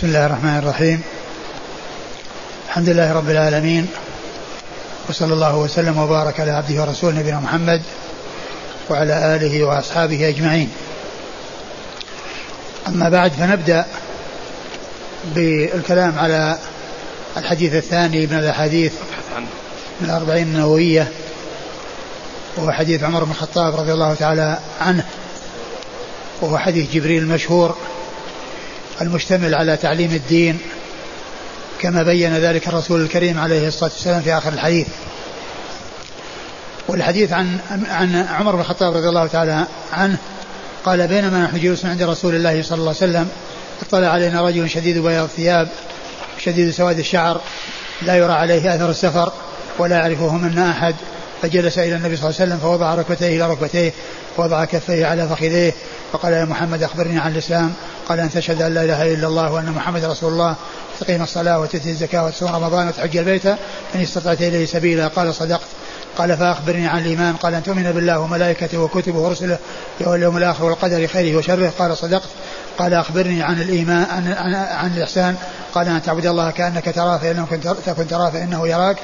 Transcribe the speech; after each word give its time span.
بسم 0.00 0.08
الله 0.08 0.26
الرحمن 0.26 0.58
الرحيم. 0.58 1.02
الحمد 2.68 2.88
لله 2.88 3.12
رب 3.12 3.30
العالمين. 3.30 3.86
وصلى 5.08 5.32
الله 5.34 5.56
وسلم 5.56 5.98
وبارك 5.98 6.40
على 6.40 6.50
عبده 6.50 6.80
ورسوله 6.82 7.18
نبينا 7.18 7.40
محمد 7.40 7.82
وعلى 8.90 9.36
آله 9.36 9.64
وأصحابه 9.64 10.28
أجمعين. 10.28 10.70
أما 12.88 13.08
بعد 13.08 13.32
فنبدأ 13.32 13.84
بالكلام 15.34 16.18
على 16.18 16.58
الحديث 17.36 17.74
الثاني 17.74 18.26
من 18.26 18.38
الأحاديث 18.38 18.92
من 20.00 20.06
الأربعين 20.10 20.46
النووية 20.46 21.08
وهو 22.56 22.72
حديث 22.72 23.02
عمر 23.02 23.24
بن 23.24 23.30
الخطاب 23.30 23.76
رضي 23.76 23.92
الله 23.92 24.14
تعالى 24.14 24.58
عنه 24.80 25.04
وهو 26.40 26.58
حديث 26.58 26.92
جبريل 26.92 27.22
المشهور. 27.22 27.76
المشتمل 29.00 29.54
على 29.54 29.76
تعليم 29.76 30.10
الدين 30.10 30.58
كما 31.80 32.02
بين 32.02 32.36
ذلك 32.36 32.68
الرسول 32.68 33.02
الكريم 33.02 33.40
عليه 33.40 33.68
الصلاة 33.68 33.90
والسلام 33.90 34.22
في 34.22 34.32
آخر 34.32 34.52
الحديث. 34.52 34.86
والحديث 36.88 37.32
عن 37.32 37.58
عن 37.88 38.16
عمر 38.16 38.54
بن 38.54 38.60
الخطاب 38.60 38.96
رضي 38.96 39.08
الله 39.08 39.26
تعالى 39.26 39.66
عنه 39.92 40.18
قال 40.84 41.08
بينما 41.08 41.44
نحن 41.44 41.60
جلوس 41.60 41.84
عند 41.84 42.02
رسول 42.02 42.34
الله 42.34 42.62
صلى 42.62 42.78
الله 42.78 42.94
عليه 43.00 43.12
وسلم 43.12 43.28
اطلع 43.82 44.08
علينا 44.08 44.42
رجل 44.42 44.70
شديد 44.70 44.98
بياض 44.98 45.24
الثياب 45.24 45.68
شديد 46.38 46.70
سواد 46.70 46.98
الشعر 46.98 47.40
لا 48.02 48.16
يرى 48.16 48.32
عليه 48.32 48.74
أثر 48.74 48.90
السفر 48.90 49.32
ولا 49.78 49.96
يعرفه 49.96 50.36
منا 50.36 50.70
أحد 50.70 50.94
فجلس 51.42 51.78
إلى 51.78 51.96
النبي 51.96 52.16
صلى 52.16 52.30
الله 52.30 52.40
عليه 52.40 52.50
وسلم 52.50 52.58
فوضع 52.58 52.94
ركبتيه 52.94 53.36
إلى 53.36 53.50
ركبتيه 53.52 53.92
ووضع 54.38 54.64
كفيه 54.64 55.06
على 55.06 55.28
فخذيه 55.28 55.72
فقال 56.12 56.32
يا 56.32 56.44
محمد 56.44 56.82
أخبرني 56.82 57.18
عن 57.18 57.32
الإسلام. 57.32 57.74
قال 58.10 58.20
أن 58.20 58.30
تشهد 58.30 58.62
أن 58.62 58.74
لا 58.74 58.84
إله 58.84 59.14
إلا 59.14 59.26
الله 59.26 59.52
وأن 59.52 59.70
محمد 59.70 60.04
رسول 60.04 60.32
الله. 60.32 60.54
وتقيم 60.96 61.22
الصلاة 61.22 61.60
وتؤتي 61.60 61.90
الزكاة 61.90 62.24
وتصوم 62.24 62.54
رمضان 62.54 62.88
وتحج 62.88 63.16
البيت. 63.16 63.46
إن 63.94 64.00
استطعت 64.02 64.42
إليه 64.42 64.66
سبيلا 64.66 65.08
قال 65.08 65.34
صدقت. 65.34 65.66
قال 66.18 66.36
فأخبرني 66.36 66.88
عن 66.88 67.00
الإيمان. 67.00 67.36
قال 67.36 67.54
أن 67.54 67.62
تؤمن 67.62 67.92
بالله 67.92 68.18
وملائكته 68.18 68.78
وكتبه 68.78 69.18
ورسله 69.18 69.58
واليوم 70.00 70.36
الآخر 70.36 70.64
والقدر 70.64 71.06
خيره 71.06 71.38
وشره. 71.38 71.72
قال 71.78 71.96
صدقت. 71.96 72.28
قال 72.78 72.94
أخبرني 72.94 73.42
عن 73.42 73.62
الإيمان 73.62 74.06
عن, 74.10 74.32
عن, 74.32 74.54
عن 74.54 74.96
الإحسان. 74.96 75.36
قال 75.74 75.88
أن 75.88 76.02
تعبد 76.02 76.26
الله 76.26 76.50
كأنك 76.50 76.94
تراه 76.94 77.32
لم 77.32 77.46
تكن 77.86 78.06
تراه 78.06 78.30
فإنه 78.30 78.68
يراك. 78.68 78.96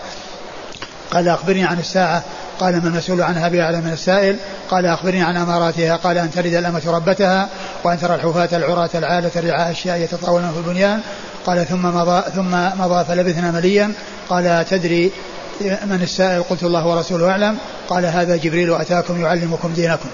قال 1.11 1.29
أخبرني 1.29 1.65
عن 1.65 1.79
الساعة. 1.79 2.23
قال 2.61 2.83
ما 2.83 2.89
المسؤول 2.89 3.23
عنها 3.23 3.49
بأعلم 3.49 3.85
من 3.85 3.93
السائل؟ 3.93 4.37
قال 4.71 4.87
أخبرني 4.87 5.23
عن 5.23 5.37
أماراتها 5.37 5.97
قال 5.97 6.19
أن 6.19 6.31
تلد 6.31 6.55
الأمة 6.55 6.83
ربتها 6.87 7.49
وأن 7.85 8.01
ترى 8.01 8.15
الحفاة 8.15 8.57
العراة 8.57 8.91
العالة 8.95 9.31
الرعاء 9.37 9.71
الشاء 9.71 9.99
يتطاولون 9.99 10.53
في 10.53 10.59
البنيان. 10.59 11.01
قال 11.47 11.67
ثم 11.67 11.83
مضى 11.87 12.23
ثم 12.31 12.81
مضى 12.81 13.05
فلبثنا 13.05 13.51
مليا. 13.51 13.93
قال 14.29 14.65
تدري 14.71 15.13
من 15.61 15.99
السائل؟ 16.03 16.43
قلت 16.43 16.63
الله 16.63 16.87
ورسوله 16.87 17.31
أعلم. 17.31 17.59
قال 17.89 18.07
هذا 18.07 18.37
جبريل 18.37 18.75
أتاكم 18.75 19.21
يعلمكم 19.21 19.73
دينكم. 19.73 20.09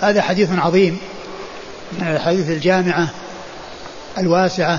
هذا 0.00 0.22
حديث 0.22 0.48
عظيم 0.52 0.98
من 1.92 2.08
الحديث 2.08 2.48
الجامعة 2.48 3.08
الواسعة. 4.18 4.78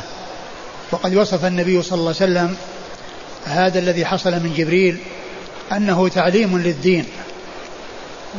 وقد 0.92 1.16
وصف 1.16 1.46
النبي 1.46 1.82
صلى 1.82 2.00
الله 2.00 2.16
عليه 2.22 2.32
وسلم 2.32 2.56
هذا 3.46 3.80
الذي 3.80 4.06
حصل 4.06 4.32
من 4.32 4.54
جبريل. 4.58 4.98
أنه 5.72 6.08
تعليم 6.08 6.58
للدين 6.58 7.06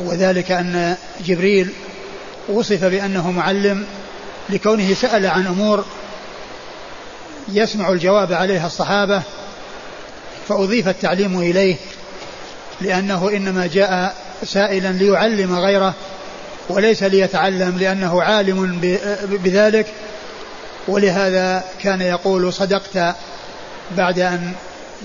وذلك 0.01 0.51
أن 0.51 0.95
جبريل 1.25 1.69
وصف 2.49 2.83
بأنه 2.83 3.31
معلم 3.31 3.85
لكونه 4.49 4.93
سأل 4.93 5.25
عن 5.25 5.47
أمور 5.47 5.85
يسمع 7.53 7.89
الجواب 7.89 8.33
عليها 8.33 8.67
الصحابة 8.67 9.21
فأضيف 10.47 10.87
التعليم 10.87 11.39
إليه 11.39 11.75
لأنه 12.81 13.29
إنما 13.29 13.67
جاء 13.67 14.15
سائلا 14.45 14.87
ليعلم 14.87 15.59
غيره 15.59 15.93
وليس 16.69 17.03
ليتعلم 17.03 17.77
لأنه 17.77 18.21
عالم 18.23 18.79
بذلك 19.23 19.87
ولهذا 20.87 21.63
كان 21.83 22.01
يقول 22.01 22.53
صدقت 22.53 23.15
بعد 23.97 24.19
أن 24.19 24.53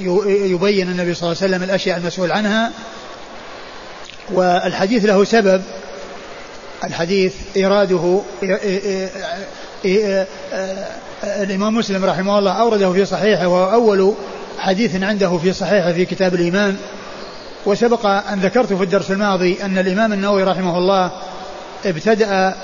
يبين 0.00 0.88
النبي 0.88 1.14
صلى 1.14 1.22
الله 1.22 1.42
عليه 1.42 1.54
وسلم 1.54 1.62
الأشياء 1.62 1.98
المسؤول 1.98 2.32
عنها. 2.32 2.72
والحديث 4.31 5.04
له 5.04 5.25
سبب. 5.25 5.62
الحديث 6.84 7.34
إراده 7.56 8.20
الإمام 11.25 11.75
مسلم 11.75 12.04
رحمه 12.04 12.38
الله 12.38 12.53
أورده 12.53 12.92
في 12.92 13.04
صحيحه 13.04 13.47
وهو 13.47 13.72
أول 13.72 14.14
حديث 14.58 15.03
عنده 15.03 15.38
في 15.38 15.53
صحيحه 15.53 15.92
في 15.92 16.04
كتاب 16.04 16.34
الإيمان. 16.34 16.76
وسبق 17.66 18.06
أن 18.06 18.41
ذكرت 18.41 18.72
في 18.72 18.82
الدرس 18.82 19.10
الماضي 19.10 19.58
أن 19.62 19.78
الإمام 19.78 20.12
النووي 20.12 20.42
رحمه 20.42 20.78
الله 20.78 21.10
ابتدأ 21.87 22.54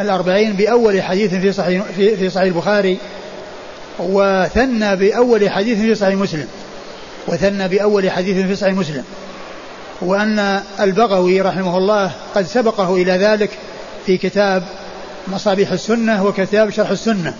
الأربعين 0.00 0.52
بأول 0.52 1.02
حديث 1.02 1.34
في 1.34 1.52
صحيح 1.52 1.82
في, 1.96 2.16
في 2.16 2.30
صحيح 2.30 2.46
البخاري. 2.46 2.98
وثنى 3.98 4.96
بأول 4.96 5.50
حديث 5.50 5.78
في 5.78 5.94
صحيح 5.94 6.14
مسلم. 6.14 6.46
وثنى 7.28 7.68
بأول 7.68 8.10
حديث 8.10 8.46
في 8.46 8.56
صحيح 8.56 8.74
مسلم. 8.74 9.04
وأن 10.00 10.60
البغوي 10.80 11.40
رحمه 11.40 11.78
الله 11.78 12.10
قد 12.34 12.46
سبقه 12.46 12.96
إلى 12.96 13.12
ذلك 13.12 13.50
في 14.06 14.16
كتاب 14.16 14.62
مصابيح 15.28 15.72
السنة 15.72 16.26
وكتاب 16.26 16.70
شرح 16.70 16.90
السنة. 16.90 17.34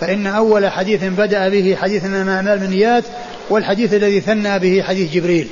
فإن 0.00 0.26
أول 0.26 0.68
حديث 0.68 1.04
بدأ 1.04 1.48
به 1.48 1.76
حديث 1.80 2.04
أعمال 2.04 2.62
النيات 2.62 3.04
والحديث 3.50 3.94
الذي 3.94 4.20
ثنى 4.20 4.58
به 4.58 4.82
حديث 4.82 5.12
جبريل. 5.12 5.48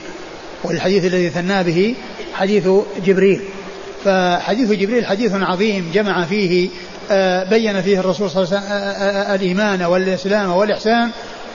والحديث 0.64 1.04
الذي 1.04 1.30
ثنى 1.30 1.64
به 1.64 1.94
حديث 2.34 2.68
جبريل. 3.06 3.40
فحديث 4.04 4.70
جبريل 4.70 5.06
حديث 5.06 5.32
عظيم 5.34 5.90
جمع 5.94 6.24
فيه 6.24 6.68
بين 7.50 7.82
فيه 7.82 8.00
الرسول 8.00 8.30
صلى 8.30 8.42
الله 8.42 8.56
عليه 8.56 8.66
وسلم 8.66 8.72
آه، 8.72 9.32
آه، 9.32 9.34
الإيمان 9.34 9.82
والإسلام 9.82 10.50
والإحسان 10.50 11.10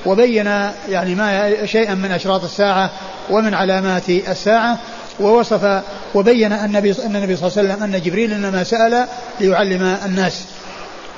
وبين 0.06 0.46
يعني 0.90 1.16
ما 1.16 1.66
شيئا 1.66 1.94
من 1.94 2.12
أشراط 2.12 2.44
الساعة 2.44 2.92
ومن 3.30 3.54
علامات 3.54 4.10
الساعة 4.10 4.78
ووصف 5.20 5.82
وبين 6.16 6.52
أن 6.52 6.66
النبي 6.66 6.94
صلى 6.94 7.06
الله 7.08 7.18
عليه 7.38 7.46
وسلم 7.46 7.84
أن 7.84 8.02
جبريل 8.02 8.34
إنما 8.34 8.64
سأل 8.64 9.08
ليعلم 9.40 9.98
الناس 10.06 10.46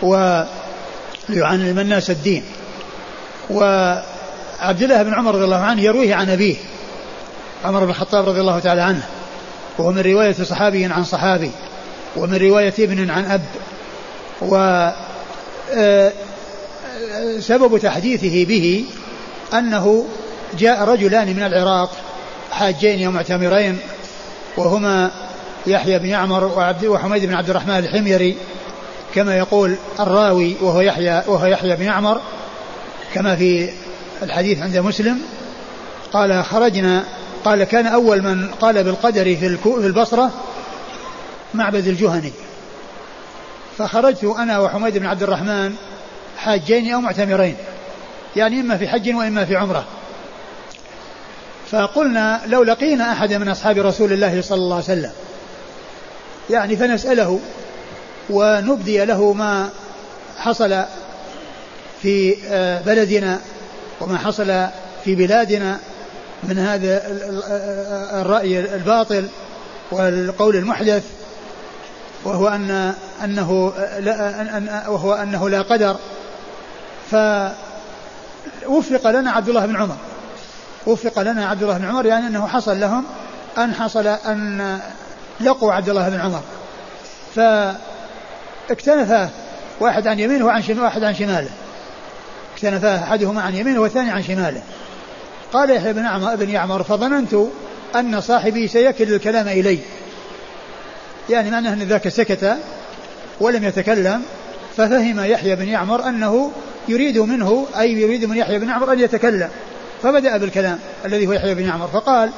وليعلم 0.01 1.79
الناس 1.79 2.09
الدين. 2.09 2.43
وعبد 3.49 4.81
الله 4.83 5.03
بن 5.03 5.13
عمر 5.13 5.35
رضي 5.35 5.43
الله 5.43 5.57
عنه 5.57 5.81
يرويه 5.81 6.15
عن 6.15 6.29
أبيه 6.29 6.55
عمر 7.65 7.83
بن 7.83 7.89
الخطاب 7.89 8.29
رضي 8.29 8.39
الله 8.39 8.59
تعالى 8.59 8.81
عنه 8.81 9.03
وهو 9.77 9.91
من 9.91 10.01
رواية 10.01 10.33
صحابي 10.33 10.85
عن 10.85 11.03
صحابي 11.03 11.51
ومن 12.15 12.37
رواية 12.37 12.73
ابن 12.79 13.09
عن 13.09 13.25
أب 13.25 13.41
و 14.41 14.55
آه، 15.73 16.11
سبب 17.39 17.77
تحديثه 17.77 18.45
به 18.45 18.85
أنه 19.53 20.05
جاء 20.59 20.83
رجلان 20.83 21.27
من 21.27 21.43
العراق 21.43 21.91
حاجين 22.51 23.07
ومعتمرين 23.07 23.79
وهما 24.57 25.11
يحيى 25.67 25.99
بن 25.99 26.05
يعمر 26.05 26.43
وعبد 26.43 26.85
وحميد 26.85 27.25
بن 27.25 27.33
عبد 27.33 27.49
الرحمن 27.49 27.77
الحميري 27.77 28.37
كما 29.15 29.37
يقول 29.37 29.75
الراوي 29.99 30.55
وهو 30.61 30.81
يحيى 30.81 31.23
وهو 31.27 31.45
يحيى 31.45 31.75
بن 31.75 31.83
يعمر 31.83 32.21
كما 33.13 33.35
في 33.35 33.69
الحديث 34.23 34.59
عند 34.59 34.77
مسلم 34.77 35.21
قال 36.13 36.43
خرجنا 36.43 37.03
قال 37.45 37.63
كان 37.63 37.87
أول 37.87 38.21
من 38.21 38.47
قال 38.47 38.83
بالقدر 38.83 39.35
في 39.35 39.57
البصرة 39.65 40.31
معبد 41.53 41.87
الجهني. 41.87 42.31
فخرجت 43.81 44.23
أنا 44.23 44.59
وحميد 44.59 44.97
بن 44.97 45.05
عبد 45.05 45.23
الرحمن 45.23 45.75
حاجين 46.37 46.93
أو 46.93 47.01
معتمرين 47.01 47.55
يعني 48.35 48.59
إما 48.59 48.77
في 48.77 48.87
حج 48.87 49.15
وإما 49.15 49.45
في 49.45 49.55
عمرة. 49.55 49.85
فقلنا 51.71 52.41
لو 52.47 52.63
لقينا 52.63 53.11
أحد 53.11 53.33
من 53.33 53.49
أصحاب 53.49 53.77
رسول 53.77 54.13
الله 54.13 54.41
صلى 54.41 54.57
الله 54.57 54.75
عليه 54.75 54.85
وسلم 54.85 55.11
يعني 56.49 56.77
فنسأله 56.77 57.39
ونبدي 58.29 59.05
له 59.05 59.33
ما 59.33 59.69
حصل 60.37 60.83
في 62.01 62.35
آه، 62.49 62.81
بلدنا 62.81 63.39
وما 64.01 64.17
حصل 64.17 64.67
في 65.05 65.15
بلادنا 65.15 65.79
من 66.43 66.59
هذا 66.59 67.03
الرأي 68.21 68.59
الباطل 68.59 69.27
والقول 69.91 70.55
المحدث 70.55 71.03
وهو 72.23 72.47
أن 72.47 72.93
أنه 73.23 73.73
لا 73.99 74.41
أن 74.57 74.81
وهو 74.87 75.13
أنه 75.13 75.49
لا 75.49 75.61
قدر. 75.61 75.95
فوفق 77.11 79.09
لنا 79.09 79.31
عبد 79.31 79.49
الله 79.49 79.65
بن 79.65 79.75
عمر. 79.75 79.97
وفق 80.87 81.21
لنا 81.21 81.45
عبد 81.45 81.63
الله 81.63 81.77
بن 81.77 81.85
عمر 81.85 82.05
يعني 82.05 82.27
أنه 82.27 82.47
حصل 82.47 82.79
لهم 82.79 83.05
أن 83.57 83.73
حصل 83.73 84.07
أن 84.07 84.79
لقوا 85.41 85.73
عبد 85.73 85.89
الله 85.89 86.09
بن 86.09 86.19
عمر. 86.19 86.41
فاكتنف 88.69 89.29
واحد 89.79 90.07
عن 90.07 90.19
يمينه 90.19 90.45
وعن 90.45 90.63
شماله 90.63 90.83
واحد 90.83 91.03
عن 91.03 91.15
شماله. 91.15 91.49
اكتنفاه 92.55 93.03
أحدهما 93.03 93.41
عن 93.41 93.55
يمينه 93.55 93.81
والثاني 93.81 94.11
عن 94.11 94.23
شماله. 94.23 94.61
قال 95.53 95.69
يحيى 95.69 95.93
بن 95.93 96.05
عمر 96.05 96.35
بن 96.35 96.49
يعمر 96.49 96.83
فظننت 96.83 97.35
أن 97.95 98.21
صاحبي 98.21 98.67
سيكل 98.67 99.13
الكلام 99.13 99.47
إلي. 99.47 99.79
يعني 101.29 101.51
معناه 101.51 101.73
أن 101.73 101.79
ذاك 101.79 102.07
سكت 102.07 102.57
ولم 103.41 103.63
يتكلم 103.63 104.21
ففهم 104.77 105.19
يحيى 105.19 105.55
بن 105.55 105.67
يعمر 105.67 106.09
أنه 106.09 106.51
يريد 106.87 107.17
منه 107.17 107.67
أي 107.79 107.91
يريد 107.91 108.25
من 108.25 108.37
يحيى 108.37 108.59
بن 108.59 108.69
يعمر 108.69 108.93
أن 108.93 108.99
يتكلم. 108.99 109.49
فبدأ 110.03 110.37
بالكلام 110.37 110.79
الذي 111.05 111.27
هو 111.27 111.31
يحيى 111.31 111.55
بن 111.55 111.65
يعمر 111.65 111.87
فقال 111.87 112.29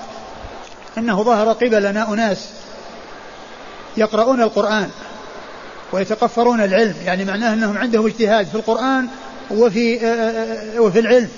إنه 0.97 1.23
ظهر 1.23 1.51
قبلنا 1.51 2.13
أناس 2.13 2.50
يقرؤون 3.97 4.41
القرآن 4.41 4.89
ويتقفرون 5.91 6.63
العلم 6.63 6.95
يعني 7.05 7.25
معناه 7.25 7.53
أنهم 7.53 7.77
عندهم 7.77 8.05
اجتهاد 8.05 8.47
في 8.47 8.55
القرآن 8.55 9.07
وفي 9.51 9.95
وفي 10.77 11.00
العلم. 11.00 11.29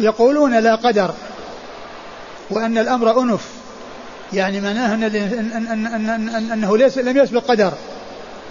يقولون 0.00 0.58
لا 0.58 0.74
قدر 0.74 1.14
وأن 2.50 2.78
الأمر 2.78 3.22
أنف 3.22 3.57
يعني 4.32 4.60
معناه 4.60 4.94
أن 4.94 5.02
أن 5.04 5.86
أن 5.86 6.28
أن 6.28 6.52
أنه 6.52 6.76
ليس 6.76 6.98
لم 6.98 7.16
يسبق 7.16 7.44
قدر 7.44 7.72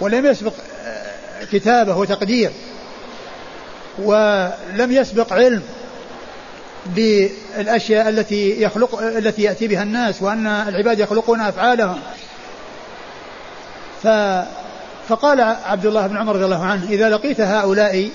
ولم 0.00 0.26
يسبق 0.26 0.52
كتابة 1.52 1.96
وتقدير 1.96 2.50
ولم 3.98 4.92
يسبق 4.92 5.32
علم 5.32 5.62
بالأشياء 6.86 8.08
التي 8.08 8.62
يخلق 8.62 9.02
التي 9.02 9.42
يأتي 9.42 9.68
بها 9.68 9.82
الناس 9.82 10.22
وأن 10.22 10.46
العباد 10.46 11.00
يخلقون 11.00 11.40
أفعالهم. 11.40 11.98
ف 14.02 14.08
فقال 15.08 15.40
عبد 15.40 15.86
الله 15.86 16.06
بن 16.06 16.16
عمر 16.16 16.34
رضي 16.34 16.44
الله 16.44 16.64
عنه 16.64 16.88
إذا 16.90 17.08
لقيت 17.08 17.40
هؤلاء 17.40 18.08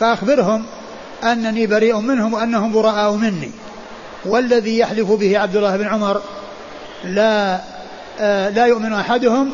فأخبرهم 0.00 0.66
أنني 1.24 1.66
بريء 1.66 1.96
منهم 1.96 2.34
وأنهم 2.34 2.72
براء 2.72 3.12
مني. 3.12 3.50
والذي 4.24 4.78
يحلف 4.78 5.12
به 5.12 5.38
عبد 5.38 5.56
الله 5.56 5.76
بن 5.76 5.86
عمر 5.86 6.22
لا 7.04 7.60
آه 8.20 8.48
لا 8.48 8.66
يؤمن 8.66 8.92
أحدهم 8.92 9.52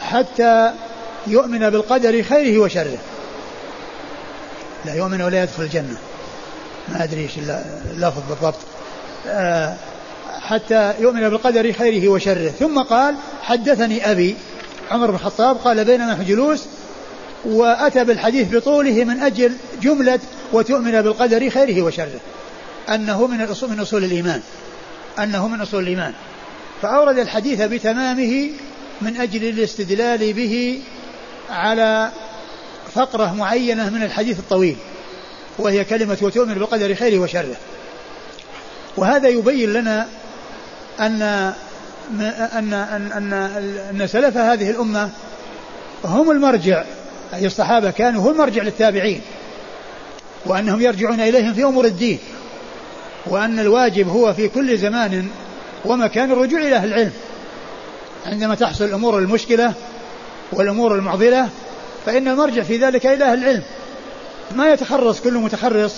حتى 0.00 0.72
يؤمن 1.26 1.70
بالقدر 1.70 2.22
خيره 2.22 2.58
وشره. 2.58 2.98
لا 4.84 4.94
يؤمن 4.94 5.22
ولا 5.22 5.42
يدخل 5.42 5.62
الجنة. 5.62 5.96
ما 6.88 7.04
أدري 7.04 7.20
إيش 7.20 7.38
اللفظ 7.90 8.22
بالضبط. 8.28 8.58
آه 9.26 9.76
حتى 10.40 10.94
يؤمن 11.00 11.30
بالقدر 11.30 11.72
خيره 11.72 12.08
وشره. 12.08 12.48
ثم 12.48 12.82
قال 12.82 13.14
حدثني 13.42 14.10
أبي 14.10 14.36
عمر 14.90 15.06
بن 15.06 15.14
الخطاب 15.14 15.56
قال 15.56 15.84
بينما 15.84 16.12
نحن 16.12 16.24
جلوس 16.24 16.64
وأتى 17.44 18.04
بالحديث 18.04 18.54
بطوله 18.54 19.04
من 19.04 19.20
أجل 19.20 19.52
جملة 19.82 20.20
وتؤمن 20.52 21.02
بالقدر 21.02 21.50
خيره 21.50 21.82
وشره. 21.82 22.20
أنه 22.88 23.26
من 23.26 23.80
أصول 23.80 24.04
الإيمان. 24.04 24.40
أنه 25.18 25.48
من 25.48 25.60
أصول 25.60 25.82
الإيمان. 25.82 26.12
فأورد 26.82 27.18
الحديث 27.18 27.62
بتمامه 27.62 28.50
من 29.00 29.16
أجل 29.16 29.48
الاستدلال 29.48 30.32
به 30.32 30.82
على 31.50 32.10
فقرة 32.94 33.34
معينة 33.34 33.90
من 33.90 34.02
الحديث 34.02 34.38
الطويل 34.38 34.76
وهي 35.58 35.84
كلمة 35.84 36.18
وتؤمن 36.22 36.54
بالقدر 36.54 36.94
خيره 36.94 37.18
وشره. 37.18 37.56
وهذا 38.96 39.28
يبين 39.28 39.72
لنا 39.72 40.06
أن 41.00 41.22
أن 42.12 42.72
أن 42.74 43.12
أن, 43.12 43.32
أن 44.00 44.06
سلف 44.06 44.36
هذه 44.36 44.70
الأمة 44.70 45.10
هم 46.04 46.30
المرجع 46.30 46.84
أي 47.34 47.46
الصحابة 47.46 47.90
كانوا 47.90 48.22
هم 48.22 48.30
المرجع 48.30 48.62
للتابعين 48.62 49.20
وأنهم 50.46 50.80
يرجعون 50.80 51.20
إليهم 51.20 51.54
في 51.54 51.64
أمور 51.64 51.84
الدين. 51.84 52.18
وأن 53.28 53.58
الواجب 53.58 54.08
هو 54.08 54.34
في 54.34 54.48
كل 54.48 54.78
زمان 54.78 55.28
ومكان 55.84 56.32
الرجوع 56.32 56.60
إلى 56.60 56.76
أهل 56.76 56.88
العلم. 56.88 57.12
عندما 58.26 58.54
تحصل 58.54 58.84
الأمور 58.84 59.18
المشكلة 59.18 59.72
والأمور 60.52 60.94
المعضلة 60.94 61.48
فإن 62.06 62.28
المرجع 62.28 62.62
في 62.62 62.76
ذلك 62.76 63.06
إلى 63.06 63.24
أهل 63.24 63.38
العلم. 63.38 63.62
ما 64.56 64.72
يتخرص 64.72 65.20
كل 65.20 65.34
متخرص 65.34 65.94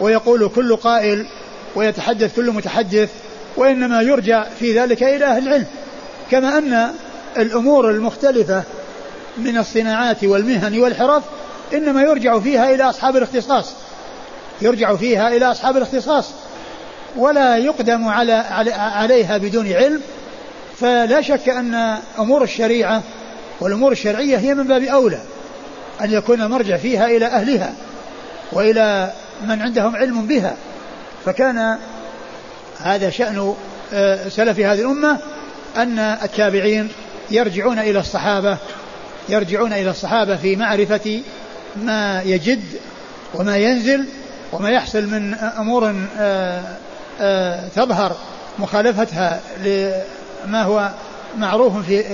ويقول 0.00 0.48
كل 0.48 0.76
قائل 0.76 1.26
ويتحدث 1.74 2.36
كل 2.36 2.50
متحدث 2.50 3.10
وإنما 3.56 4.02
يرجع 4.02 4.44
في 4.58 4.78
ذلك 4.80 5.02
إلى 5.02 5.24
أهل 5.24 5.48
العلم. 5.48 5.66
كما 6.30 6.58
أن 6.58 6.90
الأمور 7.36 7.90
المختلفة 7.90 8.62
من 9.36 9.58
الصناعات 9.58 10.24
والمهن 10.24 10.78
والحرف 10.78 11.22
إنما 11.74 12.02
يرجع 12.02 12.38
فيها 12.38 12.74
إلى 12.74 12.82
أصحاب 12.82 13.16
الاختصاص. 13.16 13.72
يرجع 14.62 14.96
فيها 14.96 15.28
إلى 15.28 15.50
أصحاب 15.50 15.76
الاختصاص. 15.76 16.30
ولا 17.16 17.56
يقدم 17.56 18.08
على 18.08 18.32
عليها 18.76 19.38
بدون 19.38 19.72
علم 19.72 20.00
فلا 20.80 21.20
شك 21.20 21.48
أن 21.48 21.98
أمور 22.18 22.42
الشريعة 22.42 23.02
والأمور 23.60 23.92
الشرعية 23.92 24.36
هي 24.36 24.54
من 24.54 24.64
باب 24.64 24.82
أولى 24.82 25.20
أن 26.00 26.12
يكون 26.12 26.42
المرجع 26.42 26.76
فيها 26.76 27.06
إلى 27.06 27.26
أهلها 27.26 27.74
وإلى 28.52 29.12
من 29.46 29.62
عندهم 29.62 29.96
علم 29.96 30.26
بها. 30.26 30.56
فكان 31.24 31.78
هذا 32.80 33.10
شأن 33.10 33.54
آه، 33.92 34.28
سلف 34.28 34.58
هذه 34.58 34.80
الأمة 34.80 35.18
أن 35.76 35.98
التابعين 35.98 36.88
يرجعون 37.30 37.78
إلى 37.78 37.98
الصحابة 37.98 38.58
يرجعون 39.28 39.72
إلى 39.72 39.90
الصحابة 39.90 40.36
في 40.36 40.56
معرفة 40.56 41.22
ما 41.76 42.22
يجد 42.22 42.64
وما 43.34 43.56
ينزل 43.56 44.04
وما 44.52 44.70
يحصل 44.70 45.06
من 45.06 45.34
أمور 45.34 45.94
آه، 46.18 46.62
تظهر 47.76 48.16
مخالفتها 48.58 49.40
لما 49.64 50.62
هو 50.62 50.90
معروف 51.38 51.86
في 51.86 52.04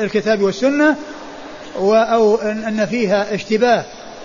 الكتاب 0.00 0.42
والسنة 0.42 0.96
أو 1.76 2.36
أن 2.36 2.86
فيها 2.90 3.34
اشتباه 3.34 3.84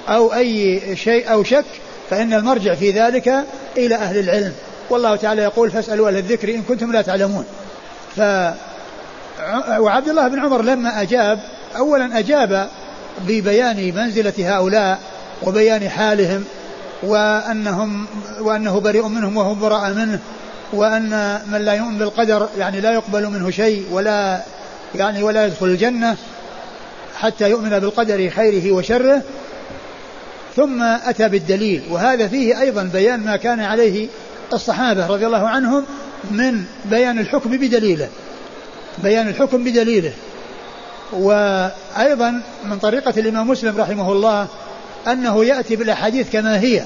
أو 0.10 0.34
أي 0.34 0.82
شيء 0.96 1.32
أو 1.32 1.44
شك 1.44 1.66
فإن 2.10 2.34
المرجع 2.34 2.74
في 2.74 2.92
ذلك 2.92 3.34
إلى 3.78 3.96
أهل 3.96 4.20
العلم. 4.20 4.54
والله 4.90 5.16
تعالى 5.16 5.42
يقول 5.42 5.72
فاسألوا 5.72 6.08
أهل 6.08 6.18
الذكر 6.18 6.50
إن 6.50 6.62
كنتم 6.62 6.92
لا 6.92 7.02
تعلمون. 7.02 7.46
ف 8.16 8.22
وعبد 9.80 10.10
الله 10.10 10.28
بن 10.28 10.40
عمر 10.40 10.62
لما 10.62 11.02
أجاب 11.02 11.40
أولا 11.78 12.20
أجاب 12.20 12.70
ببيان 13.28 13.94
منزلة 13.96 14.34
هؤلاء 14.40 15.00
وبيان 15.44 15.90
حالهم 15.90 16.46
وأنهم 17.04 18.06
وأنه 18.40 18.80
بريء 18.80 19.08
منهم 19.08 19.38
وهم 19.38 19.60
براء 19.60 19.94
منه 19.94 20.20
وأن 20.74 21.42
من 21.52 21.62
لا 21.62 21.74
يؤمن 21.74 21.98
بالقدر 21.98 22.50
يعني 22.58 22.82
لا 22.82 22.94
يقبل 22.94 23.30
منه 23.30 23.50
شيء 23.50 23.86
ولا 23.92 24.42
يعني 24.96 25.24
ولا 25.24 25.46
يدخل 25.46 25.66
الجنة 25.66 26.18
حتى 27.20 27.50
يؤمن 27.50 27.80
بالقدر 27.80 28.30
خيره 28.30 28.72
وشره. 28.72 29.22
ثم 30.56 30.84
أتى 30.84 31.30
بالدليل 31.30 31.84
وهذا 31.90 32.28
فيه 32.28 32.62
أيضا 32.62 32.84
بيان 32.84 33.20
ما 33.20 33.36
كان 33.36 33.60
عليه 33.60 34.08
الصحابة 34.54 35.08
رضي 35.08 35.26
الله 35.26 35.48
عنهم 35.48 35.86
من 36.32 36.64
بيان 36.86 37.20
الحكم 37.20 37.50
بدليله 37.50 38.10
بيان 39.04 39.28
الحكم 39.28 39.64
بدليله. 39.64 40.14
وأيضا 41.14 42.42
من 42.66 42.80
طريقة 42.80 43.14
الإمام 43.18 43.50
مسلم 43.50 43.78
رحمه 43.78 44.12
الله 44.12 44.48
أنه 45.08 45.46
يأتي 45.46 45.76
بالأحاديث 45.76 46.32
كما 46.32 46.60
هي 46.60 46.84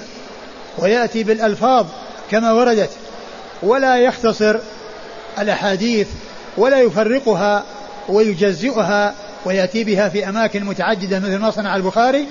ويأتي 0.77 1.23
بالألفاظ 1.23 1.85
كما 2.31 2.51
وردت 2.51 2.89
ولا 3.63 3.97
يختصر 3.97 4.59
الأحاديث 5.39 6.07
ولا 6.57 6.81
يفرقها 6.81 7.63
ويجزئها 8.09 9.15
ويأتي 9.45 9.83
بها 9.83 10.09
في 10.09 10.29
أماكن 10.29 10.63
متعددة 10.63 11.19
مثل 11.19 11.37
ما 11.37 11.51
صنع 11.51 11.75
البخاري 11.75 12.25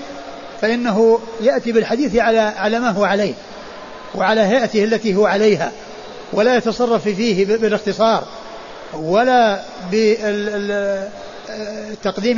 فإنه 0.60 1.20
يأتي 1.40 1.72
بالحديث 1.72 2.16
على 2.16 2.38
على 2.38 2.80
ما 2.80 2.90
هو 2.90 3.04
عليه 3.04 3.34
وعلى 4.14 4.40
هيئته 4.40 4.84
التي 4.84 5.14
هو 5.14 5.26
عليها 5.26 5.72
ولا 6.32 6.56
يتصرف 6.56 7.08
فيه 7.08 7.46
بالاختصار 7.46 8.24
ولا 8.94 9.62
بالتقديم 9.90 11.18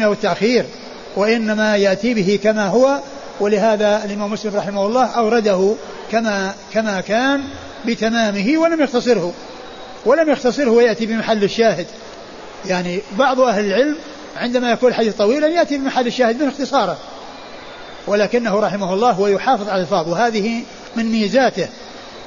أو 0.00 0.12
التأخير 0.12 0.64
وإنما 1.16 1.76
يأتي 1.76 2.14
به 2.14 2.38
كما 2.42 2.66
هو 2.66 2.98
ولهذا 3.40 4.04
الإمام 4.04 4.32
مسلم 4.32 4.56
رحمه 4.56 4.86
الله 4.86 5.06
أورده 5.06 5.74
كما 6.12 6.54
كما 6.72 7.00
كان 7.00 7.42
بتمامه 7.86 8.58
ولم 8.58 8.80
يختصره 8.82 9.32
ولم 10.06 10.30
يختصره 10.30 10.70
ويأتي 10.70 11.06
بمحل 11.06 11.44
الشاهد. 11.44 11.86
يعني 12.66 13.00
بعض 13.18 13.40
أهل 13.40 13.64
العلم 13.64 13.96
عندما 14.36 14.70
يكون 14.70 14.88
الحديث 14.88 15.14
طويلا 15.14 15.46
يأتي 15.46 15.78
بمحل 15.78 16.06
الشاهد 16.06 16.42
من 16.42 16.48
اختصاره 16.48 16.98
ولكنه 18.06 18.60
رحمه 18.60 18.94
الله 18.94 19.10
هو 19.10 19.26
يحافظ 19.26 19.68
على 19.68 19.76
الألفاظ 19.76 20.08
وهذه 20.08 20.62
من 20.96 21.04
ميزاته 21.04 21.68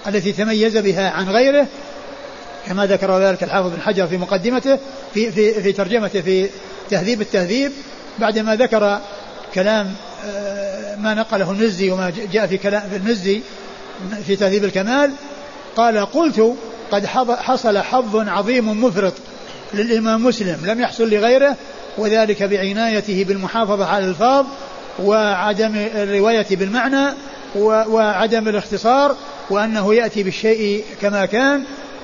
التي 0.07 0.31
تميز 0.31 0.77
بها 0.77 1.09
عن 1.09 1.29
غيره 1.29 1.67
كما 2.67 2.85
ذكر 2.85 3.19
ذلك 3.19 3.43
الحافظ 3.43 3.69
بن 3.69 3.81
حجر 3.81 4.07
في 4.07 4.17
مقدمته 4.17 4.79
في 5.13 5.31
في 5.31 5.61
في 5.61 5.71
ترجمته 5.71 6.21
في 6.21 6.49
تهذيب 6.89 7.21
التهذيب 7.21 7.71
بعدما 8.19 8.55
ذكر 8.55 8.99
كلام 9.53 9.93
ما 10.97 11.13
نقله 11.13 11.51
المزي 11.51 11.91
وما 11.91 12.13
جاء 12.33 12.47
في 12.47 12.57
كلام 12.57 12.81
في 12.89 12.95
المزي 12.95 13.41
في 14.27 14.35
تهذيب 14.35 14.63
الكمال 14.63 15.11
قال 15.75 16.05
قلت 16.05 16.55
قد 16.91 17.05
حصل 17.29 17.77
حظ 17.77 18.15
عظيم 18.15 18.83
مفرط 18.83 19.13
للإمام 19.73 20.25
مسلم 20.25 20.57
لم 20.65 20.81
يحصل 20.81 21.09
لغيره 21.09 21.55
وذلك 21.97 22.43
بعنايته 22.43 23.23
بالمحافظة 23.23 23.85
على 23.85 24.05
الألفاظ 24.05 24.45
وعدم 25.03 25.75
الرواية 25.75 26.45
بالمعنى 26.51 27.13
وعدم 27.55 28.47
الاختصار 28.47 29.15
وأنه 29.49 29.95
يأتي 29.95 30.23
بالشيء 30.23 30.83
كما 31.01 31.25
كان 31.25 31.63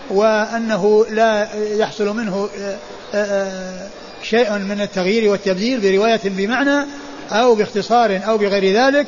وأنه 0.09 1.05
لا 1.09 1.47
يحصل 1.55 2.15
منه 2.15 2.49
آه، 2.59 2.77
آه، 3.13 3.87
شيء 4.23 4.51
من 4.51 4.81
التغيير 4.81 5.31
والتبديل 5.31 5.79
برواية 5.79 6.21
بمعنى 6.23 6.85
أو 7.31 7.55
باختصار 7.55 8.21
أو 8.27 8.37
بغير 8.37 8.75
ذلك 8.75 9.07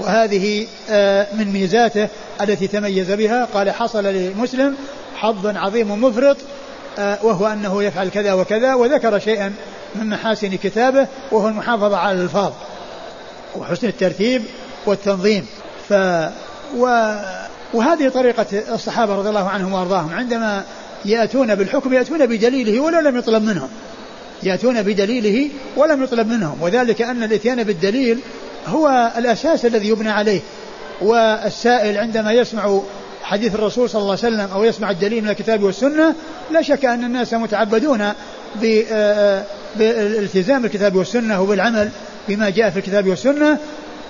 وهذه 0.00 0.66
آه، 0.90 1.26
من 1.32 1.52
ميزاته 1.52 2.08
التي 2.40 2.66
تميز 2.66 3.10
بها. 3.10 3.48
قال 3.54 3.70
حصل 3.70 4.04
لمسلم 4.04 4.76
حظ 5.16 5.46
عظيم 5.46 6.04
مفرط 6.04 6.36
وهو 6.98 7.46
أنه 7.46 7.82
يفعل 7.82 8.08
كذا 8.08 8.32
وكذا 8.32 8.74
وذكر 8.74 9.18
شيئا 9.18 9.52
من 9.94 10.08
محاسن 10.08 10.56
كتابه 10.56 11.06
وهو 11.32 11.48
المحافظة 11.48 11.96
على 11.96 12.18
الألفاظ 12.18 12.52
وحسن 13.56 13.88
الترتيب 13.88 14.42
والتنظيم. 14.86 15.46
ف 15.88 15.92
و 16.76 17.14
وهذه 17.74 18.08
طريقة 18.08 18.46
الصحابة 18.74 19.14
رضي 19.14 19.28
الله 19.28 19.48
عنهم 19.48 19.72
وأرضاهم. 19.72 20.14
عندما 20.14 20.64
يأتون 21.04 21.54
بالحكم 21.54 21.92
يأتون 21.92 22.26
بدليله 22.26 22.80
ولو 22.80 23.00
لم 23.00 23.16
يطلب 23.16 23.42
منهم. 23.42 23.68
يأتون 24.42 24.82
بدليله 24.82 25.48
ولم 25.76 26.02
يطلب 26.02 26.28
منهم. 26.28 26.62
وذلك 26.62 27.02
أن 27.02 27.22
الإتيان 27.22 27.62
بالدليل 27.62 28.18
هو 28.66 29.12
الأساس 29.18 29.64
الذي 29.64 29.88
يبنى 29.88 30.10
عليه. 30.10 30.40
والسائل 31.00 31.98
عندما 31.98 32.32
يسمع 32.32 32.80
حديث 33.22 33.54
الرسول 33.54 33.90
صلى 33.90 34.02
الله 34.02 34.18
عليه 34.22 34.34
وسلم 34.34 34.48
أو 34.54 34.64
يسمع 34.64 34.90
الدليل 34.90 35.22
من 35.24 35.30
الكتاب 35.30 35.62
والسنة 35.62 36.14
لا 36.50 36.62
شك 36.62 36.84
أن 36.84 37.04
الناس 37.04 37.34
متعبدون 37.34 38.12
بالالتزام 39.76 40.62
بالكتاب 40.62 40.96
والسنة 40.96 41.42
وبالعمل 41.42 41.88
بما 42.28 42.50
جاء 42.50 42.70
في 42.70 42.76
الكتاب 42.76 43.08
والسنة. 43.08 43.58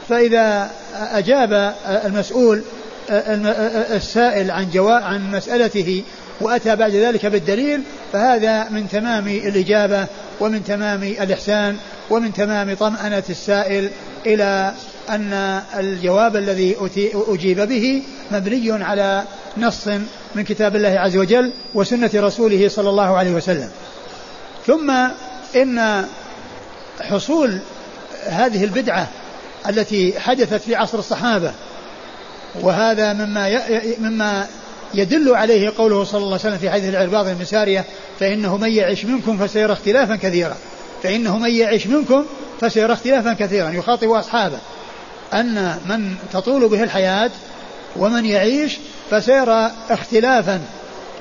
فإذا 0.08 0.70
أجاب 0.94 1.74
المسؤول 1.86 2.62
السائل 3.10 4.50
عن 4.50 4.70
جواب 4.70 5.02
عن 5.02 5.30
مسألته 5.30 6.02
وأتى 6.40 6.76
بعد 6.76 6.90
ذلك 6.90 7.26
بالدليل 7.26 7.82
فهذا 8.12 8.68
من 8.70 8.88
تمام 8.88 9.28
الإجابة 9.28 10.06
ومن 10.42 10.64
تمام 10.64 11.02
الإحسان 11.02 11.76
ومن 12.10 12.32
تمام 12.32 12.74
طمأنة 12.74 13.22
السائل 13.30 13.90
إلى 14.26 14.74
أن 15.10 15.62
الجواب 15.78 16.36
الذي 16.36 16.76
أجيب 17.28 17.60
به 17.60 18.02
مبني 18.32 18.84
على 18.84 19.24
نص 19.56 19.88
من 20.34 20.44
كتاب 20.44 20.76
الله 20.76 20.88
عز 20.88 21.16
وجل 21.16 21.52
وسنة 21.74 22.10
رسوله 22.14 22.68
صلى 22.68 22.90
الله 22.90 23.16
عليه 23.16 23.30
وسلم. 23.30 23.70
ثم 24.66 24.90
إن 25.56 26.04
حصول 27.00 27.58
هذه 28.26 28.64
البدعة 28.64 29.08
التي 29.68 30.20
حدثت 30.20 30.62
في 30.62 30.74
عصر 30.74 30.98
الصحابة 30.98 31.52
وهذا 32.60 33.12
مما 33.12 33.60
مما 33.98 34.46
يدل 34.94 35.34
عليه 35.34 35.72
قوله 35.78 36.04
صلى 36.04 36.18
الله 36.18 36.38
عليه 36.38 36.40
وسلم 36.40 36.58
في 36.58 36.70
حديث 36.70 36.88
العرباض 36.88 37.28
بن 37.28 37.44
سارية 37.44 37.84
فإنه 38.20 38.56
من 38.56 38.72
يعش 38.72 39.04
منكم 39.04 39.38
فسيرى 39.38 39.72
اختلافا 39.72 40.16
كثيرا. 40.16 40.56
فإنه 41.02 41.38
من 41.38 41.50
يعش 41.50 41.86
منكم 41.86 42.24
فسيرى 42.60 42.92
اختلافا 42.92 43.32
كثيرا. 43.32 43.70
يخاطب 43.70 44.10
أصحابه 44.10 44.58
أن 45.34 45.76
من 45.86 46.14
تطول 46.32 46.68
به 46.68 46.82
الحياة 46.82 47.30
ومن 47.96 48.26
يعيش 48.26 48.78
فسيرى 49.10 49.70
اختلافا 49.90 50.60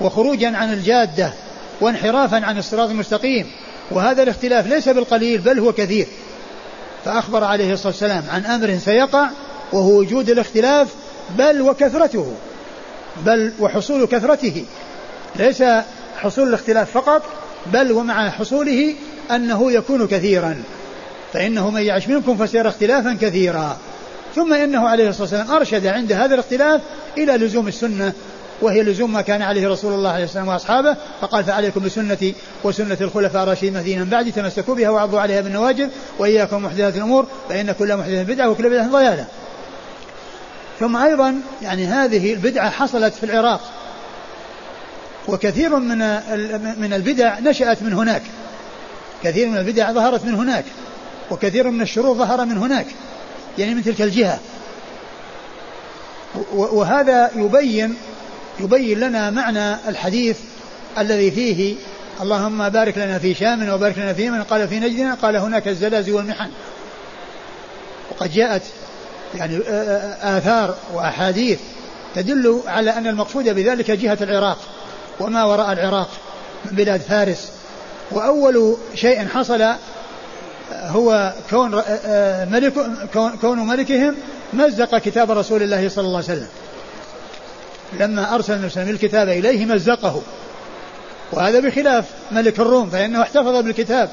وخروجا 0.01 0.57
عن 0.57 0.73
الجادة 0.73 1.33
وانحرافا 1.81 2.45
عن 2.45 2.57
الصراط 2.57 2.89
المستقيم. 2.89 3.51
وهذا 3.91 4.23
الاختلاف 4.23 4.67
ليس 4.67 4.89
بالقليل 4.89 5.41
بل 5.41 5.59
هو 5.59 5.73
كثير. 5.73 6.07
فأخبر 7.05 7.43
عليه 7.43 7.73
الصلاة 7.73 7.87
والسلام 7.87 8.23
عن 8.29 8.45
أمر 8.45 8.77
سيقع 8.77 9.29
وهو 9.73 9.99
وجود 9.99 10.29
الاختلاف 10.29 10.87
بل 11.37 11.61
وكثرته. 11.61 12.33
بل 13.25 13.53
وحصول 13.59 14.05
كثرته 14.05 14.65
ليس 15.35 15.63
حصول 16.17 16.47
الاختلاف 16.47 16.91
فقط 16.91 17.23
بل 17.65 17.91
ومع 17.91 18.29
حصوله 18.29 18.95
أنه 19.31 19.71
يكون 19.71 20.07
كثيرا. 20.07 20.63
فإنه 21.33 21.69
من 21.69 21.81
يعش 21.81 22.07
منكم 22.07 22.37
فسيرى 22.37 22.69
اختلافا 22.69 23.17
كثيرا. 23.21 23.77
ثم 24.35 24.53
إنه 24.53 24.89
عليه 24.89 25.09
الصلاة 25.09 25.21
والسلام 25.21 25.51
أرشد 25.51 25.85
عند 25.85 26.11
هذا 26.11 26.33
الاختلاف 26.33 26.81
إلى 27.17 27.37
لزوم 27.37 27.67
السنة 27.67 28.13
وهي 28.61 28.83
لزوم 28.83 29.13
ما 29.13 29.21
كان 29.21 29.41
عليه 29.41 29.67
رسول 29.67 29.93
الله 29.93 30.09
عليه 30.09 30.23
الصلاة 30.23 30.43
والسلام 30.43 30.77
وأصحابه 30.77 30.97
فقال 31.21 31.43
فعليكم 31.43 31.83
بسنتي 31.83 32.35
وسنة 32.63 32.97
الخلفاء 33.01 33.43
الراشدين 33.43 33.69
المهديين 33.69 33.99
من 33.99 34.09
بعدي 34.09 34.31
تمسكوا 34.31 34.75
بها 34.75 34.89
وعضوا 34.89 35.19
عليها 35.19 35.41
بالنواجذ 35.41 35.87
وإياكم 36.19 36.63
محدثات 36.63 36.95
الأمور 36.95 37.27
فإن 37.49 37.71
كل 37.71 37.97
محدثة 37.97 38.23
بدعة 38.23 38.49
وكل 38.49 38.69
بدعة 38.69 38.87
ضلالة. 38.87 39.25
ثم 40.81 40.97
أيضا 40.97 41.41
يعني 41.61 41.85
هذه 41.85 42.33
البدعة 42.33 42.69
حصلت 42.69 43.13
في 43.13 43.23
العراق. 43.23 43.61
وكثير 45.27 45.75
من 45.75 45.97
من 46.81 46.93
البدع 46.93 47.39
نشأت 47.39 47.83
من 47.83 47.93
هناك. 47.93 48.21
كثير 49.23 49.47
من 49.47 49.57
البدع 49.57 49.91
ظهرت 49.91 50.25
من 50.25 50.35
هناك. 50.35 50.65
وكثير 51.31 51.69
من 51.69 51.81
الشرور 51.81 52.15
ظهر 52.15 52.45
من 52.45 52.57
هناك. 52.57 52.85
يعني 53.57 53.75
من 53.75 53.83
تلك 53.83 54.01
الجهة. 54.01 54.39
وهذا 56.53 57.31
يبين 57.35 57.95
يبين 58.59 58.99
لنا 58.99 59.29
معنى 59.29 59.75
الحديث 59.89 60.37
الذي 60.97 61.31
فيه 61.31 61.75
اللهم 62.21 62.69
بارك 62.69 62.97
لنا 62.97 63.19
في 63.19 63.33
شام 63.33 63.69
وبارك 63.69 63.97
لنا 63.97 64.13
في 64.13 64.25
يمن 64.25 64.43
قال 64.43 64.67
في 64.67 64.79
نجدنا 64.79 65.13
قال 65.13 65.35
هناك 65.35 65.67
الزلازل 65.67 66.11
والمحن. 66.11 66.49
وقد 68.11 68.31
جاءت 68.31 68.61
يعني 69.35 69.59
آثار 70.21 70.75
وأحاديث 70.93 71.59
تدل 72.15 72.61
على 72.67 72.91
أن 72.91 73.07
المقصود 73.07 73.49
بذلك 73.49 73.91
جهة 73.91 74.17
العراق 74.21 74.57
وما 75.19 75.43
وراء 75.43 75.71
العراق 75.71 76.09
من 76.65 76.75
بلاد 76.75 77.01
فارس. 77.01 77.51
وأول 78.11 78.77
شيء 78.95 79.27
حصل 79.27 79.63
هو 80.73 81.33
كون 81.49 81.81
ملك 82.51 82.73
كون 83.41 83.67
ملكهم 83.67 84.15
مزق 84.53 84.97
كتاب 84.97 85.31
رسول 85.31 85.63
الله 85.63 85.89
صلى 85.89 86.05
الله 86.05 86.17
عليه 86.17 86.25
وسلم. 86.25 86.47
لما 87.99 88.35
أرسل 88.35 88.53
النبي 88.53 88.91
الكتاب 88.91 89.29
إليه 89.29 89.65
مزقه. 89.65 90.21
وهذا 91.31 91.59
بخلاف 91.59 92.05
ملك 92.31 92.59
الروم 92.59 92.89
فإنه 92.89 93.21
احتفظ 93.21 93.55
بالكتاب 93.55 94.09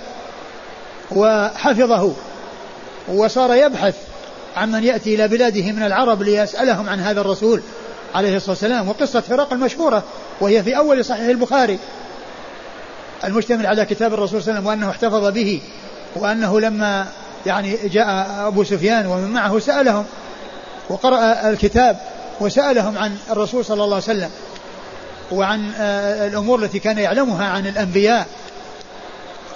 وحفظه 1.11 2.13
وصار 3.09 3.55
يبحث 3.55 3.95
عمن 4.57 4.85
يأتي 4.85 5.15
إلى 5.15 5.29
بلاده 5.29 5.73
من 5.73 5.83
العرب 5.83 6.23
ليسألهم 6.23 6.89
عن 6.89 7.01
هذا 7.01 7.21
الرسول 7.21 7.63
عليه 8.15 8.37
الصلاة 8.37 8.51
والسلام 8.51 8.89
وقصة 8.89 9.23
هرقل 9.31 9.57
المشهورة 9.57 10.03
وهي 10.41 10.63
في 10.63 10.77
أول 10.77 11.05
صحيح 11.05 11.29
البخاري. 11.29 11.79
المشتمل 13.25 13.67
على 13.67 13.85
كتاب 13.85 14.15
الرسول 14.15 14.43
صلى 14.43 14.51
الله 14.51 14.53
عليه 14.53 14.61
وسلم 14.61 14.67
وأنه 14.67 14.91
احتفظ 14.91 15.33
به 15.33 15.61
وأنه 16.17 16.61
لما 16.61 17.07
يعني 17.47 17.77
جاء 17.89 18.27
أبو 18.47 18.65
سفيان 18.65 19.07
ومن 19.07 19.31
معه 19.31 19.59
سألهم 19.59 20.05
وقرأ 20.89 21.51
الكتاب 21.51 21.99
وسألهم 22.41 22.99
عن 22.99 23.17
الرسول 23.31 23.65
صلى 23.65 23.85
الله 23.85 23.95
عليه 23.95 24.05
وسلم 24.05 24.31
وعن 25.33 25.73
آه، 25.79 26.27
الأمور 26.27 26.65
التي 26.65 26.79
كان 26.79 26.99
يعلمها 26.99 27.47
عن 27.47 27.67
الأنبياء 27.67 28.27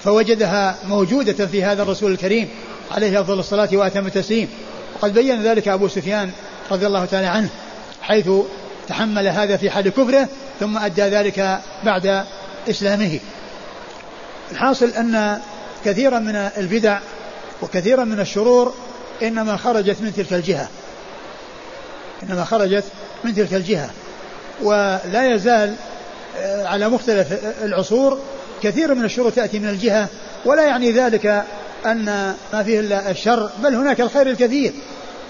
فوجدها 0.04 0.76
موجودة 0.88 1.46
في 1.46 1.64
هذا 1.64 1.82
الرسول 1.82 2.12
الكريم 2.12 2.49
عليه 2.90 3.20
أفضل 3.20 3.38
الصلاة 3.38 3.68
وأتم 3.72 4.06
التسليم. 4.06 4.49
وقد 4.94 5.14
بين 5.14 5.42
ذلك 5.42 5.68
أبو 5.68 5.88
سفيان 5.88 6.30
رضي 6.70 6.87
الله 6.87 7.04
تعالى 7.04 7.26
عنه 7.26 7.49
حيث 8.02 8.28
تحمل 8.88 9.28
هذا 9.28 9.56
في 9.56 9.70
حال 9.70 9.88
كفره 9.88 10.28
ثم 10.61 10.78
أدى 10.78 11.02
ذلك 11.02 11.61
بعد 11.84 12.25
إسلامه. 12.70 13.20
الحاصل 14.52 14.88
أن 14.88 15.40
كثيرا 15.84 16.18
من 16.18 16.37
البدع 16.37 16.99
وكثيرا 17.62 18.04
من 18.04 18.20
الشرور 18.20 18.75
إنما 19.22 19.56
خرجت 19.56 20.00
من 20.00 20.12
تلك 20.16 20.32
الجهة. 20.32 20.68
إنما 22.22 22.44
خرجت 22.44 22.84
من 23.25 23.34
تلك 23.34 23.54
الجهة. 23.54 23.90
ولا 24.62 25.34
يزال 25.34 25.75
آه، 26.38 26.66
على 26.66 26.88
مختلف 26.88 27.26
العصور 27.62 28.18
كثير 28.62 28.94
من 28.94 29.04
الشرور 29.04 29.30
تأتي 29.30 29.58
من 29.58 29.68
الجهة 29.68 30.08
ولا 30.44 30.66
يعني 30.66 30.92
ذلك 30.92 31.44
أن 31.86 32.34
ما 32.52 32.62
فيه 32.62 32.80
إلا 32.80 33.10
الشر 33.10 33.50
بل 33.62 33.74
هناك 33.74 34.00
الخير 34.00 34.26
الكثير. 34.26 34.72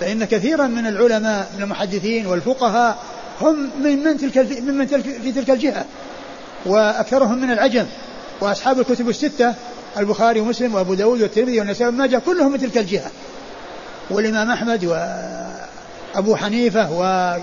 فإن 0.01 0.25
كثيرا 0.25 0.67
من 0.67 0.87
العلماء 0.87 1.53
من 1.57 1.63
المحدثين 1.63 2.27
والفقهاء 2.27 2.99
هم 3.41 3.71
من 3.83 4.05
من 4.05 4.19
تلك 4.19 4.37
من 4.61 4.87
تلك 4.87 5.03
في 5.23 5.33
تلك 5.33 5.51
الجهة. 5.51 5.85
وأكثرهم 6.67 7.39
من 7.39 7.51
العجم. 7.51 7.87
وأصحاب 8.41 8.81
الكتب 8.81 9.09
الستة 9.09 9.55
البخاري 9.99 10.41
ومسلم 10.41 10.75
وأبو 10.75 10.95
داود 10.95 11.23
والترمذي 11.23 11.59
والنسائي 11.61 11.87
وابن 11.87 11.99
ماجه 11.99 12.23
كلهم 12.27 12.53
من 12.53 12.61
تلك 12.61 12.79
الجهة. 12.79 13.11
والإمام 14.11 14.51
أحمد 14.51 14.85
وأبو 14.85 16.37
حنيفة 16.37 16.93
و, 16.93 17.37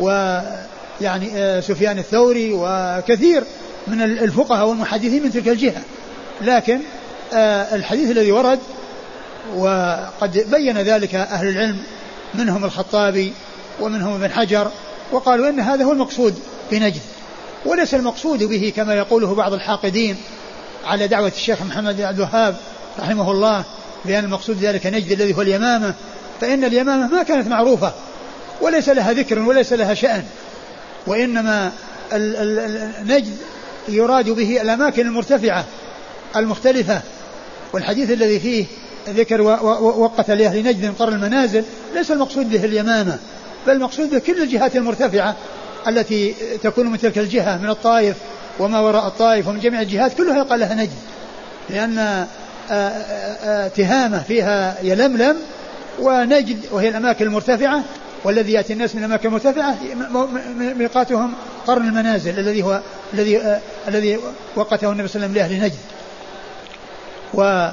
و 0.00 0.40
يعني 1.00 1.30
آه، 1.34 1.60
سفيان 1.60 1.98
الثوري 1.98 2.50
وكثير 2.54 3.44
من 3.86 4.02
الفقهاء 4.02 4.68
والمحدثين 4.68 5.22
من 5.22 5.32
تلك 5.32 5.48
الجهة. 5.48 5.82
لكن 6.40 6.80
الحديث 7.32 8.10
الذي 8.10 8.32
ورد 8.32 8.58
وقد 9.54 10.46
بين 10.50 10.78
ذلك 10.78 11.14
أهل 11.14 11.48
العلم 11.48 11.78
منهم 12.34 12.64
الخطابي 12.64 13.32
ومنهم 13.80 14.14
ابن 14.14 14.32
حجر 14.32 14.70
وقالوا 15.12 15.48
إن 15.48 15.60
هذا 15.60 15.84
هو 15.84 15.92
المقصود 15.92 16.38
بنجد. 16.70 17.00
وليس 17.64 17.94
المقصود 17.94 18.44
به 18.44 18.72
كما 18.76 18.94
يقوله 18.94 19.34
بعض 19.34 19.52
الحاقدين 19.52 20.16
على 20.84 21.08
دعوة 21.08 21.32
الشيخ 21.36 21.62
محمد 21.62 21.96
بن 21.96 22.04
عبد 22.04 22.18
الوهاب 22.18 22.56
رحمه 22.98 23.30
الله 23.30 23.64
بأن 24.04 24.24
المقصود 24.24 24.58
ذلك 24.58 24.86
نجد 24.86 25.12
الذي 25.12 25.36
هو 25.36 25.42
اليمامة 25.42 25.94
فإن 26.40 26.64
اليمامة 26.64 27.08
ما 27.08 27.22
كانت 27.22 27.48
معروفة 27.48 27.92
وليس 28.60 28.88
لها 28.88 29.12
ذكر 29.12 29.38
وليس 29.38 29.72
لها 29.72 29.94
شأن 29.94 30.24
وإنما 31.06 31.72
نجد 33.02 33.36
يراد 33.88 34.30
به 34.30 34.62
الأماكن 34.62 35.06
المرتفعة 35.06 35.64
المختلفة. 36.36 37.00
والحديث 37.72 38.10
الذي 38.10 38.40
فيه 38.40 38.64
ذكر 39.08 39.42
وقت 39.82 40.30
لأهل 40.30 40.62
نجد 40.62 40.94
قرن 40.98 41.14
المنازل 41.14 41.64
ليس 41.94 42.10
المقصود 42.10 42.50
به 42.50 42.64
اليمامة 42.64 43.18
بل 43.66 43.72
المقصود 43.72 44.10
به 44.10 44.18
كل 44.18 44.42
الجهات 44.42 44.76
المرتفعة 44.76 45.36
التي 45.88 46.34
تكون 46.62 46.86
من 46.86 46.98
تلك 46.98 47.18
الجهة 47.18 47.58
من 47.58 47.70
الطائف 47.70 48.16
وما 48.58 48.80
وراء 48.80 49.06
الطائف 49.06 49.48
ومن 49.48 49.60
جميع 49.60 49.80
الجهات 49.80 50.14
كلها 50.14 50.38
يقال 50.38 50.60
لها 50.60 50.74
نجد. 50.74 50.90
لأن 51.70 51.98
آه، 51.98 52.26
آه، 52.70 52.74
آه، 52.74 53.68
تهامة 53.68 54.22
فيها 54.22 54.76
يلملم 54.82 55.36
ونجد 56.00 56.58
وهي 56.72 56.88
الأماكن 56.88 57.26
المرتفعة 57.26 57.82
والذي 58.24 58.52
يأتي 58.52 58.72
الناس 58.72 58.94
من 58.94 59.00
الأماكن 59.00 59.28
المرتفعة 59.28 59.76
ميقاتهم 60.78 61.34
قرن 61.66 61.88
المنازل 61.88 62.38
الذي 62.38 62.62
هو 62.62 62.80
الذي 63.14 63.60
الذي 63.88 64.18
وقته 64.56 64.92
النبي 64.92 65.08
صلى 65.08 65.26
الله 65.26 65.40
عليه 65.40 65.44
وسلم 65.44 65.58
لأهل 65.58 65.64
نجد. 65.64 65.78
و 67.36 67.68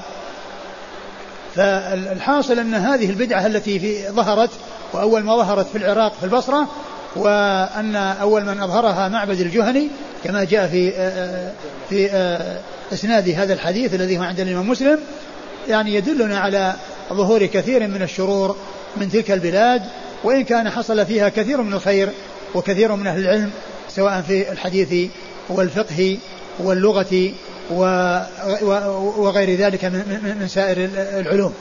فالحاصل 1.56 2.60
أن 2.60 2.74
هذه 2.74 3.10
البدعة 3.10 3.46
التي 3.46 3.80
في 3.80 4.10
ظهرت 4.10 4.50
وأول 4.94 5.24
ما 5.24 5.38
ظهرت 5.38 5.68
في 5.68 5.78
العراق 5.78 6.14
في 6.20 6.24
البصرة 6.24 6.68
وأن 7.16 7.96
أول 7.96 8.46
من 8.46 8.60
أظهرها 8.60 9.08
معبد 9.08 9.40
الجهني 9.40 9.88
كما 10.24 10.44
جاء 10.44 10.68
في 10.68 10.92
في 11.90 12.10
إسناد 12.94 13.30
هذا 13.30 13.54
الحديث 13.54 13.94
الذي 13.94 14.18
هو 14.18 14.22
عند 14.22 14.40
الإمام 14.40 14.70
مسلم 14.70 15.00
يعني 15.68 15.96
يدلنا 15.96 16.40
على 16.40 16.74
ظهور 17.14 17.46
كثير 17.46 17.88
من 17.88 18.02
الشرور 18.02 18.58
من 18.98 19.10
تلك 19.10 19.32
البلاد 19.32 19.82
وإن 20.24 20.44
كان 20.44 20.70
حصل 20.70 21.06
فيها 21.06 21.30
كثير 21.30 21.62
من 21.62 21.74
الخير 21.74 22.10
وكثير 22.56 22.96
من 22.96 23.08
أهل 23.08 23.20
العلم 23.20 23.52
سواء 23.90 24.22
في 24.22 24.52
الحديث 24.52 25.12
والفقه 25.50 26.18
واللغة 26.60 27.32
وغير 29.18 29.60
ذلك 29.60 29.86
من 30.40 30.48
سائر 30.48 30.90
العلوم. 30.96 31.54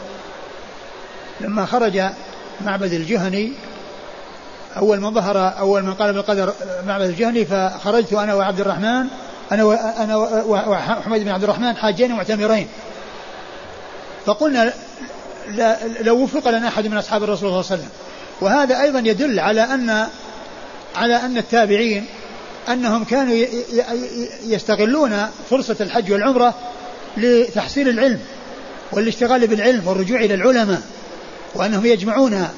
لما 1.41 1.67
خرج 1.67 2.03
معبد 2.61 2.93
الجهني 2.93 3.53
أول 4.77 5.01
من 5.01 5.15
ظهر 5.15 5.59
أول 5.59 5.83
من 5.83 5.95
قال 5.95 6.13
بالقدر 6.13 6.55
معبد 6.87 7.05
الجهني 7.05 7.45
فخرجت 7.45 8.13
أنا 8.13 8.35
وعبد 8.35 8.61
الرحمن 8.61 9.07
أنا 9.53 9.65
وأنا 9.65 10.17
وحميد 10.47 11.23
بن 11.23 11.29
عبد 11.29 11.43
الرحمن 11.43 11.77
حاجين 11.77 12.13
معتمرين. 12.13 12.69
فقلنا 14.27 14.73
لو 16.01 16.17
وفق 16.23 16.51
لنا 16.51 16.69
أحد 16.69 16.87
من 16.87 16.97
أصحاب 16.97 17.23
الرسول 17.23 17.39
صلى 17.39 17.49
الله 17.49 17.65
عليه 17.71 17.81
وسلم. 17.81 17.91
وهذا 18.41 18.83
أيضا 18.83 18.99
يدل 18.99 19.41
على 19.41 19.61
أن 19.61 20.07
على 20.97 21.17
أن 21.17 21.39
التابعين 21.39 22.07
أنهم 22.73 23.05
كانوا 23.05 23.47
يستغلون 24.47 25.27
فرصة 25.51 25.77
الحج 25.81 26.13
والعمرة 26.13 26.55
لتحصيل 27.17 27.89
العلم 27.89 28.21
والاشتغال 28.93 29.47
بالعلم 29.47 29.89
والرجوع 29.89 30.21
إلى 30.21 30.35
العلماء 30.35 30.83
وأنهم 31.55 31.87
يجمعون 31.87 32.49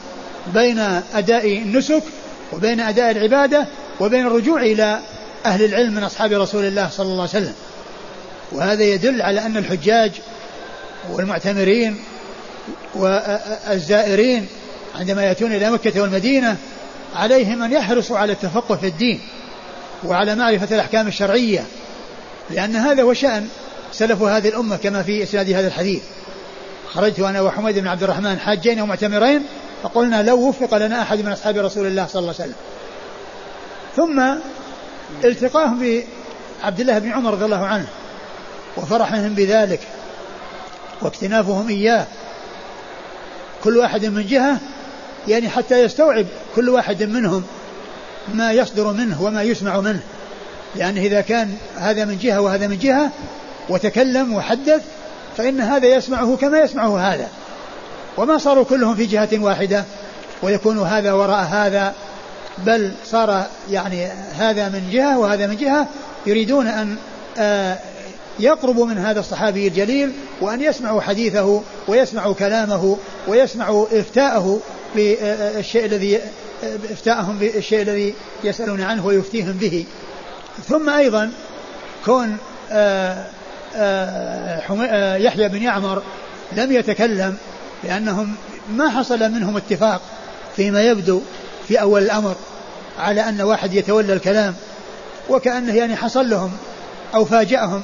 بين 0.55 0.79
أداء 1.15 1.59
النسك 1.59 2.03
وبين 2.53 2.81
أداء 2.81 3.11
العبادة 3.11 3.67
وبين 4.01 4.27
الرجوع 4.27 4.63
إلى 4.63 5.01
أهل 5.47 5.65
العلم 5.65 5.95
من 5.95 6.03
أصحاب 6.03 6.33
رسول 6.33 6.65
الله 6.65 6.89
صلى 6.89 7.07
الله 7.07 7.21
عليه 7.21 7.31
وسلم. 7.31 7.55
وهذا 8.53 8.83
يدل 8.83 9.23
على 9.23 9.47
أن 9.47 9.57
الحجاج 9.57 10.13
والمعتمرين 11.11 11.97
والزائرين 12.95 14.47
عندما 14.95 15.23
يأتون 15.23 15.53
إلى 15.53 15.71
مكة 15.71 16.01
والمدينة 16.01 16.57
عليهم 17.17 17.63
أن 17.63 17.73
يحرصوا 17.73 18.19
على 18.19 18.33
التفقه 18.33 18.77
في 18.77 18.87
الدين. 18.87 19.21
وعلى 20.05 20.35
معرفة 20.35 20.75
الأحكام 20.75 21.09
الشرعية 21.09 21.65
لأن 22.51 22.77
هذا 22.77 23.03
هو 23.03 23.15
شأن 23.15 23.49
سلف 23.93 24.23
هذه 24.23 24.49
الأمة 24.49 24.77
كما 24.77 25.03
في 25.03 25.23
إسناد 25.23 25.51
هذا 25.51 25.67
الحديث. 25.67 26.03
خرجت 26.93 27.21
أنا 27.21 27.41
وحميد 27.41 27.79
بن 27.79 27.87
عبد 27.87 28.03
الرحمن 28.03 28.39
حاجين 28.39 28.81
ومعتمرين 28.81 29.43
فقلنا 29.83 30.23
لو 30.23 30.49
وفق 30.49 30.77
لنا 30.77 31.03
أحد 31.03 31.19
من 31.19 31.33
أصحاب 31.33 31.57
رسول 31.57 31.87
الله 31.87 32.07
صلى 32.07 32.21
الله 32.21 32.35
عليه 32.41 32.51
وسلم. 32.51 32.61
ثم 33.97 34.23
التقاهم 35.25 35.79
بعبد 35.79 36.81
الله 36.81 36.99
بن 36.99 37.13
عمر 37.13 37.33
رضي 37.33 37.45
الله 37.45 37.67
عنه 37.67 37.87
وفرحهم 38.77 39.35
بذلك 39.35 39.81
واكتنافهم 41.03 41.69
إياه. 41.69 42.07
كل 43.65 43.79
واحد 43.79 44.07
من 44.07 44.27
جهة 44.27 44.59
يعني 45.29 45.49
حتى 45.49 45.83
يستوعب 45.83 46.27
كل 46.57 46.69
واحد 46.69 47.03
منهم 47.03 47.45
ما 48.35 48.53
يصدر 48.53 48.93
منه 48.93 49.23
وما 49.23 49.43
يسمع 49.43 49.81
منه. 49.81 50.01
لأنه 50.77 51.01
إذا 51.01 51.21
كان 51.21 51.55
هذا 51.77 52.05
من 52.05 52.19
جهة 52.19 52.41
وهذا 52.41 52.67
من 52.67 52.79
جهة 52.79 53.11
وتكلم 53.69 54.35
وحدث 54.35 54.83
فإن 55.37 55.61
هذا 55.61 55.87
يسمعه 55.87 56.37
كما 56.37 56.59
يسمعه 56.59 57.01
هذا. 57.01 57.29
وما 58.17 58.39
صاروا 58.39 58.65
كلهم 58.65 58.95
في 58.95 59.07
جهة 59.07 59.29
واحدة 59.33 59.85
ويكون 60.43 60.79
هذا 60.79 61.13
وراء 61.13 61.45
هذا 61.45 61.95
بل 62.59 62.93
صار 63.05 63.47
يعني 63.71 64.07
هذا 64.39 64.69
من 64.69 64.91
جهة 64.93 65.19
وهذا 65.19 65.47
من 65.47 65.57
جهة 65.57 65.87
يريدون 66.27 66.67
أن 66.67 66.97
آه، 67.39 67.79
يقربوا 68.41 68.87
من 68.87 68.99
هذا 68.99 69.21
الصحابي 69.21 69.69
الجليل 69.69 70.13
وأن 70.41 70.61
يسمعوا 70.61 71.01
حديثه 71.01 71.63
ويسمعوا 71.89 72.35
كلامه 72.35 72.97
ويسمعوا 73.29 73.87
إفتاءه 73.93 74.61
بالشيء 74.95 75.85
الذي 75.85 76.21
إفتاءهم 76.91 77.39
بالشيء 77.39 77.83
الذي 77.83 78.15
يسألون 78.45 78.81
عنه 78.83 79.07
ويفتيهم 79.07 79.53
به. 79.53 79.87
ثم 80.69 80.91
أيضا 80.91 81.33
كون 82.05 82.37
آه، 82.71 83.27
آه، 83.77 85.17
يحيى 85.17 85.49
بن 85.49 85.63
يعمر 85.63 86.03
لم 86.53 86.73
يتكلم 86.73 87.37
لأنهم 87.85 88.35
ما 88.71 88.91
حصل 88.91 89.19
منهم 89.19 89.57
اتفاق 89.57 90.01
فيما 90.57 90.83
يبدو 90.83 91.21
في 91.69 91.81
أول 91.81 92.03
الأمر 92.03 92.35
على 92.99 93.29
أن 93.29 93.41
واحد 93.41 93.75
يتولى 93.75 94.13
الكلام 94.13 94.55
وكأنه 95.31 95.75
يعني 95.75 95.97
حصل 95.97 96.31
لهم 96.31 96.53
أو 97.15 97.25
فاجأهم 97.25 97.83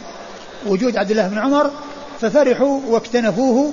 وجود 0.66 0.96
عبد 0.96 1.10
الله 1.10 1.28
بن 1.28 1.38
عمر 1.38 1.70
ففرحوا 2.20 2.80
واكتنفوه 2.86 3.72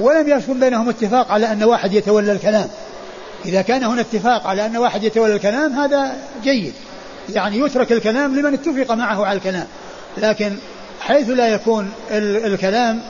ولم 0.00 0.28
يكن 0.28 0.60
بينهم 0.60 0.88
اتفاق 0.88 1.32
على 1.32 1.52
أن 1.52 1.64
واحد 1.64 1.92
يتولى 1.92 2.32
الكلام. 2.32 2.68
إذا 3.44 3.62
كان 3.62 3.84
هنا 3.84 4.00
اتفاق 4.00 4.46
على 4.46 4.66
أن 4.66 4.76
واحد 4.76 5.04
يتولى 5.04 5.34
الكلام 5.34 5.72
هذا 5.72 6.16
جيد. 6.42 6.72
يعني 7.28 7.58
يترك 7.58 7.92
الكلام 7.92 8.36
لمن 8.40 8.54
اتفق 8.54 8.94
معه 8.94 9.26
على 9.26 9.38
الكلام. 9.38 9.66
لكن 10.18 10.56
حيث 11.00 11.30
لا 11.30 11.48
يكون 11.48 11.92
الكلام 12.10 13.02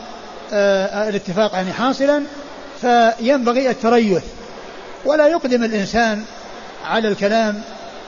آه، 0.53 1.09
الاتفاق 1.09 1.55
يعني 1.55 1.73
حاصلا 1.73 2.23
فينبغي 2.81 3.71
التريث. 3.71 4.23
ولا 5.05 5.27
يقدم 5.27 5.65
الإنسان 5.65 6.25
على 6.85 7.09
الكلام 7.09 7.63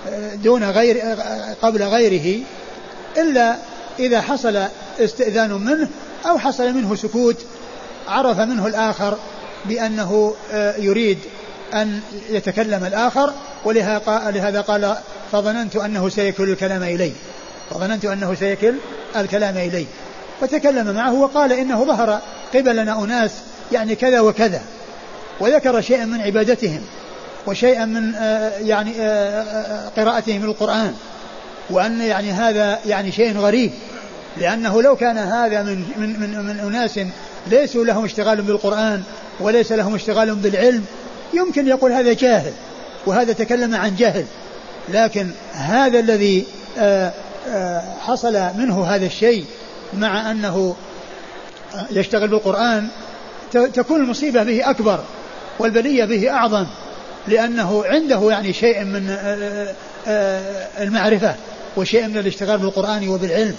آه، 0.08 0.34
دون 0.34 0.64
غير 0.64 1.02
آه، 1.02 1.56
قبل 1.62 1.82
غيره 1.82 2.44
إلا 3.16 3.56
إذا 3.98 4.20
حصل 4.20 4.62
استئذان 5.00 5.52
منه 5.52 5.88
أو 6.26 6.38
حصل 6.38 6.72
منه 6.72 6.94
سكوت 6.94 7.36
عرف 8.08 8.40
منه 8.40 8.66
الآخر 8.66 9.18
بأنه 9.64 10.34
يريد 10.78 11.18
أن 11.74 12.00
يتكلم 12.30 12.84
الآخر 12.84 13.32
ولهذا 13.64 14.60
قال 14.60 14.96
فظننت 15.32 15.76
أنه 15.76 16.08
سيكل 16.08 16.50
الكلام 16.50 16.82
إلي 16.82 17.12
فظننت 17.70 18.04
أنه 18.04 18.34
سيكل 18.34 18.74
الكلام 19.16 19.56
إلي. 19.56 19.86
فتكلم 20.40 20.94
معه 20.94 21.14
وقال 21.14 21.52
إنه 21.52 21.84
ظهر 21.84 22.20
قبلنا 22.54 23.04
أناس 23.04 23.30
يعني 23.72 23.94
كذا 23.94 24.20
وكذا 24.20 24.62
وذكر 25.40 25.80
شيئا 25.80 26.04
من 26.04 26.20
عبادتهم 26.20 26.80
وشيئا 27.46 27.84
من 27.84 28.14
آه، 28.14 28.50
يعني 28.58 28.92
آه، 29.00 29.42
آه، 29.42 29.88
قراءتهم 29.96 30.46
للقرآن 30.46 30.94
وأن 31.70 32.00
يعني 32.00 32.30
هذا 32.30 32.78
يعني 32.86 33.12
شيء 33.12 33.38
غريب 33.38 33.70
لأنه 34.36 34.82
لو 34.82 34.96
كان 34.96 35.18
هذا 35.18 35.62
من 35.62 35.84
من 35.96 36.20
من, 36.20 36.44
من 36.44 36.58
أناس 36.58 37.00
ليسوا 37.46 37.84
لهم 37.84 38.04
اشتغال 38.04 38.42
بالقرآن 38.42 39.02
وليس 39.40 39.72
لهم 39.72 39.94
اشتغال 39.94 40.34
بالعلم 40.34 40.84
يمكن 41.34 41.68
يقول 41.68 41.92
هذا 41.92 42.12
جاهل 42.12 42.52
وهذا 43.06 43.32
تكلم 43.32 43.74
عن 43.74 43.96
جهل 43.96 44.24
لكن 44.88 45.30
هذا 45.52 45.98
الذي 45.98 46.46
آه، 46.78 47.12
آه، 47.48 47.82
حصل 48.00 48.32
منه 48.32 48.84
هذا 48.84 49.06
الشيء 49.06 49.44
مع 49.94 50.30
أنه 50.30 50.76
يشتغل 51.90 52.28
بالقرآن 52.28 52.88
تكون 53.52 54.00
المصيبة 54.00 54.42
به 54.42 54.70
أكبر 54.70 55.04
والبلية 55.58 56.04
به 56.04 56.30
أعظم 56.30 56.66
لأنه 57.28 57.84
عنده 57.86 58.30
يعني 58.30 58.52
شيء 58.52 58.84
من 58.84 59.16
آه، 60.08 60.68
المعرفة 60.80 61.34
وشيء 61.76 62.06
من 62.06 62.18
الاشتغال 62.18 62.58
بالقرآن 62.58 63.08
وبالعلم. 63.08 63.54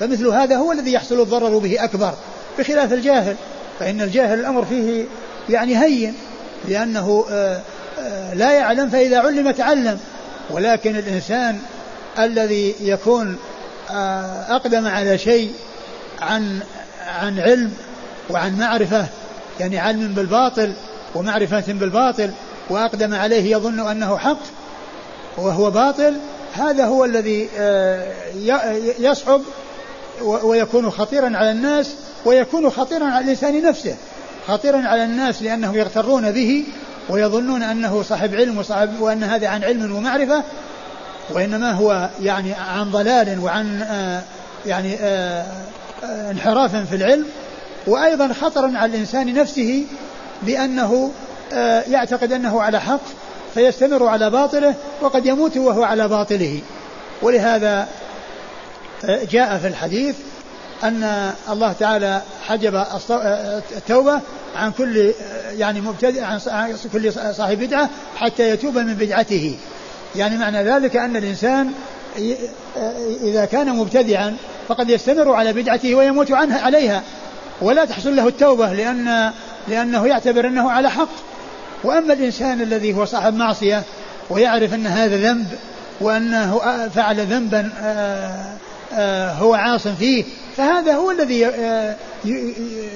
فمثل 0.00 0.26
هذا 0.26 0.56
هو 0.56 0.72
الذي 0.72 0.92
يحصل 0.92 1.20
الضرر 1.20 1.58
به 1.58 1.84
أكبر 1.84 2.14
بخلاف 2.58 2.92
الجاهل 2.92 3.36
فإن 3.80 4.00
الجاهل 4.00 4.40
الأمر 4.40 4.64
فيه 4.64 5.04
يعني 5.50 5.84
هين. 5.84 6.14
لأنه 6.68 7.24
لا 8.34 8.52
يعلم 8.52 8.90
فإذا 8.90 9.18
علم 9.18 9.50
تعلم. 9.50 9.98
ولكن 10.50 10.96
الإنسان 10.96 11.58
الذي 12.18 12.74
يكون 12.80 13.38
آه، 13.90 14.56
أقدم 14.56 14.86
على 14.86 15.18
شيء 15.18 15.52
عن 16.20 16.60
عن 17.06 17.38
علم 17.38 17.72
وعن 18.30 18.58
معرفة 18.58 19.06
يعني 19.60 19.78
علم 19.78 20.14
بالباطل 20.14 20.72
ومعرفة 21.14 21.64
بالباطل 21.68 22.30
وأقدم 22.70 23.14
عليه 23.14 23.56
يظن 23.56 23.88
أنه 23.88 24.18
حق 24.18 24.38
وهو 25.36 25.70
باطل 25.70 26.16
هذا 26.54 26.84
هو 26.84 27.04
الذي 27.04 27.48
آه، 27.58 28.12
يصعب 28.98 29.40
ويكون 30.22 30.90
خطيرا 30.90 31.36
على 31.36 31.50
الناس 31.50 31.94
ويكون 32.24 32.70
خطيرا 32.70 33.04
على 33.04 33.24
الإنسان 33.24 33.62
نفسه. 33.62 33.96
خطيرا 34.48 34.82
على 34.88 35.04
الناس 35.04 35.42
لأنهم 35.42 35.74
يغترون 35.74 36.32
به 36.32 36.64
ويظنون 37.08 37.62
أنه 37.62 38.02
صاحب 38.02 38.34
علم 38.34 38.58
وصاحب 38.58 39.00
وأن 39.00 39.24
هذا 39.24 39.48
عن 39.48 39.64
علم 39.64 39.96
ومعرفة 39.96 40.42
وإنما 41.30 41.72
هو 41.72 42.08
يعني 42.22 42.52
عن 42.52 42.90
ضلال 42.90 43.38
وعن 43.38 43.82
آه 43.82 44.22
يعني 44.66 44.94
آه 45.00 45.46
آه 46.04 46.30
انحراف 46.30 46.76
في 46.76 46.96
العلم. 46.96 47.26
وأيضا 47.86 48.32
خطرا 48.32 48.72
على 48.74 48.92
الإنسان 48.92 49.34
نفسه 49.34 49.84
بأنه 50.42 51.10
آه، 51.52 51.80
يعتقد 51.80 52.32
أنه 52.32 52.62
على 52.62 52.80
حق 52.80 53.00
فيستمر 53.54 54.06
على 54.06 54.30
باطله 54.30 54.74
وقد 55.00 55.26
يموت 55.26 55.56
وهو 55.56 55.82
على 55.82 56.08
باطله. 56.08 56.60
ولهذا 57.22 57.88
آه، 59.04 59.24
جاء 59.30 59.58
في 59.58 59.68
الحديث 59.68 60.16
أن 60.84 61.32
الله 61.48 61.72
تعالى 61.72 62.22
حجب 62.46 62.84
التوبة 63.76 64.20
عن 64.56 64.72
كل 64.72 65.12
يعني 65.56 65.80
مبتدئ 65.80 66.22
عن 66.22 66.40
كل 66.92 67.12
صاحب 67.12 67.58
بدعة 67.58 67.90
حتى 68.16 68.50
يتوب 68.50 68.78
من 68.78 68.94
بدعته. 68.94 69.56
يعني 70.16 70.36
معنى 70.36 70.62
ذلك 70.62 70.96
أن 70.96 71.16
الإنسان 71.16 71.72
إذا 73.22 73.44
كان 73.44 73.76
مبتدعا 73.76 74.36
فقد 74.68 74.90
يستمر 74.90 75.32
على 75.32 75.52
بدعته 75.52 75.94
ويموت 75.94 76.32
عنها 76.32 76.60
عليها. 76.60 77.02
ولا 77.60 77.84
تحصل 77.84 78.16
له 78.16 78.28
التوبة 78.28 78.72
لأن 78.72 79.32
لأنه 79.68 80.06
يعتبر 80.06 80.46
أنه 80.46 80.70
على 80.70 80.90
حق. 80.90 81.08
وأما 81.84 82.12
الإنسان 82.12 82.60
الذي 82.60 82.94
هو 82.94 83.04
صاحب 83.04 83.34
معصية 83.34 83.82
ويعرف 84.30 84.74
أن 84.74 84.86
هذا 84.86 85.16
ذنب 85.16 85.46
وأنه 86.00 86.60
فعل 86.94 87.26
ذنبا 87.26 87.70
آه، 87.82 88.56
آه، 88.92 89.32
هو 89.32 89.54
عاص 89.54 89.88
فيه 89.88 90.24
فهذا 90.56 90.94
هو 90.94 91.10
الذي 91.10 91.46
آه، 91.46 91.96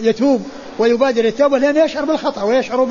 يتوب 0.03 0.43
ويبادر 0.79 1.25
التوبة 1.25 1.59
لأنه 1.59 1.85
يشعر 1.85 2.05
بالخطأ 2.05 2.43
ويشعر 2.43 2.85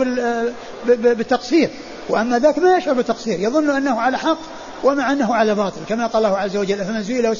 بالتقصير. 0.85 1.69
وأما 2.09 2.39
ذاك 2.39 2.59
ما 2.59 2.77
يشعر 2.77 2.93
بالتقصير 2.93 3.39
يظن 3.39 3.69
أنه 3.69 3.99
على 3.99 4.17
حق 4.17 4.37
ومع 4.83 5.11
أنه 5.11 5.35
على 5.35 5.55
باطل. 5.55 5.81
كما 5.89 6.07
قال 6.07 6.25
الله 6.25 6.37
عز 6.37 6.57
وجل 6.57 6.81
أفمن 6.81 7.03
زوي 7.03 7.21
له 7.21 7.33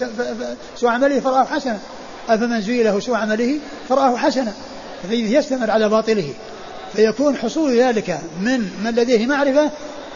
سوء 0.75 0.89
عمله 0.89 1.19
فرآه 1.19 1.43
حسنا. 1.43 1.79
أفمن 2.29 2.61
زوي 2.61 2.83
له 2.83 2.99
سوء 2.99 3.15
عمله 3.15 3.59
فرآه 3.89 4.17
حسنا. 4.17 4.53
يستمر 5.09 5.71
على 5.71 5.89
باطله. 5.89 6.33
فيكون 6.95 7.37
حصول 7.37 7.79
ذلك 7.79 8.19
من 8.41 8.59
من 8.83 8.91
لديه 8.95 9.25
معرفة 9.25 9.69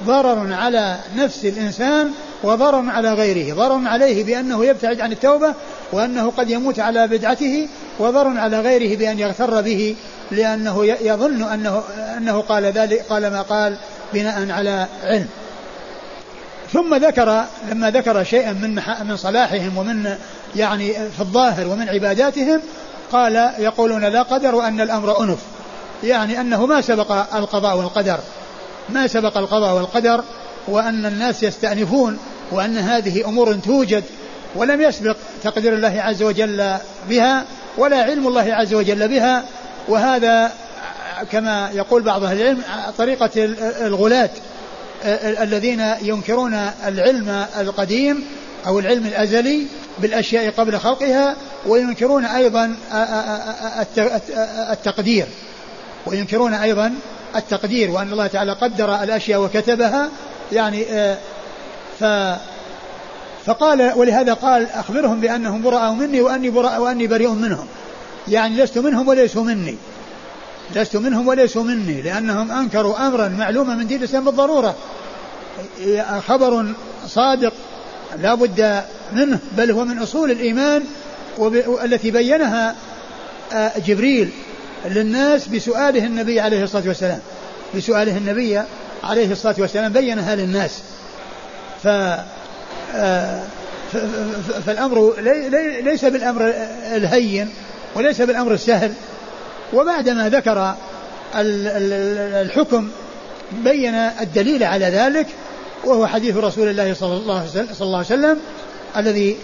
ضرر 0.06 0.54
على 0.54 0.98
نفس 1.16 1.46
الإنسان 1.46 2.12
وضرر 2.44 2.90
على 2.90 3.14
غيره. 3.14 3.56
ضرر 3.56 3.88
عليه 3.88 4.24
بأنه 4.24 4.66
يبتعد 4.66 5.02
عن 5.02 5.12
التوبة 5.12 5.54
وأنه 5.92 6.32
قد 6.38 6.50
يموت 6.50 6.80
على 6.80 7.08
بدعته 7.08 7.68
وضرر 8.00 8.38
على 8.38 8.60
غيره 8.60 8.98
بأن 8.98 9.20
يغتر 9.20 9.62
به 9.62 9.96
لأنه 10.32 10.86
يظن 10.86 11.44
أنه 11.44 11.84
أنه 12.18 12.42
قال 12.42 12.66
ذلك 12.66 13.06
قال 13.10 13.28
ما 13.28 13.42
قال 13.42 13.78
بناء 14.14 14.52
على 14.52 14.88
علم. 15.04 15.28
ثم 16.74 16.96
ذكر 16.96 17.44
لما 17.72 17.92
ذكر 17.92 18.24
شيئا 18.24 18.54
من 18.54 18.82
من 19.08 19.18
صلاحهم 19.18 19.78
ومن 19.78 20.16
يعني 20.56 20.94
في 20.94 21.20
الظاهر 21.20 21.68
ومن 21.68 21.90
عباداتهم 21.90 22.62
قال 23.12 23.52
يقولون 23.60 24.06
لا 24.06 24.22
قدر 24.22 24.56
وأن 24.56 24.82
الأمر 24.82 25.24
أنف. 25.24 25.40
يعني 26.04 26.42
أنه 26.42 26.66
ما 26.66 26.82
سبق 26.82 27.36
القضاء 27.36 27.78
والقدر. 27.78 28.20
ما 28.90 29.08
سبق 29.08 29.38
القضاء 29.38 29.76
والقدر 29.76 30.24
وأن 30.68 31.06
الناس 31.06 31.44
يستأنفون 31.44 32.20
وأن 32.52 32.78
هذه 32.78 33.26
أمور 33.26 33.54
توجد 33.54 34.04
ولم 34.56 34.82
يسبق 34.82 35.16
تقدير 35.44 35.74
الله 35.74 36.02
عز 36.02 36.24
وجل 36.24 36.78
بها 37.10 37.46
ولا 37.78 38.04
علم 38.04 38.28
الله 38.28 38.54
عز 38.54 38.74
وجل 38.74 39.08
بها 39.08 39.44
وهذا 39.88 40.52
كما 41.32 41.70
يقول 41.74 42.04
بعض 42.04 42.24
أهل 42.24 42.42
العلم 42.42 42.62
طريقة 42.98 43.30
الغلاة 43.86 44.30
الذين 45.44 45.94
ينكرون 46.02 46.54
العلم 46.86 47.46
القديم 47.60 48.26
أو 48.68 48.80
العلم 48.80 49.06
الأزلي 49.06 49.66
بالأشياء 50.00 50.50
قبل 50.50 50.80
خلقها 50.80 51.36
وينكرون 51.66 52.26
أيضا 52.26 52.76
التقدير 54.72 55.26
وينكرون 56.06 56.54
أيضا 56.54 56.94
التقدير 57.36 57.92
وأن 57.92 58.12
الله 58.12 58.28
تعالى 58.28 58.52
قدر 58.52 59.04
الأشياء 59.04 59.42
وكتبها 59.42 60.10
يعني 60.52 60.86
ف 62.02 62.06
فقال 63.46 63.92
ولهذا 63.96 64.34
قال 64.34 64.70
أخبرهم 64.70 65.22
بأنهم 65.22 65.62
براء 65.62 65.92
مني 65.92 66.22
وأني 66.22 66.50
براء 66.50 66.82
وأني 66.82 67.08
بريء 67.08 67.30
منهم. 67.30 67.68
يعني 68.28 68.56
لست 68.56 68.78
منهم 68.78 69.08
وليسوا 69.08 69.44
مني. 69.44 69.76
لست 70.76 70.96
منهم 70.96 71.28
وليسوا 71.28 71.64
مني 71.64 72.02
لأنهم 72.02 72.52
أنكروا 72.52 73.08
أمرا 73.08 73.28
معلوما 73.28 73.76
من 73.76 73.88
دين 73.88 74.00
الإسلام 74.00 74.26
بالضرورة. 74.26 74.76
خبر 76.28 76.74
صادق 77.08 77.54
لا 78.22 78.36
بد 78.36 78.84
منه 79.14 79.40
بل 79.58 79.72
هو 79.72 79.86
من 79.86 80.00
أصول 80.00 80.32
الإيمان 80.32 80.84
التي 81.84 82.12
بينها 82.12 82.76
آه، 83.54 83.72
جبريل 83.80 84.30
للناس 84.86 85.48
بسؤاله 85.48 86.06
النبي 86.06 86.40
عليه 86.40 86.64
الصلاة 86.64 86.88
والسلام. 86.88 87.20
بسؤاله 87.76 88.18
النبي 88.18 88.62
عليه 89.04 89.32
الصلاة 89.32 89.56
والسلام 89.60 89.94
بينها 89.94 90.36
للناس. 90.36 90.80
ف 91.84 91.88
آه، 92.96 93.44
فالأمر 94.66 95.16
ليس 95.82 96.06
بالأمر 96.06 96.54
الهين 96.96 97.50
وليس 97.96 98.22
بالأمر 98.22 98.54
السهل. 98.54 98.94
وبعدما 99.74 100.30
ذكر 100.30 100.76
الحكم 101.36 102.90
بين 103.52 103.96
الدليل 103.96 104.64
على 104.64 104.86
ذلك 104.86 105.28
وهو 105.84 106.08
حديث 106.08 106.38
رسول 106.38 106.68
الله 106.68 106.94
صلى 106.94 107.18
الله 107.82 107.98
عليه 107.98 108.06
وسلم 108.06 108.38
الذي 108.98 109.38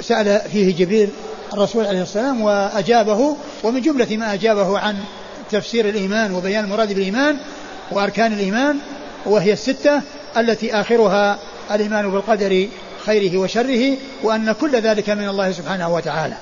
سأل 0.00 0.40
فيه 0.52 0.76
جبريل 0.76 1.08
الرسول 1.52 1.86
عليه 1.86 2.02
السلام 2.02 2.42
وأجابه 2.42 3.36
ومن 3.62 3.80
جملة 3.80 4.16
ما 4.16 4.34
أجابه 4.34 4.78
عن 4.78 4.96
تفسير 5.50 5.88
الإيمان 5.88 6.34
وبيان 6.34 6.64
المراد 6.64 6.92
بالإيمان 6.92 7.36
وأركان 7.90 8.32
الإيمان 8.32 8.78
وهي 9.26 9.52
الستة 9.52 10.00
التي 10.36 10.74
آخرها 10.74 11.38
الإيمان 11.74 12.10
بالقدر 12.10 12.68
خيره 13.06 13.38
وشره 13.38 13.96
وأن 14.22 14.52
كل 14.52 14.80
ذلك 14.80 15.10
من 15.10 15.28
الله 15.28 15.52
سبحانه 15.52 15.94
وتعالى. 15.94 16.34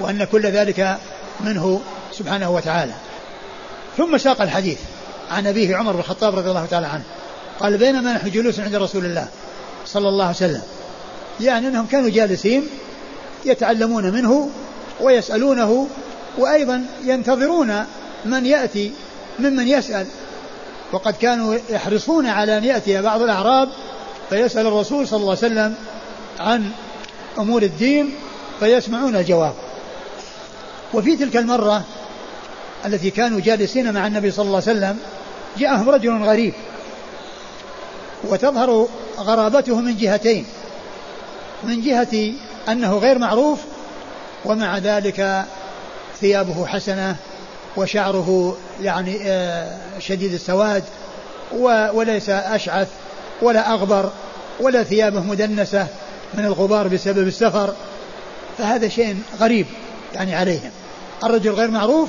وأن 0.00 0.24
كل 0.24 0.46
ذلك 0.46 0.98
منه 1.40 1.80
سبحانه 2.12 2.50
وتعالى. 2.50 2.92
ثم 3.96 4.18
ساق 4.18 4.42
الحديث 4.42 4.78
عن 5.30 5.46
أبيه 5.46 5.76
عمر 5.76 5.92
بن 5.92 5.98
الخطاب 5.98 6.38
رضي 6.38 6.48
الله 6.48 6.66
تعالى 6.66 6.86
عنه. 6.86 7.02
قال 7.60 7.78
بينما 7.78 8.12
نحن 8.12 8.30
جلوس 8.30 8.60
عند 8.60 8.74
رسول 8.74 9.04
الله 9.04 9.26
صلى 9.86 10.08
الله 10.08 10.24
عليه 10.24 10.36
وسلم. 10.36 10.62
يعني 11.40 11.68
أنهم 11.68 11.86
كانوا 11.86 12.10
جالسين 12.10 12.66
يتعلمون 13.44 14.10
منه 14.10 14.50
ويسألونه 15.00 15.88
وأيضا 16.38 16.86
ينتظرون 17.04 17.84
من 18.24 18.46
يأتي 18.46 18.92
ممن 19.38 19.68
يسأل. 19.68 20.06
وقد 20.92 21.14
كانوا 21.16 21.54
يحرصون 21.70 22.26
على 22.26 22.58
أن 22.58 22.64
يأتي 22.64 23.02
بعض 23.02 23.22
الأعراب 23.22 23.68
فيسأل 24.32 24.66
الرسول 24.66 25.08
صلى 25.08 25.20
الله 25.20 25.36
عليه 25.42 25.52
وسلم 25.52 25.74
عن 26.40 26.70
أمور 27.38 27.62
الدين 27.62 28.14
فيسمعون 28.60 29.16
الجواب. 29.16 29.54
وفي 30.94 31.16
تلك 31.16 31.36
المرة 31.36 31.82
التي 32.86 33.10
كانوا 33.10 33.40
جالسين 33.40 33.92
مع 33.94 34.06
النبي 34.06 34.30
صلى 34.30 34.46
الله 34.46 34.62
عليه 34.66 34.78
وسلم 34.78 34.98
جاءهم 35.58 35.90
رجل 35.90 36.22
غريب 36.22 36.54
وتظهر 38.24 38.88
غرابته 39.18 39.80
من 39.80 39.96
جهتين 39.96 40.46
من 41.64 41.80
جهة 41.80 42.32
أنه 42.68 42.98
غير 42.98 43.18
معروف 43.18 43.58
ومع 44.44 44.78
ذلك 44.78 45.44
ثيابه 46.20 46.66
حسنة 46.66 47.16
وشعره 47.76 48.56
يعني 48.82 49.18
آه، 49.22 49.78
شديد 49.98 50.32
السواد 50.32 50.84
وليس 51.92 52.30
أشعث 52.30 52.88
ولا 53.42 53.72
أغبر 53.72 54.10
ولا 54.60 54.82
ثيابه 54.82 55.20
مدنسة 55.20 55.86
من 56.34 56.44
الغبار 56.44 56.88
بسبب 56.88 57.28
السفر 57.28 57.74
فهذا 58.58 58.88
شيء 58.88 59.22
غريب 59.40 59.66
يعني 60.14 60.34
عليهم. 60.34 60.70
الرجل 61.24 61.50
غير 61.50 61.70
معروف 61.70 62.08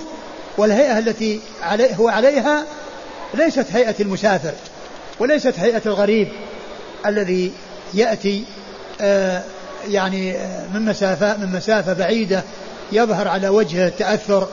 والهيئة 0.58 1.00
التي 1.00 1.40
عليه 1.64 1.96
هو 1.96 2.10
عليها 2.10 2.64
ليست 3.34 3.66
هيئة 3.72 3.96
المسافر 4.00 4.54
وليست 5.20 5.60
هيئة 5.60 5.82
الغريب 5.86 6.28
الذي 7.06 7.52
يأتي 7.94 8.44
آه 9.02 9.42
يعني 9.88 10.38
آه، 10.38 10.68
من 10.74 10.86
مسافة 10.86 11.38
من 11.38 11.52
مسافة 11.52 11.94
بعيدة 11.94 12.44
يظهر 12.92 13.28
على 13.28 13.50
وجهه 13.50 13.88
التأثر 13.88 14.48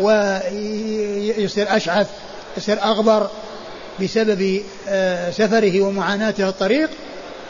ويصير 0.00 1.76
أشعث 1.76 2.06
يصير 2.56 2.82
أغبر. 2.82 3.30
بسبب 4.02 4.62
آه، 4.88 5.30
سفره 5.30 5.80
ومعاناته 5.80 6.48
الطريق 6.48 6.90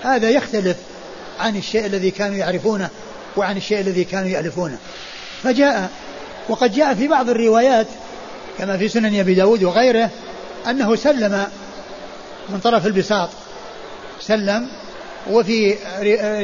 هذا 0.03 0.31
يختلف 0.31 0.77
عن 1.41 1.57
الشيء 1.57 1.87
الذي 1.87 2.11
كانوا 2.11 2.37
يعرفونه 2.37 2.89
وعن 3.37 3.57
الشيء 3.57 3.81
الذي 3.81 4.05
كانوا 4.05 4.29
يألفونه. 4.29 4.79
فجاء 5.43 5.91
وقد 6.49 6.73
جاء 6.73 6.95
في 6.95 7.09
بعض 7.09 7.31
الروايات 7.31 7.87
كما 8.59 8.79
في 8.79 8.89
سنن 8.89 9.21
أبي 9.21 9.35
داود 9.35 9.65
وغيره 9.65 10.11
أنه 10.71 10.97
سلم 10.97 11.47
من 12.49 12.61
طرف 12.61 12.87
البساط. 12.87 13.29
سلم 14.21 14.69
وفي 15.31 15.75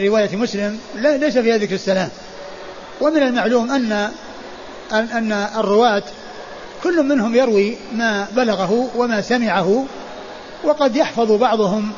رواية 0.07 0.37
مسلم 0.37 0.79
ليس 0.95 1.39
فيها 1.39 1.57
ذكر 1.57 1.75
السلام. 1.75 2.09
ومن 3.01 3.23
المعلوم 3.23 3.71
أن 3.71 4.11
أن 4.93 5.33
الرواة 5.33 6.03
كل 6.83 7.03
منهم 7.03 7.35
يروي 7.35 7.77
ما 7.93 8.27
بلغه 8.37 8.91
وما 8.97 9.21
سمعه 9.21 9.85
وقد 10.65 10.97
يحفظ 10.97 11.33
بعضهم 11.33 11.93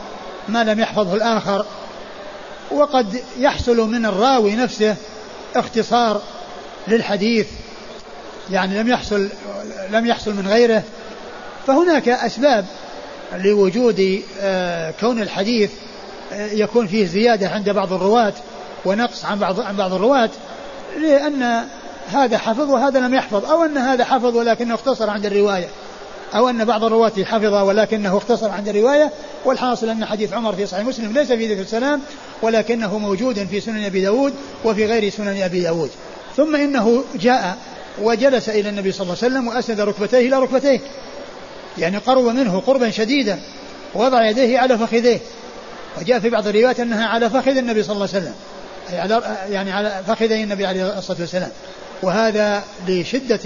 ما 0.48 0.64
لم 0.64 0.80
يحفظه 0.80 1.14
الآخر 1.14 1.66
وقد 2.70 3.22
يحصل 3.38 3.90
من 3.90 4.06
الراوي 4.06 4.54
نفسه 4.56 4.96
اختصار 5.56 6.22
للحديث 6.88 7.46
يعني 8.50 8.78
لم 8.82 8.88
يحصل 8.88 9.28
لم 9.90 10.06
يحصل 10.06 10.34
من 10.34 10.46
غيره. 10.48 10.82
فهناك 11.66 12.08
أسباب 12.08 12.64
لوجود 13.32 14.22
آه، 14.40 14.94
كون 15.00 15.22
الحديث 15.22 15.70
آه، 16.32 16.46
يكون 16.46 16.86
فيه 16.86 17.06
زيادة 17.06 17.48
عند 17.48 17.70
بعض 17.70 17.92
الرواة 17.92 18.32
ونقص 18.84 19.24
عن 19.24 19.38
بعض 19.38 19.60
عن 19.60 19.76
بعض 19.76 19.94
الرواة 19.94 20.30
لأن 21.00 21.64
هذا 22.08 22.38
حفظ 22.38 22.70
وهذا 22.70 23.00
لم 23.00 23.14
يحفظ. 23.14 23.44
أو 23.44 23.64
أن 23.64 23.78
هذا 23.78 24.04
حفظ 24.04 24.36
ولكنه 24.36 24.74
اختصر 24.74 25.10
عند 25.10 25.26
الرواية. 25.26 25.68
أو 26.34 26.48
أن 26.48 26.64
بعض 26.64 26.84
الرواة 26.84 27.12
حفظ 27.24 27.54
ولكنه 27.54 28.16
اختصر 28.16 28.50
عند 28.50 28.68
الرواية. 28.68 29.10
والحاصل 29.44 29.88
أن 29.88 30.04
حديث 30.04 30.32
عمر 30.32 30.52
في 30.52 30.66
صحيح 30.66 30.86
مسلم 30.86 31.12
ليس 31.12 31.28
في 31.32 31.52
ذكر 31.52 31.62
السلام 31.62 32.00
ولكنه 32.42 32.98
موجود 32.98 33.46
في 33.46 33.60
سنن 33.60 33.84
أبي 33.84 34.00
داود 34.00 34.34
وفي 34.64 34.86
غير 34.86 35.10
سنن 35.10 35.42
أبي 35.42 35.60
داود. 35.60 35.90
ثم 36.36 36.56
إنه 36.56 37.04
جاء 37.14 37.56
وجلس 38.02 38.48
إلى 38.48 38.68
النبي 38.68 38.92
صلى 38.92 39.02
الله 39.02 39.16
عليه 39.22 39.34
وسلم 39.34 39.48
وأسند 39.48 39.80
ركبتيه 39.80 40.28
إلى 40.28 40.38
ركبتيه. 40.38 40.80
يعني 41.78 41.98
قرب 41.98 42.24
منه 42.24 42.62
قربا 42.66 42.90
شديدا. 42.90 43.40
ووضع 43.94 44.28
يديه 44.30 44.58
على 44.58 44.78
فخذيه. 44.78 45.20
وجاء 46.00 46.20
في 46.20 46.30
بعض 46.30 46.46
الروايات 46.46 46.80
أنها 46.80 47.06
على 47.06 47.30
فخذ 47.30 47.56
النبي 47.56 47.82
صلى 47.82 47.94
الله 47.94 48.08
عليه 48.14 48.22
وسلم. 48.22 48.34
أي 48.90 48.98
على 48.98 49.22
يعني 49.50 49.72
على 49.72 50.02
فخذي 50.06 50.42
النبي 50.42 50.66
عليه 50.66 50.98
الصلاة 50.98 51.20
والسلام. 51.20 51.50
وهذا 52.04 52.62
لشدة 52.88 53.40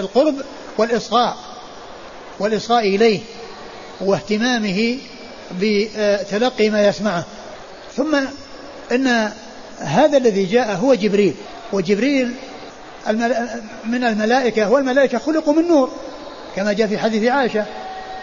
القرب 0.00 0.34
والإصغاء 0.78 1.36
والإصغاء 2.38 2.86
إليه 2.88 3.20
واهتمامه 4.00 4.96
بتلقي 5.60 6.70
ما 6.70 6.88
يسمعه. 6.88 7.24
ثم 7.96 8.18
إن 8.92 9.30
هذا 9.78 10.16
الذي 10.16 10.44
جاء 10.44 10.76
هو 10.76 10.94
جبريل 10.94 11.34
وجبريل 11.72 12.34
من 13.84 14.04
الملائكة 14.04 14.70
والملائكة 14.70 15.18
خلقوا 15.18 15.54
من 15.54 15.68
نور 15.68 15.90
كما 16.56 16.72
جاء 16.72 16.86
في 16.86 16.98
حديث 16.98 17.30
عائشة. 17.30 17.64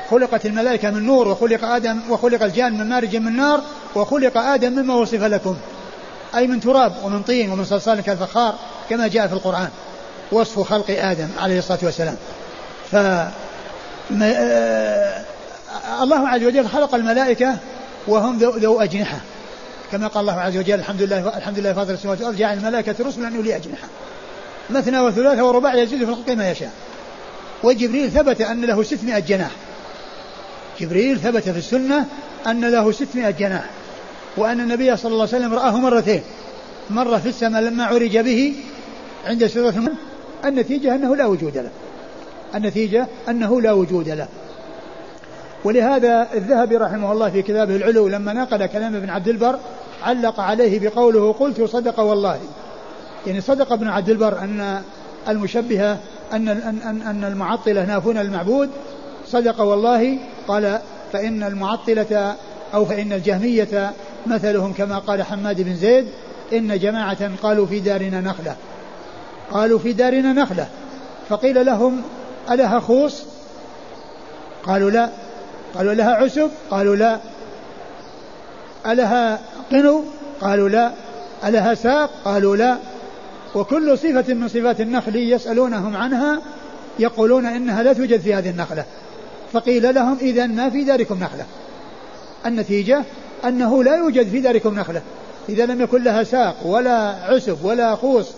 خلقت 0.09 0.45
الملائكة 0.45 0.91
من 0.91 1.05
نور 1.05 1.27
وخلق 1.27 1.63
آدم 1.63 1.99
وخلق 2.09 2.43
الجان 2.43 2.77
من 2.77 2.89
مارج 2.89 3.15
من 3.15 3.35
نار 3.35 3.61
وخلق 3.95 4.37
آدم 4.37 4.73
مما 4.73 4.95
وصف 4.95 5.23
لكم 5.23 5.55
أي 6.35 6.47
من 6.47 6.59
تراب 6.59 6.95
ومن 7.03 7.23
طين 7.23 7.51
ومن 7.51 7.65
صلصال 7.65 8.01
كالفخار. 8.01 8.55
كما 8.89 9.07
جاء 9.07 9.27
في 9.27 9.33
القرآن 9.33 9.69
وصف 10.31 10.59
خلق 10.59 10.85
آدم 10.89 11.27
عليه 11.39 11.59
الصلاة 11.59 11.79
والسلام. 11.83 12.15
ف 12.91 12.95
آه، 14.23 15.23
الله 16.01 16.27
عز 16.27 16.43
وجل 16.43 16.67
خلق 16.67 16.95
الملائكة 16.95 17.57
وهم 18.07 18.37
ذو 18.37 18.81
أجنحة. 18.81 19.17
كما 19.91 20.07
قال 20.07 20.21
الله 20.21 20.41
عز 20.41 20.57
وجل 20.57 20.73
الحمد 20.73 21.01
لله 21.01 21.37
الحمد 21.37 21.59
لله 21.59 21.73
فاطر 21.73 21.93
السماوات 21.93 22.19
والأرض 22.19 22.37
جعل 22.37 22.57
الملائكة 22.57 22.95
رسلا 22.99 23.37
اولي 23.37 23.55
اجنحة 23.55 23.87
مثنى 24.69 24.99
وثلاثة 24.99 25.43
ورباع 25.43 25.75
يزيد 25.75 26.05
في 26.05 26.11
الخلق 26.11 26.29
ما 26.29 26.51
يشاء. 26.51 26.71
وجبريل 27.63 28.11
ثبت 28.11 28.41
أن 28.41 28.65
له 28.65 28.83
600 28.83 29.19
جناح. 29.19 29.51
جبريل 30.79 31.19
ثبت 31.19 31.49
في 31.49 31.57
السنة 31.57 32.05
أن 32.47 32.65
له 32.65 32.91
600 32.91 33.29
جناح. 33.29 33.63
وأن 34.37 34.59
النبي 34.59 34.97
صلى 34.97 35.11
الله 35.11 35.27
عليه 35.33 35.37
وسلم 35.37 35.53
رآه 35.53 35.71
مرتين. 35.71 36.23
مرة 36.89 37.17
في 37.17 37.29
السماء 37.29 37.61
لما 37.61 37.85
عرج 37.85 38.17
به 38.17 38.53
عند 39.25 39.47
سدرة 39.47 39.91
النتيجة 40.45 40.95
أنه 40.95 41.15
لا 41.15 41.25
وجود 41.25 41.57
له. 41.57 41.69
النتيجة 42.55 43.07
أنه 43.29 43.61
لا 43.61 43.71
وجود 43.71 44.09
له. 44.09 44.27
ولهذا 45.63 46.27
الذهبي 46.33 46.77
رحمه 46.77 47.11
الله 47.11 47.29
في 47.29 47.41
كتابه 47.41 47.75
العلو 47.75 48.07
لما 48.07 48.33
نقل 48.33 48.65
كلام 48.65 48.95
ابن 48.95 49.09
عبد 49.09 49.27
البر 49.27 49.59
علق 50.03 50.39
عليه 50.39 50.79
بقوله 50.79 51.31
قلت 51.31 51.61
صدق 51.61 51.99
والله. 51.99 52.39
يعني 53.27 53.41
صدق 53.41 53.73
ابن 53.73 53.87
عبد 53.87 54.09
البر 54.09 54.39
أن 54.39 54.81
المشبهة 55.27 55.99
أن 56.33 56.47
أن 56.47 57.01
أن 57.05 57.23
المعطلة 57.23 57.85
نافون 57.85 58.17
المعبود. 58.17 58.69
صدق 59.27 59.61
والله. 59.61 60.17
قال 60.47 60.79
فإن 61.13 61.43
المعطلة 61.43 62.35
أو 62.73 62.85
فإن 62.85 63.13
الجهمية 63.13 63.91
مثلهم 64.27 64.73
كما 64.73 64.97
قال 64.97 65.23
حماد 65.23 65.61
بن 65.61 65.75
زيد 65.75 66.05
إن 66.53 66.79
جماعة 66.79 67.31
قالوا 67.43 67.65
في 67.65 67.79
دارنا 67.79 68.21
نخلة. 68.21 68.55
قالوا 69.51 69.79
في 69.79 69.93
دارنا 69.93 70.33
نخلة. 70.33 70.67
فقيل 71.29 71.65
لهم 71.65 72.01
ألها 72.51 72.79
خوص؟ 72.79 73.23
قالوا 74.63 74.91
لا. 74.91 75.09
قالوا 75.75 75.93
لها 75.93 76.15
عسب؟ 76.15 76.51
قالوا 76.71 76.95
لا. 76.95 77.19
ألها 78.85 79.39
قنو؟ 79.71 80.03
قالوا 80.41 80.69
لا. 80.69 80.91
ألها 81.45 81.73
ساق؟ 81.73 82.09
قالوا 82.25 82.55
لا. 82.55 82.77
وكل 83.55 83.97
صفة 83.97 84.33
من 84.33 84.47
صفات 84.47 84.81
النخل 84.81 85.15
يسألونهم 85.15 85.95
عنها 85.95 86.41
يقولون 86.99 87.45
إنها 87.45 87.83
لا 87.83 87.93
توجد 87.93 88.19
في 88.19 88.33
هذه 88.33 88.49
النخلة. 88.49 88.85
فقيل 89.53 89.95
لهم 89.95 90.17
إذا 90.21 90.47
ما 90.47 90.69
في 90.69 90.83
داركم 90.83 91.19
نخلة؟ 91.19 91.45
النتيجة 92.45 93.03
أنه 93.45 93.83
لا 93.83 93.95
يوجد 93.95 94.29
في 94.29 94.39
داركم 94.39 94.79
نخلة. 94.79 95.01
إذا 95.49 95.65
لم 95.65 95.81
يكن 95.81 96.03
لها 96.03 96.23
ساق 96.23 96.55
ولا 96.65 97.15
عسب 97.29 97.57
ولا 97.65 97.95
خوص 97.95 98.31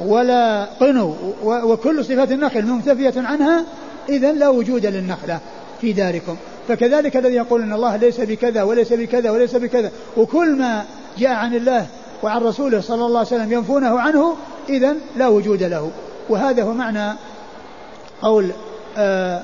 ولا 0.00 0.64
قنو 0.64 1.14
وكل 1.44 2.04
صفات 2.04 2.32
النخل 2.32 2.66
منتفية 2.66 3.14
عنها 3.16 3.64
إذا 4.08 4.32
لا 4.32 4.48
وجود 4.48 4.86
للنخلة 4.86 5.40
في 5.80 5.92
داركم. 5.92 6.36
فكذلك 6.68 7.16
الذي 7.16 7.34
يقول 7.34 7.62
إن 7.62 7.72
الله 7.72 7.96
ليس 7.96 8.20
بكذا 8.20 8.62
وليس 8.62 8.92
بكذا 8.92 9.30
وليس 9.30 9.54
بكذا 9.56 9.90
وكل 10.16 10.56
ما 10.56 10.84
جاء 11.18 11.30
عن 11.30 11.54
الله 11.54 11.86
وعن 12.22 12.42
رسوله 12.42 12.80
صلى 12.80 13.06
الله 13.06 13.18
عليه 13.18 13.28
وسلم 13.28 13.52
ينفونه 13.52 14.00
عنه 14.00 14.36
اذا 14.68 14.96
لا 15.16 15.28
وجود 15.28 15.62
له. 15.62 15.90
وهذا 16.28 16.62
هو 16.62 16.72
معنى 16.72 17.12
قول 18.22 18.50
آه 18.96 19.42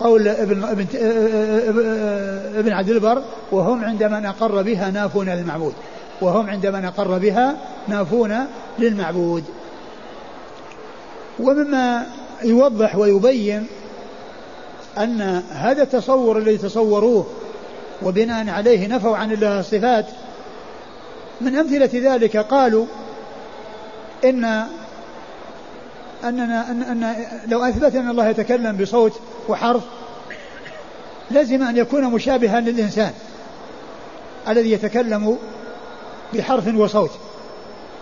قول 0.00 0.28
ابن 0.28 0.64
ابن 0.64 0.86
آه، 0.96 2.60
ابن 2.60 2.72
عبد 2.72 2.88
البر 2.88 3.22
وهم 3.52 3.84
عند 3.84 4.04
من 4.04 4.26
أقر 4.26 4.62
بها 4.62 4.90
نافون 4.90 5.28
للمعبود. 5.28 5.74
وهم 6.20 6.50
عند 6.50 6.66
من 6.66 6.84
أقر 6.84 7.18
بها 7.18 7.56
نافون 7.88 8.46
للمعبود. 8.78 9.44
ومما 11.40 12.06
يوضح 12.42 12.96
ويبين 12.96 13.66
أن 14.98 15.42
هذا 15.50 15.82
التصور 15.82 16.38
الذي 16.38 16.58
تصوروه 16.58 17.26
وبناء 18.02 18.48
عليه 18.48 18.86
نفوا 18.86 19.16
عن 19.16 19.32
الله 19.32 19.60
الصفات 19.60 20.06
من 21.40 21.56
أمثلة 21.56 22.14
ذلك 22.14 22.36
قالوا 22.36 22.86
إن 24.24 24.44
أننا 26.24 26.70
أن, 26.70 26.82
أن 26.82 27.26
لو 27.46 27.64
أثبت 27.64 27.94
أن 27.94 28.10
الله 28.10 28.28
يتكلم 28.28 28.76
بصوت 28.76 29.12
وحرف 29.48 29.82
لزم 31.30 31.62
أن 31.62 31.76
يكون 31.76 32.04
مشابها 32.04 32.60
للإنسان 32.60 33.12
الذي 34.48 34.72
يتكلم 34.72 35.38
بحرف 36.34 36.74
وصوت 36.74 37.10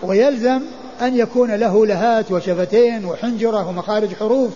ويلزم 0.03 0.61
أن 1.01 1.17
يكون 1.17 1.51
له 1.51 1.85
لهات 1.85 2.31
وشفتين 2.31 3.05
وحنجرة 3.05 3.67
ومخارج 3.67 4.15
حروف 4.15 4.51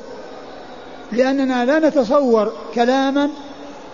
لأننا 1.12 1.66
لا 1.66 1.80
نتصور 1.80 2.54
كلاما 2.76 3.30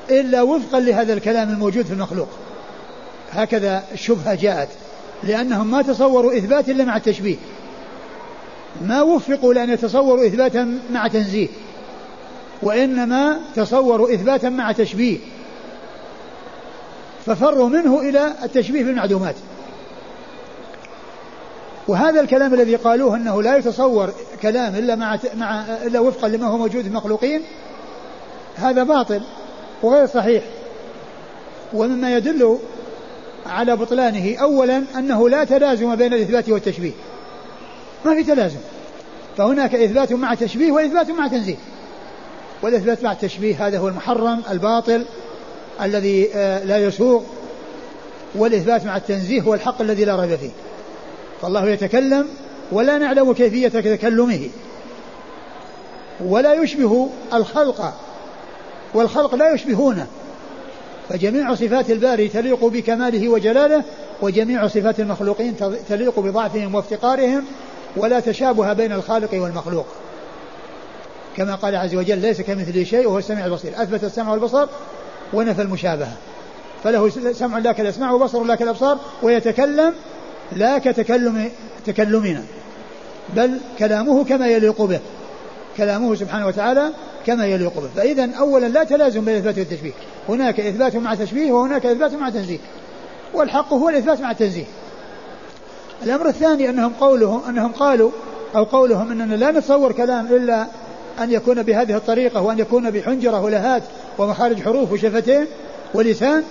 إلا 0.10 0.42
وفقا 0.42 0.80
لهذا 0.80 1.14
الكلام 1.14 1.50
الموجود 1.50 1.86
في 1.86 1.94
المخلوق. 1.94 2.28
هكذا 3.32 3.84
الشبهة 3.94 4.36
جاءت 4.36 4.70
لأنهم 5.24 5.72
ما 5.72 5.82
تصوروا 5.82 6.38
إثبات 6.38 6.70
إلا 6.70 6.86
مع 6.86 6.98
التشبيه. 6.98 7.36
ما 8.82 9.02
وفقوا 9.02 9.54
لأن 9.54 9.70
يتصوروا 9.70 10.28
إثباتا 10.28 10.80
مع 10.92 11.08
تنزيه 11.08 11.48
وإنما 12.62 13.40
تصوروا 13.56 14.14
إثباتا 14.14 14.50
مع 14.50 14.72
تشبيه. 14.72 15.18
ففروا 17.26 17.70
منه 17.70 18.00
إلى 18.00 18.34
التشبيه 18.44 18.84
بالمعدومات. 18.84 19.36
وهذا 21.88 22.22
الكلام 22.22 22.54
الذي 22.54 22.76
قالوه 22.76 23.16
أنه 23.16 23.42
لا 23.42 23.58
يتصور 23.58 24.14
كلام 24.42 24.76
إلا 24.76 24.96
مع 24.96 25.20
مع 25.36 25.66
إلا 25.86 26.00
وفقا 26.00 26.28
لما 26.28 26.48
هو 26.48 26.58
موجود 26.58 26.82
في 26.82 26.88
المخلوقين 26.88 27.42
هذا 28.56 28.84
باطل 28.84 29.22
وغير 29.84 30.08
صحيح. 30.08 30.44
ومما 31.74 32.18
يدل 32.18 32.58
على 33.46 33.76
بطلانه 33.76 34.38
اولا 34.38 34.84
أنه 34.98 35.30
لا 35.30 35.44
تلازم 35.44 35.96
بين 35.96 36.14
الإثبات 36.14 36.50
والتشبيه. 36.50 36.92
ما 38.06 38.16
في 38.16 38.24
تلازم. 38.24 38.60
فهناك 39.38 39.76
إثبات 39.76 40.14
مع 40.14 40.34
تشبيه 40.34 40.72
وإثبات 40.72 41.10
مع 41.10 41.28
تنزيه. 41.28 41.56
والإثبات 42.62 43.04
مع 43.04 43.12
التشبيه 43.12 43.68
هذا 43.68 43.78
هو 43.80 43.88
المحرم 43.88 44.42
الباطل 44.52 45.06
الذي 45.82 46.30
آه، 46.36 46.64
لا 46.64 46.78
يسوغ. 46.78 47.22
والإثبات 48.36 48.86
مع 48.86 48.98
التنزيه 48.98 49.42
هو 49.42 49.54
الحق 49.54 49.82
الذي 49.82 50.06
لا 50.06 50.22
ريب 50.22 50.36
فيه. 50.36 50.50
فالله 51.44 51.70
يتكلم 51.70 52.28
ولا 52.72 52.98
نعلم 52.98 53.34
كيفية 53.34 53.68
تكلمه. 53.68 54.50
ولا 56.26 56.54
يشبه 56.54 57.10
الخلق 57.34 57.94
والخلق 58.94 59.36
لا 59.36 59.54
يشبهونه. 59.54 60.08
فجميع 61.10 61.56
صفات 61.56 61.90
الباري 61.90 62.28
تليق 62.28 62.66
بكماله 62.66 63.30
وجلاله 63.30 63.84
وجميع 64.22 64.68
صفات 64.68 65.00
المخلوقين 65.00 65.56
تليق 65.90 66.20
بضعفهم 66.20 66.76
وافتقارهم 66.76 67.46
ولا 67.98 68.20
تشابه 68.20 68.74
بين 68.74 68.92
الخالق 68.92 69.34
والمخلوق. 69.34 69.86
كما 71.38 71.56
قال 71.56 71.76
عز 71.76 71.96
وجل 71.96 72.18
ليس 72.18 72.42
كمثله 72.42 72.84
شيء 72.84 73.08
وهو 73.08 73.18
السميع 73.18 73.46
البصير. 73.46 73.72
أثبت 73.76 74.04
السمع 74.04 74.32
والبصر 74.32 74.68
ونفى 75.34 75.62
المشابهة. 75.62 76.14
فله 76.84 77.10
سمع 77.34 77.58
لا 77.58 77.72
كالأسماع 77.72 78.12
وبصر 78.12 78.44
لا 78.44 78.56
كالأبصار 78.56 78.98
ويتكلم 79.24 79.94
لا 80.52 80.78
كتكلم 80.78 81.50
تكلمنا 81.86 82.44
بل 83.36 83.60
كلامه 83.80 84.24
كما 84.24 84.48
يليق 84.48 84.82
به 84.82 85.00
كلامه 85.78 86.16
سبحانه 86.16 86.48
وتعالى 86.48 86.90
كما 87.26 87.46
يليق 87.46 87.80
به. 87.80 87.90
فإذا 87.96 88.30
أولا 88.40 88.66
لا 88.66 88.84
تلازم 88.84 89.26
بين 89.26 89.36
الإثبات 89.36 89.58
والتشبيه. 89.58 89.92
هناك 90.30 90.60
إثبات 90.60 90.96
مع 90.96 91.16
تشبيه 91.16 91.52
وهناك 91.52 91.86
إثبات 91.86 92.14
مع 92.14 92.30
تنزيه. 92.30 92.60
والحق 93.34 93.74
هو 93.74 93.90
الإثبات 93.90 94.22
مع 94.22 94.32
التنزيه. 94.32 94.66
الأمر 96.04 96.28
الثاني 96.28 96.70
أنهم 96.70 96.94
قولهم 96.94 97.42
أنهم 97.50 97.72
قالوا 97.72 98.12
أو 98.56 98.64
قولهم 98.64 99.12
أننا 99.12 99.36
لا 99.36 99.52
نتصور 99.52 99.92
كلام 99.92 100.26
إلا 100.26 100.68
أن 101.20 101.32
يكون 101.32 101.64
بهذه 101.64 101.96
الطريقة 101.96 102.42
وأن 102.42 102.60
يكون 102.60 102.92
بحنجرة 102.92 103.42
ولهات 103.42 103.84
ومخارج 104.18 104.62
حروف 104.62 104.92
وشفتين 104.92 105.46
ولسان. 105.94 106.44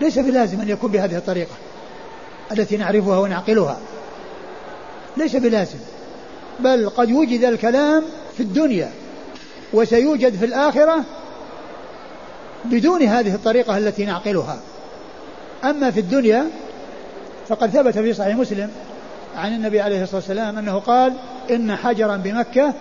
ليس 0.00 0.18
بلازم 0.18 0.60
أن 0.60 0.68
يكون 0.68 0.90
بهذه 0.90 1.16
الطريقة. 1.16 1.52
التي 2.52 2.76
نعرفها 2.76 3.18
ونعقلها. 3.18 3.78
ليس 5.16 5.36
بلازم 5.36 5.78
بل 6.60 6.88
قد 6.88 7.12
وجد 7.12 7.44
الكلام 7.44 8.02
في 8.36 8.42
الدنيا 8.42 8.90
وسيوجد 9.72 10.36
في 10.36 10.44
الآخرة 10.44 11.04
بدون 12.64 13.02
هذه 13.02 13.34
الطريقة 13.34 13.78
التي 13.78 14.04
نعقلها. 14.04 14.60
أما 15.64 15.90
في 15.90 16.00
الدنيا 16.00 16.44
فقد 17.48 17.70
ثبت 17.70 17.98
في 17.98 18.14
صحيح 18.14 18.36
مسلم 18.36 18.70
عن 19.36 19.54
النبي 19.54 19.80
عليه 19.80 20.02
الصلاة 20.02 20.16
والسلام 20.16 20.58
أنه 20.58 20.78
قال 20.78 21.12
إن 21.50 21.76
حجرا 21.76 22.16
بمكة 22.16 22.74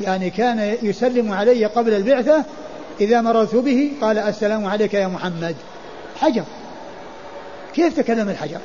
يعني 0.00 0.30
كان 0.30 0.76
يسلم 0.82 1.32
علي 1.32 1.64
قبل 1.64 1.94
البعثة 1.94 2.44
إذا 3.00 3.20
مررت 3.20 3.54
به 3.54 3.92
قال 4.00 4.18
السلام 4.18 4.66
عليك 4.66 4.94
يا 4.94 5.06
محمد. 5.06 5.56
حجر. 6.20 6.44
كيف 7.74 7.96
تكلم 7.96 8.28
الحجر؟ 8.28 8.58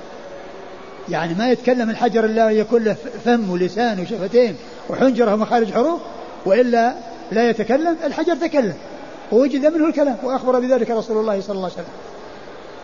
يعني 1.09 1.33
ما 1.33 1.51
يتكلم 1.51 1.89
الحجر 1.89 2.25
إلا 2.25 2.49
يكون 2.49 2.83
له 2.83 2.95
فم 3.25 3.49
ولسان 3.51 3.99
وشفتين 3.99 4.55
وحنجرة 4.89 5.33
ومخارج 5.33 5.73
حروف 5.73 6.01
وإلا 6.45 6.93
لا 7.31 7.49
يتكلم 7.49 7.97
الحجر 8.03 8.35
تكلم 8.35 8.73
ووجد 9.31 9.65
منه 9.65 9.87
الكلام 9.87 10.17
وأخبر 10.23 10.59
بذلك 10.59 10.91
رسول 10.91 11.17
الله 11.17 11.41
صلى 11.41 11.55
الله 11.55 11.63
عليه 11.63 11.73
وسلم. 11.73 11.93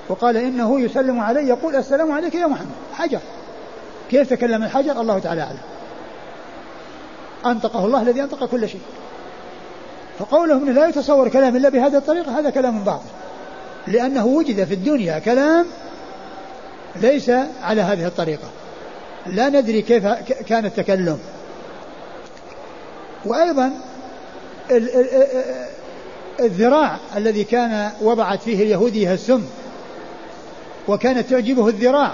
وقال 0.09 0.37
إنه 0.37 0.79
يسلم 0.79 1.19
علي 1.19 1.47
يقول 1.47 1.75
السلام 1.75 2.11
عليك 2.11 2.35
يا 2.35 2.47
محمد 2.47 2.75
حجر. 2.93 3.19
كيف 4.11 4.29
تكلم 4.29 4.63
الحجر؟ 4.63 5.01
الله 5.01 5.19
تعالى 5.19 5.41
أعلم. 5.41 5.59
أنطقه 7.45 7.85
الله 7.85 8.01
الذي 8.01 8.23
أنطق 8.23 8.45
كل 8.45 8.69
شيء. 8.69 8.81
فقولهم 10.19 10.63
إنه 10.63 10.71
لا 10.71 10.87
يتصور 10.87 11.29
كلام 11.29 11.55
إلا 11.55 11.69
بهذه 11.69 11.97
الطريقة 11.97 12.39
هذا 12.39 12.49
كلام 12.49 12.83
باطل. 12.83 13.05
لأنه 13.87 14.25
وجد 14.25 14.63
في 14.63 14.73
الدنيا 14.73 15.19
كلام 15.19 15.65
ليس 17.01 17.31
على 17.61 17.81
هذه 17.81 18.07
الطريقة. 18.07 18.47
لا 19.25 19.49
ندري 19.49 19.81
كيف 19.81 20.07
كان 20.47 20.65
التكلم. 20.65 21.19
وأيضا 23.25 23.71
الذراع 26.39 26.97
الذي 27.15 27.43
كان 27.43 27.91
وضعت 28.01 28.41
فيه 28.41 28.63
اليهودية 28.63 29.13
السم. 29.13 29.43
وكانت 30.87 31.29
تعجبه 31.29 31.67
الذراع. 31.67 32.11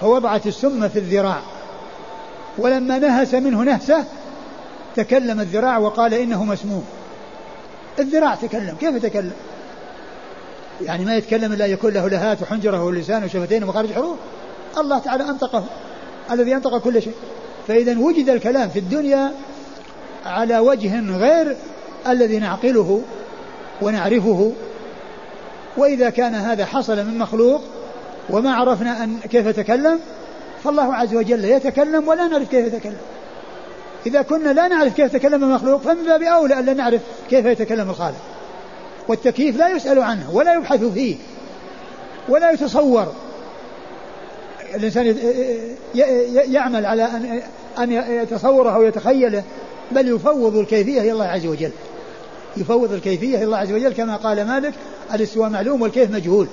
فوضعت 0.00 0.46
السم 0.46 0.88
في 0.88 0.98
الذراع. 0.98 1.40
ولما 2.58 2.98
نهس 2.98 3.34
منه 3.34 3.62
نهسة 3.62 4.04
تكلم 4.96 5.40
الذراع 5.40 5.78
وقال 5.78 6.14
إنه 6.14 6.44
مسموم. 6.44 6.84
الذراع 7.98 8.34
تكلم. 8.34 8.76
كيف 8.80 9.02
تكلم؟ 9.02 9.32
يعني 10.82 11.04
ما 11.04 11.16
يتكلم 11.16 11.52
إلا 11.52 11.66
يكون 11.66 11.92
له 11.92 12.08
لهات 12.08 12.42
وحنجره 12.42 12.84
ولسان 12.84 13.24
وشفتين 13.24 13.64
ومخارج 13.64 13.92
حروف 13.92 14.18
الله 14.78 14.98
تعالى 14.98 15.24
أنطقه 15.24 15.64
الذي 16.30 16.54
أنطق 16.54 16.78
كل 16.78 17.02
شيء. 17.02 17.14
فإذا 17.68 17.98
وجد 17.98 18.28
الكلام 18.28 18.68
في 18.68 18.78
الدنيا 18.78 19.32
على 20.26 20.58
وجه 20.58 21.16
غير 21.16 21.56
الذي 22.08 22.38
نعقله 22.38 23.02
ونعرفه 23.82 24.52
وإذا 25.76 26.10
كان 26.10 26.34
هذا 26.34 26.64
حصل 26.64 26.96
من 26.96 27.18
مخلوق 27.18 27.62
وما 28.30 28.54
عرفنا 28.54 29.04
أن 29.04 29.18
كيف 29.30 29.48
تكلم 29.48 30.00
فالله 30.64 30.94
عز 30.94 31.14
وجل 31.14 31.44
يتكلم 31.44 32.08
ولا 32.08 32.28
نعرف 32.28 32.50
كيف 32.50 32.66
يتكلم. 32.66 32.96
إذا 34.06 34.22
كنا 34.22 34.52
لا 34.52 34.68
نعرف 34.68 34.94
كيف 34.94 35.14
يتكلم 35.14 35.44
المخلوق 35.44 35.80
فمن 35.80 36.04
باب 36.04 36.22
أولى 36.22 36.58
أن 36.58 36.64
لا 36.64 36.74
نعرف 36.74 37.00
كيف 37.30 37.46
يتكلم 37.46 37.90
الخالق. 37.90 38.20
والتكييف 39.08 39.56
لا 39.56 39.68
يسأل 39.68 40.02
عنه 40.02 40.30
ولا 40.32 40.54
يبحث 40.54 40.84
فيه 40.84 41.16
ولا 42.28 42.50
يتصور. 42.50 43.12
الإنسان 44.74 45.16
يعمل 46.34 46.86
على 46.86 47.04
أن 47.04 47.42
أن 47.78 47.92
يتصوره 47.92 48.74
أو 48.74 48.82
يتخيله 48.82 49.42
بل 49.90 50.08
يفوض 50.08 50.56
الكيفية 50.56 51.00
إلى 51.00 51.12
الله 51.12 51.24
عز 51.24 51.46
وجل. 51.46 51.70
يفوض 52.56 52.92
الكيفية 52.92 53.36
إلى 53.36 53.44
الله 53.44 53.58
عز 53.58 53.72
وجل 53.72 53.92
كما 53.92 54.16
قال 54.16 54.46
مالك 54.46 54.74
الاستواء 55.14 55.48
معلوم 55.48 55.82
والكيف 55.82 56.10
مجهول. 56.10 56.46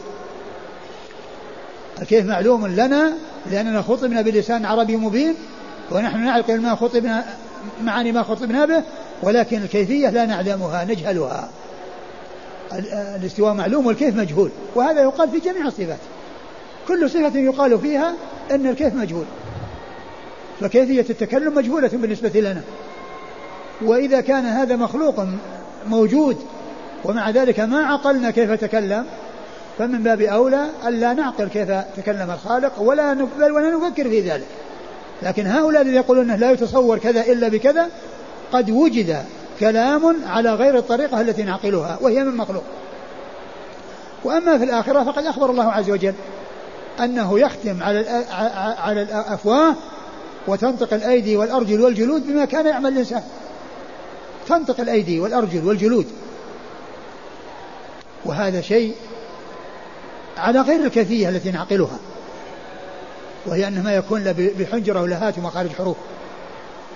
الكيف 2.01 2.25
معلوم 2.25 2.67
لنا 2.67 3.13
لأننا 3.51 3.81
خطبنا 3.81 4.21
بلسان 4.21 4.65
عربي 4.65 4.95
مبين 4.95 5.35
ونحن 5.91 6.23
نعقل 6.23 6.61
ما 6.61 6.75
خطبنا 6.75 7.25
معاني 7.83 8.11
ما 8.11 8.23
خطبنا 8.23 8.65
به 8.65 8.83
ولكن 9.23 9.61
الكيفية 9.61 10.09
لا 10.09 10.25
نعلمها 10.25 10.85
نجهلها. 10.85 11.49
الاستواء 13.15 13.53
معلوم 13.53 13.87
والكيف 13.87 14.15
مجهول 14.15 14.49
وهذا 14.75 15.01
يقال 15.01 15.29
في 15.29 15.39
جميع 15.39 15.67
الصفات 15.67 15.99
كل 16.87 17.09
صفة 17.09 17.39
يقال 17.39 17.79
فيها 17.79 18.13
أن 18.51 18.67
الكيف 18.67 18.93
مجهول. 18.93 19.25
فكيفية 20.61 21.05
التكلم 21.09 21.55
مجهولة 21.55 21.89
بالنسبة 21.93 22.39
لنا. 22.39 22.61
وإذا 23.81 24.21
كان 24.21 24.45
هذا 24.45 24.75
مخلوق 24.75 25.25
موجود 25.87 26.37
ومع 27.05 27.29
ذلك 27.29 27.59
ما 27.59 27.85
عقلنا 27.85 28.31
كيف 28.31 28.51
تكلم 28.51 29.05
فمن 29.77 30.03
باب 30.03 30.21
أولى 30.21 30.65
ألا 30.87 31.13
نعقل 31.13 31.47
كيف 31.47 31.71
تكلم 31.97 32.31
الخالق 32.31 32.81
ولا 32.81 33.27
ولا 33.39 33.69
نفكر 33.69 34.09
في 34.09 34.21
ذلك. 34.21 34.47
لكن 35.23 35.47
هؤلاء 35.47 35.81
الذين 35.81 35.95
يقولون 35.95 36.23
أنه 36.23 36.35
لا 36.35 36.51
يتصور 36.51 36.97
كذا 36.97 37.21
إلا 37.21 37.47
بكذا 37.47 37.87
قد 38.51 38.69
وجد 38.69 39.23
كلام 39.61 40.15
على 40.27 40.53
غير 40.53 40.77
الطريقة 40.77 41.21
التي 41.21 41.43
نعقلها 41.43 41.97
وهي 42.01 42.23
من 42.23 42.37
مخلوق. 42.37 42.63
وأما 44.23 44.57
في 44.57 44.63
الآخرة 44.63 45.03
فقد 45.03 45.25
أخبر 45.25 45.49
الله 45.49 45.71
عز 45.71 45.89
وجل 45.89 46.13
أنه 46.99 47.39
يختم 47.39 47.83
على 47.83 48.25
على 48.79 49.01
الأفواه 49.01 49.75
وتنطق 50.47 50.93
الأيدي 50.93 51.37
والأرجل 51.37 51.81
والجلود 51.81 52.27
بما 52.27 52.45
كان 52.45 52.65
يعمل 52.65 52.93
الإنسان. 52.93 53.23
تنطق 54.47 54.79
الأيدي 54.79 55.19
والأرجل 55.19 55.67
والجلود. 55.67 56.05
وهذا 58.25 58.61
شيء 58.61 58.95
على 60.37 60.61
غير 60.61 60.85
الكيفية 60.85 61.29
التي 61.29 61.51
نعقلها 61.51 61.99
وهي 63.45 63.67
أن 63.67 63.83
ما 63.83 63.95
يكون 63.95 64.33
بحنجرة 64.33 65.01
ولهات 65.01 65.37
ومخارج 65.37 65.69
حروف. 65.69 65.97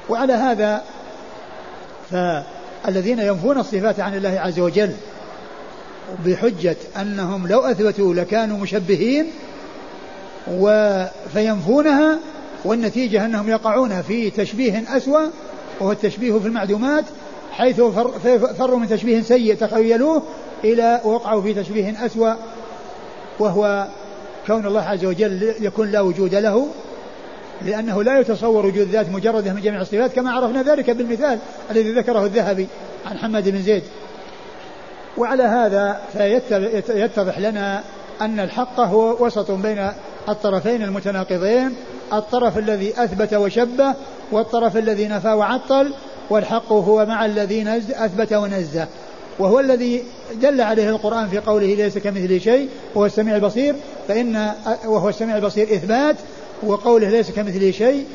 وعلى 0.09 0.34
هذا 0.34 0.84
فالذين 2.86 3.20
ينفون 3.20 3.58
الصفات 3.58 4.00
عن 4.00 4.16
الله 4.16 4.40
عز 4.40 4.60
وجل 4.60 4.92
بحجة 6.26 6.76
أنهم 7.02 7.48
لو 7.48 7.60
أثبتوا 7.60 8.14
لكانوا 8.14 8.58
مشبهين 8.58 9.28
فينفونها 11.34 12.20
والنتيجة 12.66 13.26
أنهم 13.26 13.50
يقعون 13.50 14.02
في 14.02 14.30
تشبيه 14.30 14.84
أسوأ 14.98 15.22
وهو 15.80 15.92
التشبيه 15.92 16.40
في 16.40 16.48
المعدومات 16.48 17.04
حيث 17.52 17.82
فروا 18.58 18.80
من 18.80 18.90
تشبيه 18.90 19.22
سيء 19.22 19.56
تخيلوه 19.56 20.24
إلى 20.64 21.02
وقعوا 21.04 21.42
في 21.42 21.54
تشبيه 21.54 22.06
أسوأ 22.06 22.34
وهو 23.40 23.88
كون 24.48 24.66
الله 24.66 24.82
عز 24.82 25.06
وجل 25.06 25.54
يكون 25.60 25.92
لا 25.92 26.02
وجود 26.02 26.36
له 26.36 26.68
لأنه 27.62 28.03
لا 28.03 28.20
يتصور 28.20 28.66
وجود 28.66 28.88
ذات 28.88 29.10
مجردة 29.10 29.53
من 29.53 29.62
جميع 29.62 29.82
الصفات 29.82 30.14
كما 30.14 30.32
عرفنا 30.32 30.64
ذلك 30.64 30.89
بالمثال 30.89 31.39
الذي 31.72 31.91
ذكره 31.91 32.26
الذهبي 32.26 32.68
عن 33.06 33.18
حماد 33.18 33.49
بن 33.49 33.62
زيد. 33.62 33.84
وعلى 35.18 35.43
هذا 35.43 35.99
فيتضح 36.88 37.39
لنا 37.39 37.84
أن 38.22 38.39
الحق 38.39 38.80
هو 38.80 39.26
وسط 39.26 39.51
بين 39.51 39.91
الطرفين 40.30 40.84
المتناقضين 40.84 41.76
الطرف 42.14 42.58
الذي 42.58 42.93
أثبت 43.03 43.34
وشبه 43.34 43.93
والطرف 44.32 44.78
الذي 44.78 45.08
نفى 45.08 45.34
وعطل 45.34 45.93
والحق 46.30 46.72
هو 46.72 47.06
مع 47.06 47.26
الذي 47.26 47.70
أثبت 47.91 48.34
ونزه. 48.34 48.88
وهو 49.39 49.60
الذي 49.60 50.03
دل 50.34 50.62
عليه 50.62 50.89
القرآن 50.89 51.28
في 51.28 51.38
قوله 51.38 51.76
ليس 51.76 51.97
كمثله 51.97 52.39
شيء 52.39 52.70
وهو 52.95 53.06
السميع 53.06 53.36
البصير 53.36 53.76
فإن 54.08 54.51
وهو 54.86 55.10
السميع 55.10 55.36
البصير 55.36 55.64
إثبات 55.64 56.16
وقوله 56.66 57.09
ليس 57.09 57.32
كمثله 57.32 57.72
شيء 57.72 58.05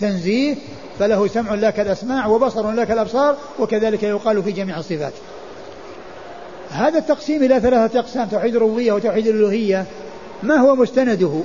تنزيه 0.00 0.56
فله 0.98 1.26
سمع 1.26 1.54
لك 1.54 1.80
الأسماع 1.80 2.26
وبصر 2.26 2.70
لك 2.70 2.90
الأبصار 2.90 3.36
وكذلك 3.58 4.02
يقال 4.02 4.42
في 4.42 4.52
جميع 4.52 4.78
الصفات. 4.78 5.12
هذا 6.70 6.98
التقسيم 6.98 7.42
إلى 7.42 7.60
ثلاثة 7.60 8.00
أقسام 8.00 8.28
توحيد 8.28 8.56
الربوبية 8.56 8.92
وتوحيد 8.92 9.26
الألوهية. 9.26 9.84
ما 10.42 10.54
هو 10.56 10.74
مستنده؟ 10.74 11.40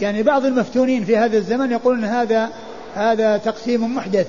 يعني 0.00 0.22
بعض 0.22 0.44
المفتونين 0.44 1.04
في 1.04 1.16
هذا 1.16 1.36
الزمن 1.36 1.72
يقولون 1.72 2.04
هذا 2.04 2.50
هذا 2.94 3.36
تقسيم 3.36 3.94
محدث. 3.94 4.26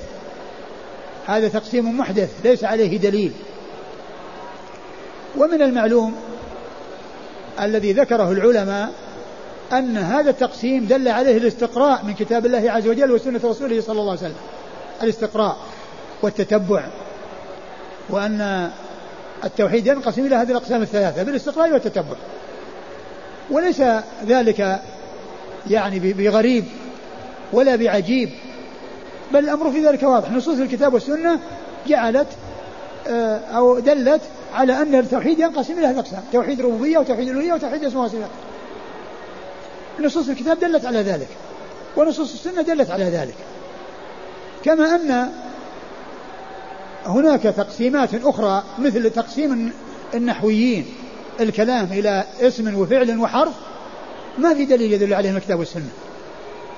هذا 1.27 1.47
تقسيم 1.47 1.97
محدث 1.97 2.29
ليس 2.43 2.63
عليه 2.63 2.97
دليل. 2.97 3.31
ومن 5.37 5.61
المعلوم 5.61 6.15
الذي 7.61 7.93
ذكره 7.93 8.31
العلماء 8.31 9.04
أن 9.73 9.97
هذا 9.97 10.29
التقسيم 10.29 10.85
دل 10.85 11.07
عليه 11.07 11.37
الاستقراء 11.37 12.05
من 12.05 12.13
كتاب 12.13 12.45
الله 12.45 12.71
عز 12.71 12.87
وجل 12.87 13.11
وسنة 13.11 13.41
رسوله 13.43 13.81
صلى 13.81 13.99
الله 13.99 14.11
عليه 14.11 14.21
وسلم. 14.21 14.35
الاستقراء 15.03 15.57
والتتبع. 16.21 16.83
وأن 18.09 18.69
التوحيد 19.43 19.87
ينقسم 19.87 20.25
إلى 20.25 20.35
هذه 20.35 20.51
الأقسام 20.51 20.81
الثلاثة 20.81 21.23
بالاستقراء 21.23 21.73
والتتبع. 21.73 22.15
وليس 23.51 23.81
ذلك 24.25 24.81
يعني 25.69 25.99
بغريب 25.99 26.65
ولا 27.53 27.75
بعجيب 27.75 28.29
بل 29.33 29.39
الأمر 29.39 29.71
في 29.71 29.85
ذلك 29.85 30.03
واضح. 30.03 30.31
نصوص 30.31 30.59
الكتاب 30.59 30.93
والسنة 30.93 31.39
جعلت 31.87 32.27
آه، 33.07 33.37
أو 33.37 33.79
دلت 33.79 34.21
على 34.53 34.81
أن 34.81 34.95
التوحيد 34.95 35.39
ينقسم 35.39 35.73
إلى 35.73 35.87
هذه 35.87 35.91
الأقسام 35.91 36.23
توحيد 36.33 36.61
ربوبية 36.61 36.97
وتوحيد 36.97 37.29
ألوهية 37.29 37.53
وتوحيد 37.53 37.83
أسماء 37.83 38.05
وصفات 38.05 38.29
نصوص 39.99 40.29
الكتاب 40.29 40.59
دلت 40.59 40.85
على 40.85 41.01
ذلك 41.01 41.27
ونصوص 41.97 42.33
السنة 42.33 42.61
دلت 42.61 42.91
على 42.91 43.03
ذلك. 43.03 43.35
كما 44.63 44.95
أن 44.95 45.29
هناك 47.05 47.41
تقسيمات 47.41 48.09
أخرى 48.13 48.63
مثل 48.79 49.09
تقسيم 49.09 49.73
النحويين 50.13 50.85
الكلام 51.39 51.87
إلى 51.91 52.23
اسم 52.41 52.79
وفعل 52.79 53.19
وحرف 53.19 53.53
ما 54.37 54.53
في 54.53 54.65
دليل 54.65 54.93
يدل 54.93 55.13
عليه 55.13 55.31
الكتاب 55.37 55.59
والسنة. 55.59 55.89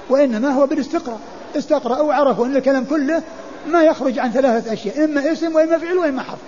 وإنما 0.09 0.49
هو 0.49 0.65
بالاستقراء 0.65 1.20
استقرأوا 1.57 2.07
وعرفوا 2.07 2.45
أن 2.45 2.55
الكلام 2.55 2.86
كله 2.86 3.24
ما 3.68 3.84
يخرج 3.84 4.20
عن 4.20 4.32
ثلاثة 4.32 4.74
أشياء 4.74 5.03
إما 5.03 5.32
اسم 5.32 5.55
وإما 5.55 5.78
فعل 5.78 5.97
وإما 5.97 6.24
حرف. 6.24 6.39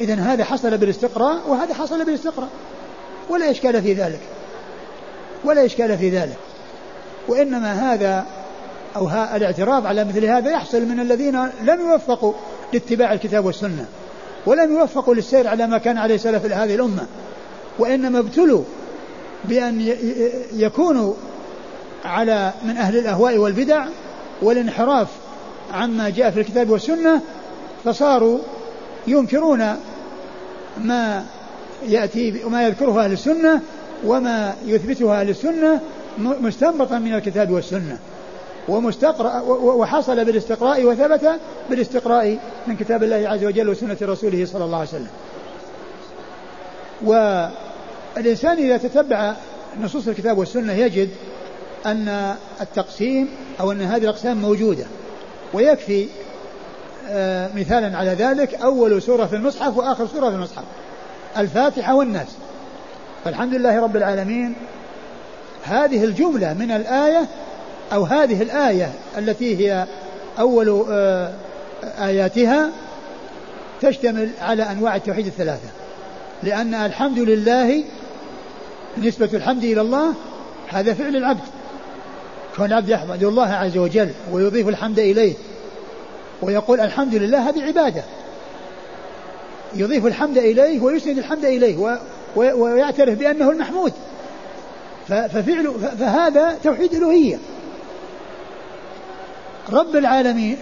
إذا 0.00 0.14
هذا 0.14 0.44
حصل 0.44 0.78
بالاستقراء 0.78 1.48
وهذا 1.48 1.74
حصل 1.74 2.04
بالاستقراء 2.04 2.48
ولا 3.28 3.50
إشكال 3.50 3.82
في 3.82 3.92
ذلك. 3.92 4.20
ولا 5.46 5.66
إشكال 5.66 5.98
في 5.98 6.10
ذلك. 6.10 6.36
وإنما 7.28 7.94
هذا 7.94 8.26
أو 8.96 9.04
ها 9.04 9.36
الاعتراض 9.36 9.86
على 9.86 10.04
مثل 10.04 10.24
هذا 10.24 10.50
يحصل 10.50 10.82
من 10.82 11.00
الذين 11.00 11.48
لم 11.62 11.80
يوفقوا 11.80 12.32
لاتباع 12.72 13.12
الكتاب 13.12 13.44
والسنة 13.44 13.86
ولم 14.46 14.72
يوفقوا 14.78 15.14
للسير 15.14 15.48
على 15.48 15.66
ما 15.66 15.78
كان 15.78 15.98
عليه 15.98 16.16
سلف 16.16 16.44
هذه 16.44 16.74
الأمة. 16.74 17.06
وإنما 17.78 18.18
ابتلوا 18.18 18.62
بأن 19.44 19.94
يكونوا 20.52 21.14
على 22.04 22.52
من 22.64 22.76
أهل 22.76 22.98
الأهواء 22.98 23.38
والبدع 23.38 23.86
والانحراف 24.42 25.08
عما 25.72 26.10
جاء 26.10 26.30
في 26.30 26.40
الكتاب 26.40 26.70
والسنة 26.70 27.20
فصاروا 27.84 28.38
ينكرون 29.06 29.76
ما 30.84 31.24
يأتي 31.86 32.44
وما 32.44 32.66
يذكره 32.66 33.04
أهل 33.04 33.12
السنة 33.12 33.60
وما 34.04 34.54
يثبته 34.64 35.20
أهل 35.20 35.30
السنة 35.30 35.80
مستنبطا 36.18 36.98
من 36.98 37.14
الكتاب 37.14 37.50
والسنة. 37.50 37.98
ومستقرأ 38.68 39.40
وحصل 39.50 40.24
بالاستقراء 40.24 40.84
وثبت 40.84 41.30
بالاستقراء 41.70 42.38
من 42.66 42.76
كتاب 42.76 43.02
الله 43.02 43.28
عز 43.28 43.44
وجل 43.44 43.68
وسنة 43.68 43.96
رسوله 44.02 44.46
صلى 44.46 44.64
الله 44.64 44.76
عليه 44.76 44.88
وسلم. 44.88 45.08
والإنسان 47.04 48.56
إذا 48.56 48.76
تتبع 48.76 49.34
نصوص 49.80 50.08
الكتاب 50.08 50.38
والسنة 50.38 50.72
يجد 50.72 51.10
أن 51.86 52.34
التقسيم 52.60 53.28
أو 53.60 53.72
أن 53.72 53.82
هذه 53.82 54.02
الأقسام 54.02 54.36
موجودة. 54.36 54.84
ويكفي 55.54 56.06
آه، 57.08 57.50
مثالا 57.56 57.98
على 57.98 58.10
ذلك 58.10 58.54
أول 58.54 59.02
سورة 59.02 59.26
في 59.26 59.36
المصحف 59.36 59.76
وآخر 59.76 60.06
سورة 60.06 60.30
في 60.30 60.36
المصحف. 60.36 60.64
الفاتحة 61.36 61.94
والناس. 61.94 62.28
فالحمد 63.24 63.54
لله 63.54 63.80
رب 63.80 63.96
العالمين. 63.96 64.54
هذه 65.64 66.04
الجملة 66.04 66.54
من 66.54 66.70
الآية 66.70 67.26
أو 67.92 68.04
هذه 68.04 68.42
الآية 68.42 68.92
التي 69.18 69.56
هي 69.56 69.86
أول 70.38 70.86
آه، 70.90 71.32
آياتها 71.98 72.70
تشتمل 73.80 74.30
على 74.40 74.62
أنواع 74.62 74.96
التوحيد 74.96 75.26
الثلاثة. 75.26 75.68
لأن 76.42 76.74
الحمد 76.74 77.18
لله 77.18 77.84
نسبة 78.98 79.28
الحمد 79.32 79.64
إلى 79.64 79.80
الله 79.80 80.14
هذا 80.68 80.94
فعل 80.94 81.16
العبد. 81.16 81.44
كون 82.56 82.66
العبد 82.66 82.88
يحمد 82.88 83.24
الله 83.24 83.52
عز 83.52 83.76
وجل 83.76 84.10
ويضيف 84.32 84.68
الحمد 84.68 84.98
إليه 84.98 85.34
ويقول 86.42 86.80
الحمد 86.80 87.14
لله 87.14 87.48
هذه 87.48 87.62
عبادة. 87.62 88.02
يضيف 89.74 90.06
الحمد 90.06 90.38
إليه 90.38 90.80
ويسند 90.80 91.18
الحمد 91.18 91.44
إليه 91.44 91.98
ويعترف 92.36 93.18
بأنه 93.18 93.50
المحمود. 93.50 93.92
ففعل 95.08 95.74
فهذا 95.98 96.58
توحيد 96.64 96.94
ألوهية 96.94 97.38
رب 99.72 99.96
العالمين 99.96 100.58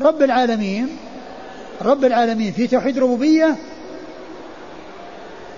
رب 0.00 0.22
العالمين 0.22 0.96
رب 1.82 2.04
العالمين 2.04 2.52
في 2.52 2.66
توحيد 2.66 2.98
ربوبية 2.98 3.56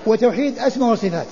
وتوحيد 0.06 0.58
أسماء 0.58 0.92
وصفات. 0.92 1.26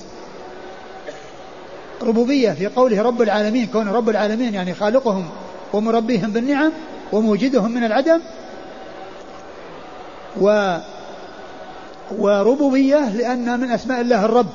ربوبية 2.01 2.51
في 2.51 2.67
قوله 2.67 3.01
رب 3.01 3.21
العالمين 3.21 3.67
كون 3.67 3.87
رب 3.87 4.09
العالمين 4.09 4.53
يعني 4.53 4.73
خالقهم 4.73 5.29
ومربيهم 5.73 6.31
بالنعم 6.31 6.71
وموجدهم 7.11 7.71
من 7.71 7.83
العدم. 7.83 8.19
و 10.41 10.77
وربوبية 12.11 13.09
لأن 13.09 13.59
من 13.59 13.71
أسماء 13.71 14.01
الله 14.01 14.25
الرب. 14.25 14.49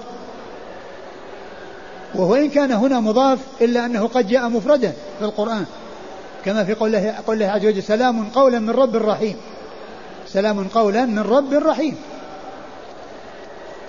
وهو 2.15 2.35
إن 2.35 2.51
كان 2.51 2.73
هنا 2.73 3.01
مضاف 3.01 3.39
إلا 3.61 3.87
أنه 3.87 4.07
قد 4.07 4.29
جاء 4.29 4.49
مفردا 4.49 4.93
في 5.19 5.25
القرآن. 5.25 5.65
كما 6.45 6.65
في 6.65 6.75
قوله, 6.75 7.15
قوله 7.27 7.47
عز 7.47 7.67
وجل 7.67 7.83
سلام 7.83 8.29
قولا 8.29 8.59
من 8.59 8.71
رب 8.71 8.97
رحيم. 8.97 9.37
سلام 10.29 10.69
قولا 10.69 11.07
من 11.07 11.19
رب 11.19 11.53
رحيم. 11.53 11.97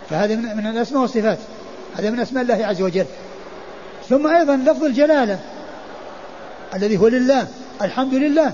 فهذا 0.10 0.36
من, 0.36 0.58
من 0.58 0.68
الأسماء 0.68 1.02
والصفات. 1.02 1.38
هذا 1.98 2.10
من 2.10 2.20
أسماء 2.20 2.44
الله 2.44 2.66
عز 2.66 2.82
وجل. 2.82 3.06
ثم 4.10 4.28
أيضا 4.28 4.56
لفظ 4.56 4.84
الجلالة. 4.84 5.40
الذي 6.76 6.98
هو 6.98 7.08
لله 7.08 7.48
الحمد 7.82 8.14
لله. 8.14 8.54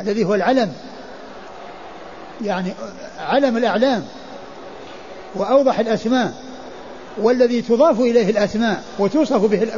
الذي 0.00 0.24
هو 0.24 0.34
العلم. 0.34 0.72
يعني 2.44 2.72
علم 3.18 3.56
الأعلام 3.56 4.04
وأوضح 5.34 5.78
الأسماء 5.78 6.32
والذي 7.18 7.62
تضاف 7.62 8.00
إليه 8.00 8.30
الأسماء 8.30 8.82
وتوصف 8.98 9.44
به 9.44 9.68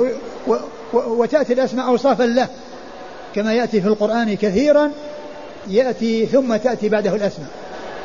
وتأتي 0.94 1.52
الأسماء 1.52 1.86
أوصافا 1.86 2.22
له. 2.22 2.48
كما 3.34 3.54
يأتي 3.54 3.80
في 3.80 3.88
القرآن 3.88 4.36
كثيرا 4.36 4.90
يأتي 5.68 6.26
ثم 6.26 6.56
تأتي 6.56 6.88
بعده 6.88 7.14
الأسماء. 7.14 7.48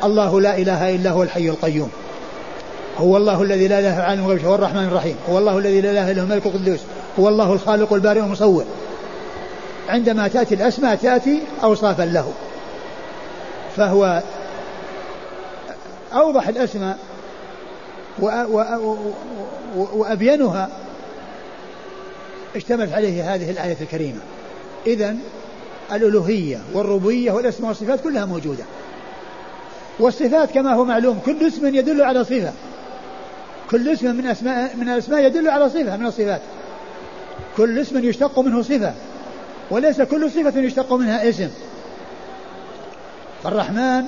الله 0.04 0.40
لا 0.40 0.56
إله 0.56 0.94
إلا 0.94 1.10
هو 1.10 1.22
الحي 1.22 1.48
القيوم. 1.48 1.90
هو 2.98 3.16
الله 3.16 3.42
الذي 3.42 3.68
لا 3.68 3.78
إله 3.78 4.02
عالم 4.02 4.24
الغيب 4.24 4.44
هو 4.44 4.54
الرحمن 4.54 4.84
الرحيم. 4.84 5.16
هو 5.30 5.38
الله 5.38 5.58
الذي 5.58 5.80
لا 5.80 5.90
إله 5.90 6.10
إلا 6.10 6.20
هو 6.20 6.24
الملك 6.24 6.46
القدوس. 6.46 6.80
هو 7.20 7.28
الله 7.28 7.52
الخالق 7.52 7.92
البارئ 7.92 8.20
المصور. 8.20 8.64
عندما 9.88 10.28
تأتي 10.28 10.54
الأسماء 10.54 10.94
تأتي 10.94 11.42
أوصافا 11.62 12.02
له. 12.02 12.32
فهو 13.76 14.22
أوضح 16.12 16.48
الأسماء 16.48 16.98
وأبينها 19.74 20.68
اشتملت 22.56 22.92
عليه 22.92 23.34
هذه 23.34 23.50
الآية 23.50 23.76
الكريمة. 23.80 24.20
اذا 24.86 25.16
الألوهية 25.92 26.58
والربوبية 26.74 27.32
والأسماء 27.32 27.68
والصفات 27.68 28.00
كلها 28.00 28.24
موجودة. 28.24 28.64
والصفات 29.98 30.50
كما 30.50 30.74
هو 30.74 30.84
معلوم 30.84 31.20
كل 31.26 31.46
اسم 31.46 31.74
يدل 31.74 32.02
على 32.02 32.24
صفة. 32.24 32.52
كل 33.70 33.88
اسم 33.88 34.16
من 34.16 34.26
أسماء 34.26 34.76
من 34.76 34.88
الأسماء 34.88 35.24
يدل 35.24 35.48
على 35.48 35.70
صفة 35.70 35.96
من 35.96 36.06
الصفات. 36.06 36.40
كل 37.56 37.78
اسم 37.78 38.04
يشتق 38.04 38.38
منه 38.38 38.62
صفة. 38.62 38.94
وليس 39.70 40.00
كل 40.00 40.30
صفة 40.30 40.60
يشتق 40.60 40.92
منها 40.92 41.28
اسم. 41.28 41.50
فالرحمن 43.44 44.04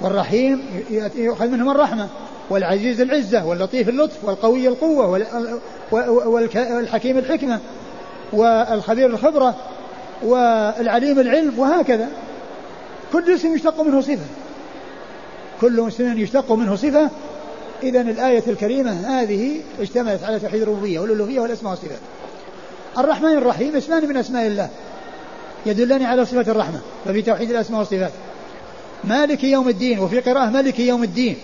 والرحيم 0.00 0.62
يؤخذ 1.14 1.48
منهم 1.48 1.70
الرحمة 1.70 2.08
والعزيز 2.50 3.00
العزة 3.00 3.46
واللطيف 3.46 3.88
اللطف 3.88 4.24
والقوي 4.24 4.68
القوة 4.68 5.26
والحكيم 6.26 7.18
الحكمة 7.18 7.60
والخبير 8.32 9.06
الخبرة 9.06 9.56
والعليم 10.22 11.20
العلم 11.20 11.58
وهكذا 11.58 12.08
كل 13.12 13.34
اسم 13.34 13.54
يشتق 13.54 13.80
منه 13.80 14.00
صفة 14.00 14.26
كل 15.60 15.88
اسم 15.88 16.18
يشتق 16.18 16.52
منه 16.52 16.76
صفة 16.76 17.10
إذا 17.82 18.00
الآية 18.00 18.42
الكريمة 18.46 18.92
هذه 18.92 19.60
اشتملت 19.80 20.24
على 20.24 20.38
توحيد 20.38 20.62
الربوبية 20.62 21.00
والألوهية 21.00 21.40
والأسماء 21.40 21.70
والصفات. 21.70 21.98
الرحمن 22.98 23.38
الرحيم 23.38 23.76
اسمان 23.76 24.08
من 24.08 24.16
أسماء 24.16 24.46
الله 24.46 24.68
يدلان 25.66 26.02
على 26.02 26.24
صفة 26.24 26.52
الرحمة 26.52 26.80
ففي 27.04 27.22
توحيد 27.22 27.50
الأسماء 27.50 27.78
والصفات. 27.78 28.12
مالك 29.04 29.44
يوم 29.44 29.68
الدين 29.68 29.98
وفي 29.98 30.20
قراءة 30.20 30.50
ملك 30.50 30.80
يوم 30.80 31.02
الدين 31.02 31.36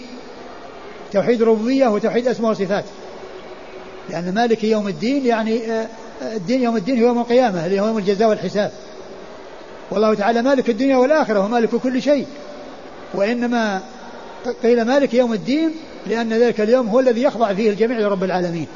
توحيد 1.12 1.42
الربوبية 1.42 1.86
وتوحيد 1.86 2.26
الأسماء 2.26 2.48
والصفات. 2.48 2.84
لأن 4.10 4.34
مالك 4.34 4.64
يوم 4.64 4.88
الدين 4.88 5.26
يعني 5.26 5.72
آه، 5.72 5.86
الدين 6.22 6.62
يوم 6.62 6.76
الدين 6.76 7.00
هو 7.00 7.06
يوم 7.06 7.18
القيامة 7.18 7.66
اللي 7.66 7.80
هو 7.80 7.86
يوم 7.86 7.98
الجزاء 7.98 8.28
والحساب. 8.28 8.72
والله 9.90 10.14
تعالى 10.14 10.42
مالك 10.42 10.70
الدنيا 10.70 10.96
والآخرة 10.96 11.44
ومالك 11.44 11.70
كل 11.70 12.02
شيء. 12.02 12.26
وإنما 13.14 13.80
قيل 14.62 14.82
مالك 14.82 15.14
يوم 15.14 15.32
الدين 15.32 15.70
لأن 16.06 16.32
ذلك 16.32 16.60
اليوم 16.60 16.88
هو 16.88 17.00
الذي 17.00 17.22
يخضع 17.22 17.54
فيه 17.54 17.70
الجميع 17.70 17.98
لرب 17.98 18.24
العالمين 18.24 18.66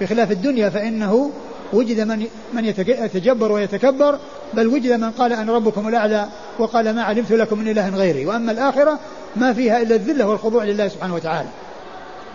بخلاف 0.00 0.30
الدنيا 0.30 0.70
فإنه 0.70 1.30
وجد 1.72 2.00
من 2.00 2.26
من 2.52 2.64
يتجبر 2.88 3.52
ويتكبر 3.52 4.18
بل 4.54 4.66
وجد 4.66 4.92
من 4.92 5.10
قال 5.10 5.32
أنا 5.32 5.52
ربكم 5.52 5.88
الأعلى 5.88 6.28
وقال 6.58 6.94
ما 6.94 7.02
علمت 7.02 7.32
لكم 7.32 7.58
من 7.58 7.68
إله 7.68 7.88
غيري. 7.88 8.26
وأما 8.26 8.52
الآخرة 8.52 8.98
ما 9.36 9.52
فيها 9.52 9.82
إلا 9.82 9.94
الذلة 9.94 10.28
والخضوع 10.28 10.64
لله 10.64 10.88
سبحانه 10.88 11.14
وتعالى. 11.14 11.48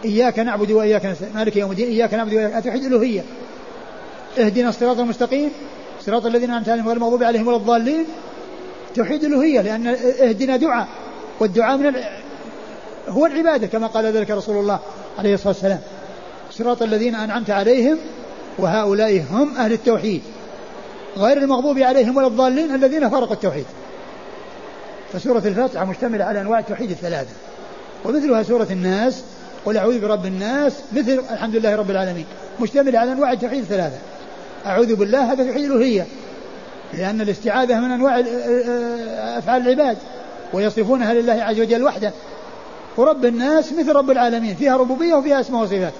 إياك 0.05 0.39
نعبد 0.39 0.71
وإياك 0.71 1.05
نستعين. 1.05 1.33
مالك 1.33 1.55
يوم 1.55 1.71
الدين. 1.71 1.88
إياك 1.88 2.13
نعبد 2.13 2.33
وإياك 2.33 2.63
توحيد 2.63 2.83
الألوهية. 2.83 3.23
اهدنا 4.39 4.69
الصراط 4.69 4.99
المستقيم. 4.99 5.49
صراط 6.05 6.25
الذين 6.25 6.49
أنعمت 6.49 6.69
عليهم 6.69 6.88
غير 6.88 6.97
المغضوب 6.97 7.23
عليهم 7.23 7.47
ولا 7.47 7.57
الضالين. 7.57 8.05
توحيد 8.95 9.23
الألوهية 9.23 9.61
لأن 9.61 9.88
اهدنا 10.21 10.57
دعاء. 10.57 10.88
والدعاء 11.39 11.77
من 11.77 11.93
هو 13.07 13.25
العبادة 13.25 13.67
كما 13.67 13.88
قال 13.88 14.05
ذلك 14.05 14.31
رسول 14.31 14.57
الله 14.57 14.79
عليه 15.19 15.33
الصلاة 15.33 15.53
والسلام. 15.53 15.79
صراط 16.51 16.81
الذين 16.81 17.15
أنعمت 17.15 17.49
عليهم 17.49 17.97
وهؤلاء 18.60 19.24
هم 19.32 19.58
أهل 19.58 19.74
التوحيد 19.74 20.22
غير 21.18 21.38
المغضوب 21.38 21.80
عليهم 21.80 22.18
ولا 22.18 22.28
الضالين 22.28 22.76
الذين 22.76 23.10
فرقوا 23.10 23.34
التوحيد. 23.34 23.66
فسورة 25.14 25.43
الفاتحة 25.45 25.86
مشتملة 25.86 26.26
على 26.26 26.41
أنواع 26.41 26.60
التوحيد 26.60 26.89
الثلاثة. 26.91 27.32
ومثلها 28.06 28.43
سورة 28.43 28.68
الناس 28.72 29.24
قل 29.66 29.78
أعوذ 29.78 30.01
برب 30.01 30.26
الناس 30.26 30.74
مثل 30.93 31.22
الحمد 31.32 31.56
لله 31.56 31.76
رب 31.76 31.91
العالمين 31.91 32.26
مشتملة 32.60 32.99
على 32.99 33.12
أنواع 33.12 33.32
التوحيد 33.32 33.60
الثلاثة. 33.60 33.97
أعوذ 34.66 34.95
بالله 34.95 35.32
هذا 35.32 35.43
توحيد 35.43 35.66
الألوهية 35.66 36.08
لأن 36.93 37.22
الاستعاذة 37.22 37.80
من 37.80 37.91
أنواع 37.91 38.20
أفعال 39.38 39.62
العباد 39.62 39.97
ويصفونها 40.53 41.14
لله 41.14 41.34
عز 41.34 41.60
وجل 41.60 41.84
وحده. 41.84 42.12
ورب 42.97 43.26
الناس 43.26 43.74
مثل 43.74 43.91
رب 43.91 44.12
العالمين 44.12 44.56
فيها 44.56 44.78
ربوبية 44.78 45.14
وفيها 45.14 45.41
أسماء 45.41 45.64
وصفات. 45.64 45.93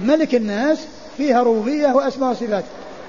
ملك 0.00 0.34
الناس 0.34 0.78
فيها 1.16 1.42
ربوبية 1.42 1.88
وأسماء 1.88 2.30
وصفات. 2.30 2.64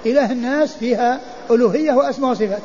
إله 0.06 0.32
الناس 0.32 0.74
فيها 0.74 1.22
ألوهية 1.52 1.92
وأسماء 1.92 2.32
وصفات. 2.32 2.62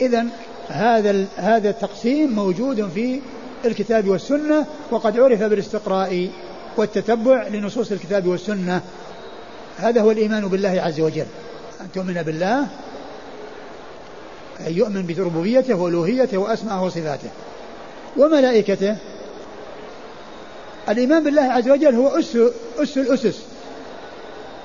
إذا 0.00 0.26
هذا 0.68 1.24
هذا 1.36 1.70
التقسيم 1.70 2.32
موجود 2.32 2.88
في 2.94 3.20
الكتاب 3.64 4.08
والسنة 4.08 4.66
وقد 4.90 5.20
عرف 5.20 5.42
بالاستقراء 5.42 6.30
والتتبع 6.76 7.48
لنصوص 7.48 7.92
الكتاب 7.92 8.26
والسنة. 8.26 8.80
هذا 9.78 10.00
هو 10.00 10.10
الإيمان 10.10 10.48
بالله 10.48 10.80
عز 10.80 11.00
وجل. 11.00 11.26
أن 11.80 11.92
تؤمن 11.94 12.22
بالله 12.22 12.66
أن 14.66 14.72
يؤمن 14.72 15.06
بربوبيته 15.06 15.74
وألوهيته 15.74 16.38
وأسماءه 16.38 16.84
وصفاته. 16.84 17.28
وملائكته. 18.16 18.96
الإيمان 20.88 21.24
بالله 21.24 21.42
عز 21.42 21.68
وجل 21.68 21.94
هو 21.94 22.08
أس 22.08 22.38
أس 22.78 22.98
الأسس. 22.98 23.47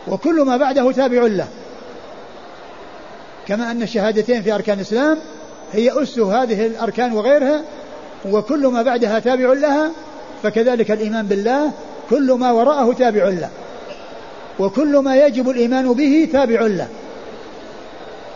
وكل 0.07 0.41
ما 0.41 0.57
بعده 0.57 0.91
تابع 0.91 1.21
له. 1.21 1.47
كما 3.47 3.71
أن 3.71 3.81
الشهادتين 3.81 4.41
في 4.41 4.55
أركان 4.55 4.77
الإسلام 4.77 5.17
هي 5.73 6.03
أس 6.03 6.19
هذه 6.19 6.65
الأركان 6.65 7.13
وغيرها 7.13 7.61
وكل 8.31 8.67
ما 8.67 8.81
بعدها 8.81 9.19
تابع 9.19 9.53
لها 9.53 9.91
فكذلك 10.43 10.91
الإيمان 10.91 11.25
بالله 11.25 11.71
كل 12.09 12.31
ما 12.31 12.51
وراءه 12.51 12.93
تابع 12.93 13.23
له. 13.23 13.49
وكل 14.59 14.97
ما 14.97 15.15
يجب 15.15 15.49
الإيمان 15.49 15.93
به 15.93 16.29
تابع 16.33 16.61
له. 16.61 16.87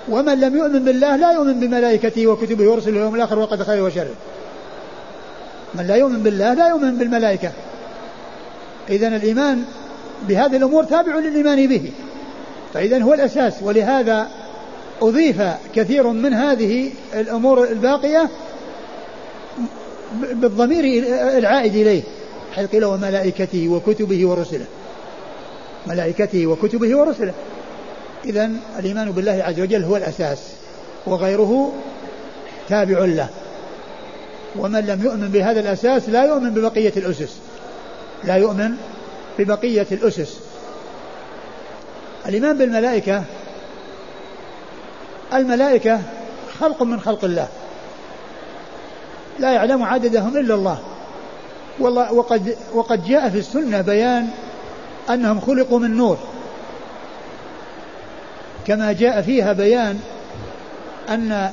ومن 0.10 0.40
لم 0.40 0.58
يؤمن 0.58 0.86
بالله 0.86 1.16
لا 1.16 1.32
يؤمن 1.32 1.60
بملائكته 1.60 2.28
وكتبه 2.28 2.72
ورسله 2.72 2.94
واليوم 2.94 3.16
الآخر 3.16 3.40
وقد 3.40 3.64
خير 3.64 3.84
وشر. 3.84 4.08
من 5.74 5.88
لا 5.88 5.96
يؤمن 5.96 6.24
بالله 6.24 6.54
لا 6.54 6.68
يؤمن 6.68 6.98
بالملائكة. 6.98 7.52
إذا 8.90 9.08
الإيمان 9.08 9.64
بهذه 10.28 10.58
الأمور 10.58 10.84
تابع 10.84 11.16
للإيمان 11.16 11.68
به. 11.68 11.92
فإذا 12.74 13.04
هو 13.04 13.14
الأساس 13.14 13.54
ولهذا 13.62 14.28
أضيف 15.02 15.42
كثير 15.76 16.08
من 16.08 16.34
هذه 16.34 16.92
الأمور 17.14 17.64
الباقية 17.64 18.30
بالضمير 20.22 21.04
العائد 21.38 21.76
إليه 21.76 22.04
حيث 22.56 22.70
قيل 22.70 22.86
وملائكته 22.86 23.70
وكتبه 23.70 24.28
ورسله. 24.28 24.66
ملائكته 25.88 26.48
وكتبه 26.48 26.98
ورسله. 26.98 27.34
إذا 28.26 28.52
الإيمان 28.80 29.12
بالله 29.12 29.44
عز 29.48 29.60
وجل 29.60 29.84
هو 29.84 29.98
الأساس 29.98 30.40
وغيره 31.06 31.74
تابع 32.70 33.00
له. 33.00 33.30
ومن 34.56 34.80
لم 34.80 35.04
يؤمن 35.04 35.28
بهذا 35.28 35.60
الأساس 35.60 36.10
لا 36.10 36.26
يؤمن 36.26 36.50
ببقية 36.50 36.94
الأسس. 36.98 37.38
لا 38.24 38.36
يؤمن 38.36 38.72
ببقية 39.40 39.88
الأسس. 39.92 40.40
الإيمان 42.26 42.58
بالملائكة 42.58 43.24
الملائكة 45.34 46.02
خلق 46.60 46.84
من 46.84 47.00
خلق 47.00 47.26
الله. 47.26 47.48
لا 49.40 49.54
يعلم 49.54 49.84
عددهم 49.84 50.38
إلا 50.38 50.56
الله. 50.56 50.80
والله 51.80 52.14
وقد 52.14 52.58
وقد 52.74 53.06
جاء 53.06 53.30
في 53.30 53.38
السنة 53.38 53.82
بيان 53.82 54.30
أنهم 55.10 55.40
خلقوا 55.40 55.80
من 55.80 55.98
نور. 55.98 56.18
كما 58.68 58.92
جاء 58.92 59.22
فيها 59.22 59.54
بيان 59.54 60.00
أن 61.10 61.52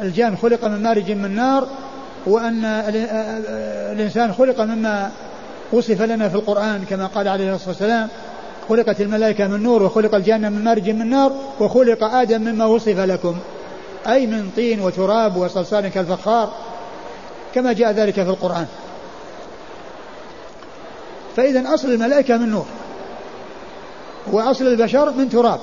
الجان 0.00 0.36
خلق 0.36 0.64
من 0.64 0.82
مارج 0.82 1.10
من 1.12 1.34
نار 1.34 1.68
وأن 2.26 2.64
الإنسان 3.92 4.32
خلق 4.32 4.60
مما 4.60 5.10
وصف 5.72 6.02
لنا 6.02 6.28
في 6.28 6.34
القرآن 6.34 6.84
كما 6.90 7.06
قال 7.06 7.28
عليه 7.28 7.54
الصلاة 7.54 7.68
والسلام 7.68 8.08
خلقت 8.68 9.00
الملائكة 9.00 9.46
من 9.46 9.62
نور 9.62 9.82
وخلق 9.82 10.14
الجان 10.14 10.52
من 10.52 10.64
مارج 10.64 10.90
من 10.90 11.10
نار 11.10 11.32
وخلق 11.60 12.04
آدم 12.04 12.42
مما 12.42 12.64
وصف 12.64 12.98
لكم. 12.98 13.36
أي 14.06 14.26
من 14.26 14.50
طين 14.56 14.80
وتراب 14.80 15.36
وصلصال 15.36 15.88
كالفخار. 15.88 16.52
كما 17.54 17.72
جاء 17.72 17.90
ذلك 17.90 18.14
في 18.14 18.30
القرآن. 18.30 18.66
فإذا 21.36 21.74
أصل 21.74 21.88
الملائكة 21.88 22.36
من 22.36 22.50
نور 22.50 22.66
وأصل 24.32 24.66
البشر 24.66 25.10
من 25.10 25.28
تراب 25.28 25.60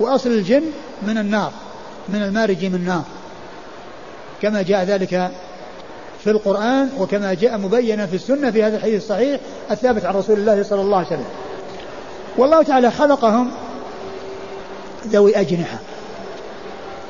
وأصل 0.00 0.30
الجن 0.30 0.62
من 1.02 1.18
النار 1.18 1.52
من 2.08 2.22
المارج 2.22 2.64
من 2.64 2.84
نار. 2.84 3.04
كما 4.42 4.62
جاء 4.62 4.84
ذلك 4.84 5.30
في 6.24 6.30
القرآن 6.30 6.88
وكما 6.98 7.34
جاء 7.34 7.58
مبينا 7.58 8.06
في 8.06 8.16
السنة 8.16 8.50
في 8.50 8.62
هذا 8.62 8.76
الحديث 8.76 9.02
الصحيح 9.02 9.40
الثابت 9.70 10.04
عن 10.04 10.14
رسول 10.14 10.38
الله 10.38 10.62
صلى 10.62 10.80
الله 10.80 10.96
عليه 10.96 11.06
وسلم. 11.06 11.24
والله 12.36 12.62
تعالى 12.62 12.90
خلقهم 12.90 13.50
ذوي 15.06 15.36
أجنحة. 15.40 15.78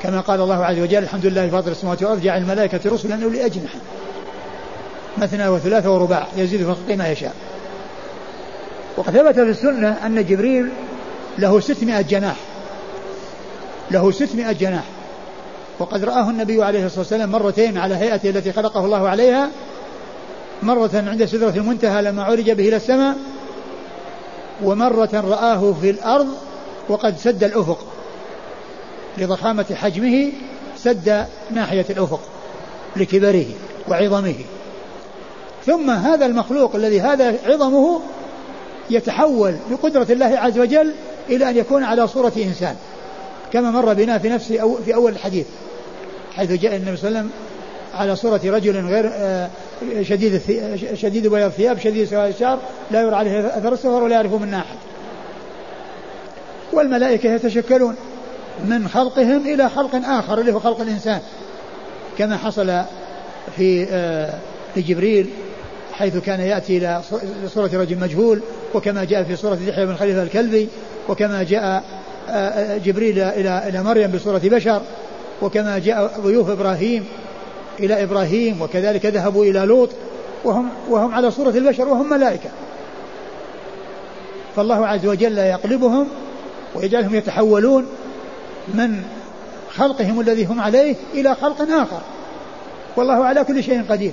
كما 0.03 0.21
قال 0.21 0.41
الله 0.41 0.65
عز 0.65 0.79
وجل 0.79 1.03
الحمد 1.03 1.25
لله 1.25 1.49
فاطر 1.49 1.71
السماوات 1.71 2.03
والأرض 2.03 2.21
جعل 2.21 2.41
الملائكة 2.41 2.79
رسلا 2.85 3.23
أولي 3.23 3.45
أجنحة. 3.45 3.79
مثنى 5.17 5.47
وثلاثة 5.47 5.91
ورباع 5.91 6.27
يزيد 6.37 6.75
في 6.87 6.95
ما 6.95 7.07
يشاء. 7.07 7.33
وقد 8.97 9.13
ثبت 9.13 9.35
في 9.35 9.41
السنة 9.41 10.05
أن 10.05 10.25
جبريل 10.25 10.69
له 11.37 11.59
ستمائة 11.59 12.01
جناح. 12.01 12.35
له 13.91 14.11
ستمائة 14.11 14.51
جناح. 14.51 14.83
وقد 15.79 16.03
رآه 16.03 16.29
النبي 16.29 16.63
عليه 16.63 16.85
الصلاة 16.85 16.99
والسلام 16.99 17.31
مرتين 17.31 17.77
على 17.77 17.95
هيئته 17.95 18.29
التي 18.29 18.51
خلقه 18.51 18.85
الله 18.85 19.07
عليها. 19.07 19.49
مرة 20.63 20.89
عند 20.93 21.25
سدرة 21.25 21.49
المنتهى 21.49 22.01
لما 22.01 22.23
عرج 22.23 22.51
به 22.51 22.67
إلى 22.67 22.75
السماء 22.75 23.15
ومرة 24.63 25.09
رآه 25.13 25.73
في 25.81 25.89
الأرض 25.89 26.27
وقد 26.89 27.17
سد 27.17 27.43
الأفق 27.43 27.85
لضخامة 29.17 29.65
حجمه 29.75 30.31
سد 30.77 31.25
ناحية 31.51 31.85
الأفق 31.89 32.19
لكبره 32.95 33.45
وعظمه. 33.87 34.35
ثم 35.65 35.89
هذا 35.89 36.25
المخلوق 36.25 36.75
الذي 36.75 37.01
هذا 37.01 37.35
عظمه 37.45 37.99
يتحول 38.89 39.55
بقدرة 39.71 40.07
الله 40.09 40.25
عز 40.25 40.59
وجل 40.59 40.93
إلى 41.29 41.49
أن 41.49 41.57
يكون 41.57 41.83
على 41.83 42.07
صورة 42.07 42.33
إنسان 42.37 42.75
كما 43.53 43.71
مر 43.71 43.93
بنا 43.93 44.17
في 44.17 44.29
نفس 44.29 44.51
أو 44.51 44.77
في 44.85 44.95
أول 44.95 45.11
الحديث. 45.11 45.45
حيث 46.35 46.51
جاء 46.51 46.75
النبي 46.75 46.97
صلى 46.97 47.07
الله 47.07 47.19
عليه 47.19 47.29
وسلم 47.29 47.31
على 47.93 48.15
صورة 48.15 48.41
رجل 48.45 48.87
غير 48.87 49.11
آه، 49.13 49.49
شديد 50.01 50.41
شديد 50.93 51.27
بياض 51.27 51.51
الثياب 51.51 51.79
شديد 51.79 52.07
سواد 52.07 52.33
الشعر 52.33 52.59
لا 52.91 53.01
يرى 53.01 53.15
عليه 53.15 53.47
أثر 53.47 53.73
السفر 53.73 54.03
ولا 54.03 54.15
يعرفه 54.15 54.37
منا 54.37 54.57
أحد. 54.57 54.77
والملائكة 56.73 57.33
يتشكلون 57.33 57.95
من 58.65 58.87
خلقهم 58.87 59.47
إلى 59.47 59.69
خلق 59.69 59.95
آخر 59.95 60.39
اللي 60.39 60.53
هو 60.53 60.59
خلق 60.59 60.81
الإنسان. 60.81 61.19
كما 62.17 62.37
حصل 62.37 62.81
في 63.57 63.87
آه، 63.89 64.33
في 64.75 64.81
جبريل 64.81 65.29
حيث 65.93 66.17
كان 66.17 66.39
يأتي 66.39 66.77
إلى 66.77 67.01
صورة 67.47 67.69
رجل 67.73 67.99
مجهول 67.99 68.41
وكما 68.73 69.03
جاء 69.03 69.23
في 69.23 69.35
صورة 69.35 69.59
يحيى 69.67 69.85
بن 69.85 69.95
خليفة 69.95 70.23
الكلبي 70.23 70.67
وكما 71.09 71.43
جاء 71.43 71.83
آه، 72.29 72.77
جبريل 72.77 73.19
إلى 73.19 73.69
إلى 73.69 73.83
مريم 73.83 74.11
بصورة 74.11 74.41
بشر 74.43 74.81
وكما 75.41 75.79
جاء 75.79 76.19
ضيوف 76.19 76.49
إبراهيم 76.49 77.05
إلى 77.79 78.03
إبراهيم 78.03 78.61
وكذلك 78.61 79.05
ذهبوا 79.05 79.45
إلى 79.45 79.59
لوط 79.59 79.89
وهم 80.43 80.69
وهم 80.89 81.13
على 81.13 81.31
صورة 81.31 81.49
البشر 81.49 81.87
وهم 81.87 82.09
ملائكة. 82.09 82.49
فالله 84.55 84.87
عز 84.87 85.05
وجل 85.05 85.37
يقلبهم 85.37 86.07
ويجعلهم 86.75 87.15
يتحولون 87.15 87.85
من 88.67 89.03
خلقهم 89.75 90.19
الذي 90.19 90.45
هم 90.45 90.61
عليه 90.61 90.95
إلى 91.13 91.35
خلق 91.35 91.61
آخر. 91.61 92.01
والله 92.95 93.25
على 93.25 93.43
كل 93.43 93.63
شيء 93.63 93.83
قدير. 93.89 94.11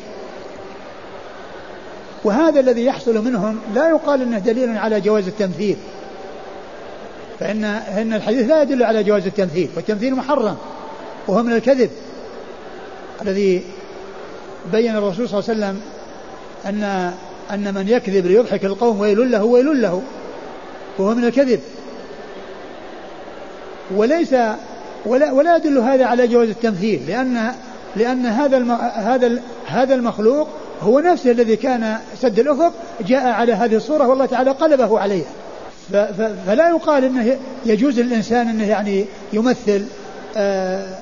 وهذا 2.25 2.61
الذي 2.61 2.85
يحصل 2.85 3.25
منهم 3.25 3.59
لا 3.75 3.89
يقال 3.89 4.23
إنه 4.23 4.39
دليل 4.39 4.79
على 4.79 5.01
جواز 5.01 5.27
التمثيل 5.27 5.77
فإن 7.41 7.65
إن 7.65 8.13
الحديث 8.13 8.49
لا 8.49 8.63
يدل 8.63 8.83
على 8.83 9.05
جواز 9.05 9.27
التمثيل 9.27 9.71
والتمثيل 9.77 10.15
محرم. 10.15 10.57
وهو 11.29 11.43
من 11.43 11.53
الكذب 11.53 11.91
الذي 13.23 13.63
بين 14.73 14.97
الرسول 14.97 15.29
صلى 15.29 15.41
الله 15.41 15.51
عليه 15.51 15.77
وسلم 15.77 15.81
أن 16.67 17.13
أن 17.51 17.75
من 17.75 17.89
يكذب 17.89 18.27
ليضحك 18.27 18.65
القوم 18.65 19.01
ويل 19.01 19.31
له 19.31 19.45
ويل 19.45 19.83
له 19.83 20.03
وهو 20.99 21.15
من 21.15 21.25
الكذب. 21.25 21.61
وليس 23.95 24.35
ولا 25.07 25.33
ولا 25.33 25.57
يدل 25.57 25.79
هذا 25.79 26.05
على 26.05 26.27
جواز 26.27 26.49
التمثيل 26.49 27.01
لأن 27.07 27.53
لأن 27.97 28.27
هذا 28.27 28.57
الم 28.57 28.73
هذا 28.95 29.43
هذا 29.67 29.95
المخلوق 29.95 30.49
هو 30.83 31.01
نفسه 31.01 31.31
الذي 31.31 31.57
كان 31.57 31.97
سد 32.21 32.39
الأفق 32.39 32.73
جاء 33.07 33.27
على 33.27 33.53
هذه 33.53 33.75
الصورة 33.75 34.09
والله 34.09 34.27
تعالى 34.27 34.51
قلبه 34.51 34.99
عليها. 34.99 35.31
فلا 36.47 36.69
يقال 36.69 37.05
إنه 37.05 37.39
يجوز 37.67 38.01
للإنسان 38.01 38.49
إنه 38.49 38.69
يعني 38.69 39.05
يمثل 39.33 39.85
آه، 40.37 40.99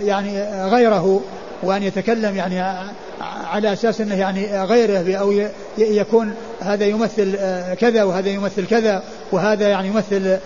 يعني 0.00 0.42
غيره 0.68 1.20
وأن 1.62 1.82
يتكلم 1.82 2.36
يعني 2.36 2.86
على 3.44 3.72
أساس 3.72 4.00
إنه 4.00 4.14
يعني 4.14 4.64
غيره 4.64 5.16
أو 5.16 5.34
يكون 5.78 6.34
هذا 6.60 6.86
يمثل 6.86 7.36
آه، 7.38 7.74
كذا 7.74 8.04
وهذا 8.04 8.28
يمثل 8.28 8.66
كذا 8.66 9.02
وهذا 9.32 9.68
يعني 9.68 9.88
يمثل 9.88 10.38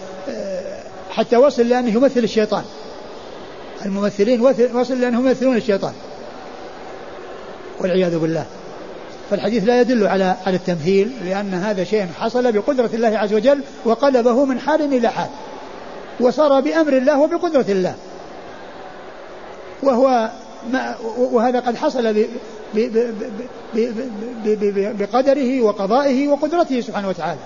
حتى 1.17 1.37
وصل 1.37 1.69
لأنه 1.69 1.89
يمثل 1.89 2.21
الشيطان. 2.21 2.65
الممثلين 3.87 4.41
وصل 4.75 5.01
لأنهم 5.01 5.27
يمثلون 5.27 5.57
الشيطان. 5.57 5.93
والعياذ 7.81 8.19
بالله. 8.19 8.45
فالحديث 9.31 9.65
لا 9.65 9.81
يدل 9.81 10.07
على 10.07 10.37
على 10.47 10.57
التمثيل 10.57 11.13
لأن 11.25 11.55
هذا 11.55 11.85
شيء 11.85 12.07
حصل 12.21 12.53
بقدرة 12.53 12.91
الله 12.95 13.19
عز 13.19 13.35
وجل 13.35 13.61
وقلبه 13.85 14.45
من 14.45 14.61
حال 14.61 14.95
إلى 14.95 15.09
حال. 15.09 15.29
وصار 16.21 16.61
بأمر 16.61 16.93
الله 16.93 17.21
وبقدرة 17.21 17.67
الله. 17.69 17.95
وهو 19.83 20.31
ما 20.73 20.95
وهذا 21.17 21.61
قد 21.61 21.77
حصل 21.77 22.27
بقدره 24.99 25.61
وقضائه 25.61 26.29
وقدرته 26.29 26.81
سبحانه 26.81 27.09
وتعالى. 27.09 27.41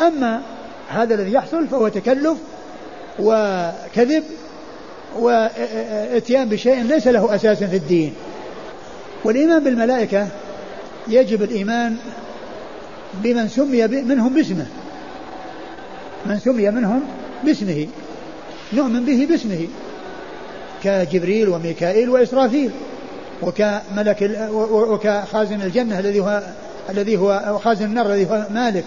أما 0.00 0.42
هذا 0.88 1.14
الذي 1.14 1.32
يحصل 1.32 1.68
فهو 1.68 1.88
تكلف 1.88 2.38
وكذب 3.18 4.24
واتيان 5.18 6.48
بشيء 6.48 6.82
ليس 6.82 7.08
له 7.08 7.34
أساس 7.34 7.64
في 7.64 7.76
الدين. 7.76 8.14
والإيمان 9.24 9.64
بالملائكة 9.64 10.28
يجب 11.08 11.42
الإيمان 11.42 11.96
بمن 13.14 13.48
سمي 13.48 13.86
منهم 13.86 14.34
باسمه. 14.34 14.66
من 16.26 16.38
سمي 16.38 16.70
منهم 16.70 17.02
باسمه. 17.44 17.86
نؤمن 18.72 19.04
به 19.04 19.26
باسمه. 19.30 19.66
كجبريل 20.86 21.48
وميكائيل 21.48 22.10
وإسرافيل 22.10 22.70
وكملك 23.42 24.30
وكخازن 24.72 25.62
الجنة 25.62 25.98
الذي 25.98 26.20
هو 26.20 26.42
الذي 26.90 27.16
هو 27.16 27.58
خازن 27.64 27.84
النار 27.84 28.06
الذي 28.06 28.30
هو 28.30 28.46
مالك 28.50 28.84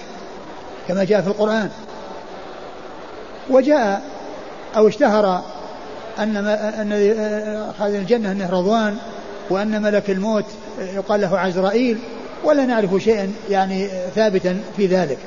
كما 0.87 1.03
جاء 1.03 1.21
في 1.21 1.27
القرآن. 1.27 1.69
وجاء 3.49 4.01
أو 4.77 4.87
اشتهر 4.87 5.43
أن 6.19 6.37
أن 6.37 7.73
خازن 7.79 7.95
الجنة 7.95 8.31
أنه 8.31 8.49
رضوان 8.49 8.97
وأن 9.49 9.81
ملك 9.81 10.09
الموت 10.09 10.45
يقال 10.95 11.21
له 11.21 11.39
عزرائيل 11.39 11.97
ولا 12.43 12.65
نعرف 12.65 13.03
شيئا 13.03 13.31
يعني 13.49 13.87
ثابتا 14.15 14.59
في 14.77 14.87
ذلك. 14.87 15.17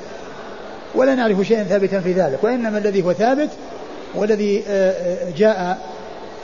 ولا 0.95 1.15
نعرف 1.15 1.41
شيئا 1.41 1.63
ثابتا 1.63 1.99
في 1.99 2.13
ذلك. 2.13 2.43
وإنما 2.43 2.77
الذي 2.77 3.03
هو 3.03 3.13
ثابت 3.13 3.49
والذي 4.15 4.63
آه، 4.67 4.91
آه، 4.91 5.31
جاء 5.37 5.77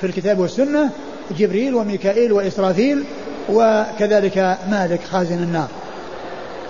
في 0.02 0.08
الكتاب 0.08 0.40
والسنة 0.40 0.90
جبريل 1.38 1.76
وميكائيل 1.76 2.32
وإسرافيل 2.32 3.04
وكذلك 3.50 4.58
مالك 4.72 5.00
خازن 5.12 5.44
النار 5.44 5.68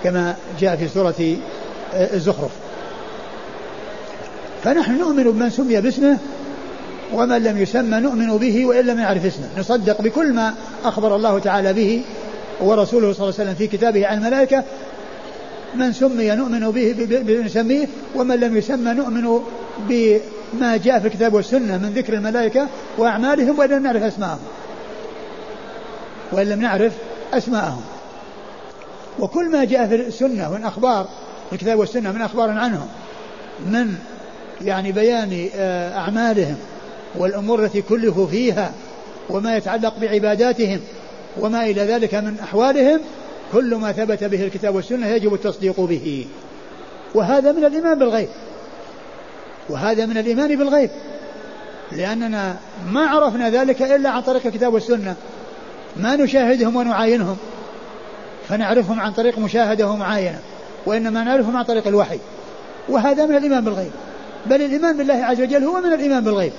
كما 0.04 0.36
جاء 0.60 0.76
في 0.76 0.88
سورة 0.88 1.36
آه، 1.94 2.14
الزخرف. 2.14 2.50
فنحن 4.64 4.98
نؤمن 4.98 5.22
بمن 5.22 5.50
سمي 5.50 5.80
باسمه 5.80 6.18
ومن 7.12 7.42
لم 7.42 7.58
يسمى 7.58 8.00
نؤمن 8.00 8.36
به 8.36 8.66
وإن 8.66 8.86
لم 8.86 8.98
يعرف 8.98 9.26
اسمه. 9.26 9.48
نصدق 9.58 10.02
بكل 10.02 10.32
ما 10.32 10.54
أخبر 10.84 11.16
الله 11.16 11.38
تعالى 11.38 11.72
به 11.72 12.02
ورسوله 12.60 13.12
صلى 13.12 13.22
الله 13.22 13.34
عليه 13.38 13.50
وسلم 13.50 13.54
في 13.54 13.66
كتابه 13.66 14.06
عن 14.06 14.18
الملائكة 14.18 14.64
من 15.74 15.92
سمي 15.92 16.30
نؤمن 16.30 16.70
به 16.70 16.94
بنسميه 17.08 17.86
ومن 18.14 18.40
لم 18.40 18.56
يسمى 18.56 18.92
نؤمن 18.92 19.40
بما 20.52 20.76
جاء 20.76 21.00
في 21.00 21.06
الكتاب 21.06 21.34
والسنة 21.34 21.78
من 21.78 21.92
ذكر 21.96 22.14
الملائكة 22.14 22.66
وأعمالهم 22.98 23.58
وإن 23.58 23.70
لم 23.70 23.82
نعرف 23.82 24.02
أسماءهم. 24.02 24.40
وإن 26.32 26.46
لم 26.46 26.60
نعرف 26.60 26.92
أسماءهم. 27.32 27.82
وكل 29.18 29.50
ما 29.50 29.64
جاء 29.64 29.86
في 29.86 29.94
السنة 29.94 30.50
من 30.50 30.64
أخبار 30.64 31.08
الكتاب 31.52 31.78
والسنة 31.78 32.12
من 32.12 32.22
أخبار 32.22 32.50
عنهم 32.50 32.88
من 33.66 33.94
يعني 34.64 34.92
بيان 34.92 35.48
آه، 35.56 35.98
أعمالهم 35.98 36.56
والأمور 37.14 37.64
التي 37.64 37.82
كلفوا 37.82 38.26
فيها 38.26 38.72
وما 39.30 39.56
يتعلق 39.56 39.98
بعباداتهم 40.00 40.80
وما 41.40 41.64
إلى 41.64 41.82
ذلك 41.82 42.14
من 42.14 42.36
أحوالهم 42.42 43.00
كل 43.52 43.74
ما 43.74 43.92
ثبت 43.92 44.24
به 44.24 44.44
الكتاب 44.44 44.74
والسنة 44.74 45.06
يجب 45.06 45.34
التصديق 45.34 45.80
به. 45.80 46.26
وهذا 47.14 47.52
من 47.52 47.64
الإيمان 47.64 47.98
بالغيب. 47.98 48.28
وهذا 49.70 50.06
من 50.06 50.18
الإيمان 50.18 50.56
بالغيب. 50.56 50.90
لأننا 51.92 52.56
ما 52.92 53.06
عرفنا 53.06 53.50
ذلك 53.50 53.82
إلا 53.82 54.10
عن 54.10 54.22
طريق 54.22 54.46
الكتاب 54.46 54.74
والسنة. 54.74 55.14
ما 55.96 56.16
نشاهدهم 56.16 56.76
ونعاينهم. 56.76 57.36
فنعرفهم 58.48 59.00
عن 59.00 59.12
طريق 59.12 59.38
مشاهدة 59.38 59.88
ومعاينة 59.88 60.38
وإنما 60.86 61.24
نعرفهم 61.24 61.56
عن 61.56 61.64
طريق 61.64 61.86
الوحي. 61.86 62.18
وهذا 62.88 63.26
من 63.26 63.36
الإيمان 63.36 63.64
بالغيب. 63.64 63.90
بل 64.46 64.62
الإيمان 64.62 64.96
بالله 64.96 65.14
عز 65.14 65.40
وجل 65.40 65.64
هو 65.64 65.80
من 65.80 65.92
الإيمان 65.92 66.24
بالغيب. 66.24 66.52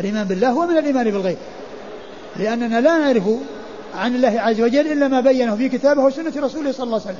الإيمان 0.00 0.24
بالله 0.24 0.48
هو 0.48 0.66
من 0.66 0.78
الإيمان 0.78 1.10
بالغيب. 1.10 1.36
لأننا 2.36 2.80
لا 2.80 2.98
نعرف 2.98 3.24
عن 3.94 4.14
الله 4.14 4.40
عز 4.40 4.60
وجل 4.60 4.92
إلا 4.92 5.08
ما 5.08 5.20
بينه 5.20 5.56
في 5.56 5.68
كتابه 5.68 6.02
وسنة 6.02 6.32
رسوله 6.36 6.72
صلى 6.72 6.84
الله 6.84 7.00
عليه 7.00 7.04
وسلم. 7.04 7.18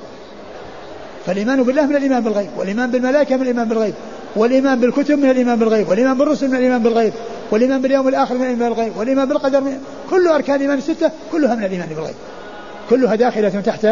فالإيمان 1.26 1.62
بالله 1.62 1.86
من 1.86 1.96
الإيمان 1.96 2.24
بالغيب 2.24 2.50
والإيمان 2.56 2.90
بالملائكة 2.90 3.36
من 3.36 3.42
الإيمان 3.42 3.68
بالغيب. 3.68 3.94
والإيمان 4.38 4.80
بالكتب 4.80 5.18
من 5.18 5.30
الإيمان 5.30 5.58
بالغيب 5.58 5.88
والإيمان 5.88 6.18
بالرسل 6.18 6.48
من 6.48 6.56
الإيمان 6.56 6.82
بالغيب 6.82 7.12
والإيمان 7.50 7.82
باليوم 7.82 8.08
الآخر 8.08 8.34
من 8.34 8.42
الإيمان 8.42 8.68
بالغيب 8.68 8.92
والإيمان 8.96 9.28
بالقدر 9.28 9.60
من 9.60 9.78
كل 10.10 10.28
أركان 10.28 10.56
الإيمان 10.56 10.78
الستة 10.78 11.10
كلها 11.32 11.54
من 11.54 11.64
الإيمان 11.64 11.88
بالغيب. 11.88 12.14
كلها 12.90 13.14
داخلة 13.14 13.48
تحت 13.48 13.86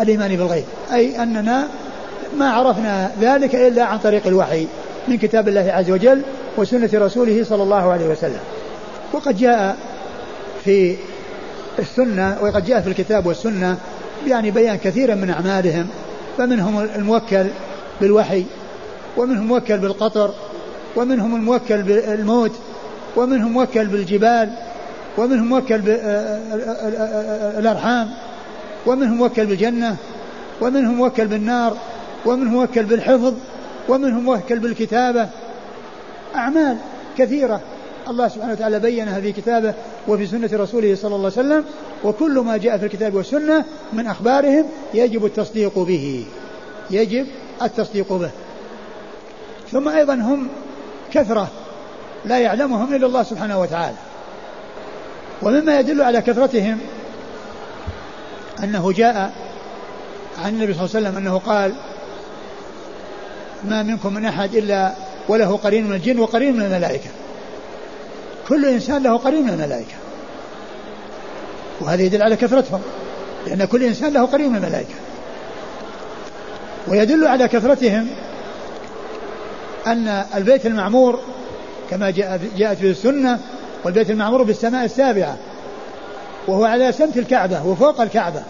الإيمان 0.00 0.36
بالغيب. 0.36 0.64
أي 0.92 1.22
أننا 1.22 1.68
ما 2.38 2.50
عرفنا 2.50 3.10
ذلك 3.20 3.54
إلا 3.54 3.84
عن 3.84 3.98
طريق 3.98 4.26
الوحي 4.26 4.66
من 5.08 5.18
كتاب 5.18 5.48
الله 5.48 5.72
عز 5.72 5.90
وجل 5.90 6.22
وسنة 6.56 6.90
رسوله 6.94 7.44
صلى 7.44 7.62
الله 7.62 7.92
عليه 7.92 8.08
وسلم. 8.08 8.40
وقد 9.12 9.36
جاء 9.36 9.76
في 10.64 10.96
السنة 11.78 12.36
وقد 12.42 12.64
جاء 12.64 12.80
في 12.80 12.88
الكتاب 12.88 13.26
والسنة 13.26 13.76
يعني 14.26 14.50
بيان 14.50 14.76
كثيرا 14.76 15.14
من 15.14 15.30
أعمالهم 15.30 15.86
فمنهم 16.38 16.88
الموكل 16.96 17.46
بالوحي 18.00 18.44
ومنهم 19.16 19.46
موكل 19.46 19.78
بالقطر 19.78 20.34
ومنهم 20.96 21.34
الموكل 21.34 21.82
بالموت 21.82 22.52
ومنهم 23.16 23.52
موكل 23.52 23.86
بالجبال 23.86 24.50
ومنهم 25.18 25.48
موكل 25.48 25.78
بالأرحام 27.58 28.10
ومنهم 28.86 29.16
موكل 29.16 29.46
بالجنة 29.46 29.96
ومنهم 30.60 30.94
موكل 30.94 31.26
بالنار 31.26 31.76
ومنهم 32.26 32.52
موكل 32.52 32.82
بالحفظ 32.82 33.34
ومنهم 33.88 34.24
موكل 34.24 34.58
بالكتابة. 34.58 35.28
أعمال 36.34 36.76
كثيرة. 37.18 37.60
الله 38.08 38.28
سبحانه 38.28 38.52
وتعالى 38.52 38.80
بينها 38.80 39.20
في 39.20 39.32
كتابة 39.32 39.74
وفي 40.08 40.26
سنة 40.26 40.50
رسوله 40.52 40.94
صلى 40.94 41.16
الله 41.16 41.32
عليه 41.36 41.48
وسلم 41.48 41.64
وكل 42.04 42.38
ما 42.38 42.56
جاء 42.56 42.78
في 42.78 42.84
الكتاب 42.86 43.14
والسنة 43.14 43.64
من 43.92 44.06
أخبارهم 44.06 44.64
يجب 44.94 45.24
التصديق 45.24 45.78
به. 45.78 46.24
يجب 46.90 47.26
التصديق 47.62 48.12
به. 48.12 48.30
ثم 49.74 49.88
أيضا 49.88 50.14
هم 50.14 50.48
كثرة 51.12 51.48
لا 52.24 52.38
يعلمهم 52.38 52.94
إلا 52.94 53.06
الله 53.06 53.22
سبحانه 53.22 53.60
وتعالى. 53.60 53.96
ومما 55.42 55.80
يدل 55.80 56.02
على 56.02 56.20
كثرتهم 56.20 56.78
أنه 58.62 58.92
جاء 58.92 59.32
عن 60.44 60.54
النبي 60.54 60.74
صلى 60.74 60.84
الله 60.84 60.96
عليه 60.96 61.08
وسلم 61.08 61.16
أنه 61.16 61.38
قال 61.38 61.74
ما 63.64 63.82
منكم 63.82 64.14
من 64.14 64.24
أحد 64.26 64.54
إلا 64.54 64.92
وله 65.28 65.56
قرين 65.56 65.86
من 65.86 65.94
الجن 65.94 66.18
وقرين 66.18 66.56
من 66.56 66.62
الملائكة. 66.62 67.10
كل 68.48 68.66
إنسان 68.66 69.02
له 69.02 69.16
قرين 69.16 69.42
من 69.42 69.50
الملائكة. 69.50 69.94
وهذا 71.80 72.02
يدل 72.02 72.22
على 72.22 72.36
كثرتهم 72.36 72.80
لأن 73.46 73.64
كل 73.64 73.82
إنسان 73.82 74.12
له 74.12 74.26
قرين 74.26 74.50
من 74.50 74.56
الملائكة. 74.56 74.94
ويدل 76.88 77.26
على 77.26 77.48
كثرتهم 77.48 78.06
أن 79.86 80.24
البيت 80.34 80.66
المعمور 80.66 81.20
كما 81.90 82.10
جاءت 82.56 82.78
في 82.78 82.90
السنة 82.90 83.40
والبيت 83.84 84.10
المعمور 84.10 84.42
بالسماء 84.42 84.84
السابعة 84.84 85.36
وهو 86.46 86.64
على 86.64 86.92
سمت 86.92 87.16
الكعبة 87.16 87.66
وفوق 87.66 88.00
الكعبة. 88.00 88.42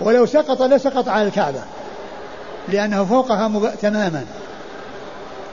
ولو 0.00 0.26
سقط 0.26 0.62
لسقط 0.62 1.08
على 1.08 1.28
الكعبة 1.28 1.60
لأنه 2.68 3.04
فوقها 3.04 3.74
تماما 3.82 4.24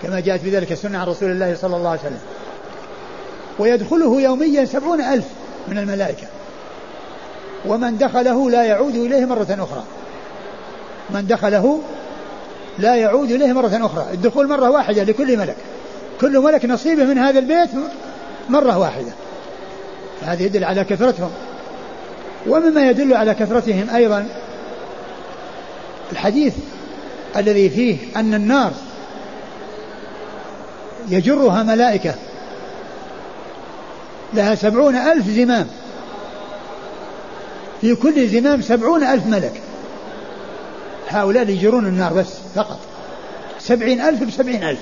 كما 0.01 0.19
جاءت 0.19 0.41
في 0.41 0.49
ذلك 0.49 0.71
السنة 0.71 0.97
عن 0.97 1.07
رسول 1.07 1.31
الله 1.31 1.55
صلى 1.55 1.77
الله 1.77 1.89
عليه 1.89 1.99
وسلم. 1.99 2.19
ويدخله 3.59 4.21
يوميا 4.21 4.65
سبعون 4.65 5.01
ألف 5.01 5.25
من 5.67 5.77
الملائكة. 5.77 6.27
ومن 7.65 7.97
دخله 7.97 8.49
لا 8.49 8.63
يعود 8.63 8.95
إليه 8.95 9.25
مرة 9.25 9.47
أخرى. 9.59 9.83
من 11.09 11.27
دخله 11.27 11.79
لا 12.79 12.95
يعود 12.95 13.31
إليه 13.31 13.53
مرة 13.53 13.85
أخرى. 13.85 14.05
الدخول 14.13 14.47
مرة 14.47 14.69
واحدة 14.69 15.03
لكل 15.03 15.37
ملك. 15.37 15.55
كل 16.21 16.39
ملك 16.39 16.65
نصيبه 16.65 17.03
من 17.03 17.17
هذا 17.17 17.39
البيت 17.39 17.69
مرة 18.49 18.77
واحدة. 18.77 19.11
هذا 20.21 20.43
يدل 20.43 20.63
على 20.63 20.83
كثرتهم. 20.83 21.31
ومما 22.47 22.89
يدل 22.89 23.13
على 23.13 23.33
كثرتهم 23.33 23.87
أيضا 23.95 24.27
الحديث 26.11 26.53
الذي 27.37 27.69
فيه 27.69 27.97
أن 28.15 28.33
النار 28.33 28.71
يجرها 31.09 31.63
ملائكة. 31.63 32.15
لها 34.33 34.55
سبعون 34.55 34.95
ألف 34.95 35.29
زمام. 35.29 35.67
في 37.81 37.95
كل 37.95 38.27
زمام 38.27 38.61
سبعون 38.61 39.03
ألف 39.03 39.25
ملك. 39.25 39.61
هؤلاء 41.07 41.49
يجرون 41.49 41.85
النار 41.85 42.13
بس 42.13 42.27
فقط. 42.55 42.79
سبعين 43.59 44.01
ألف 44.01 44.23
بسبعين 44.23 44.63
ألف. 44.63 44.79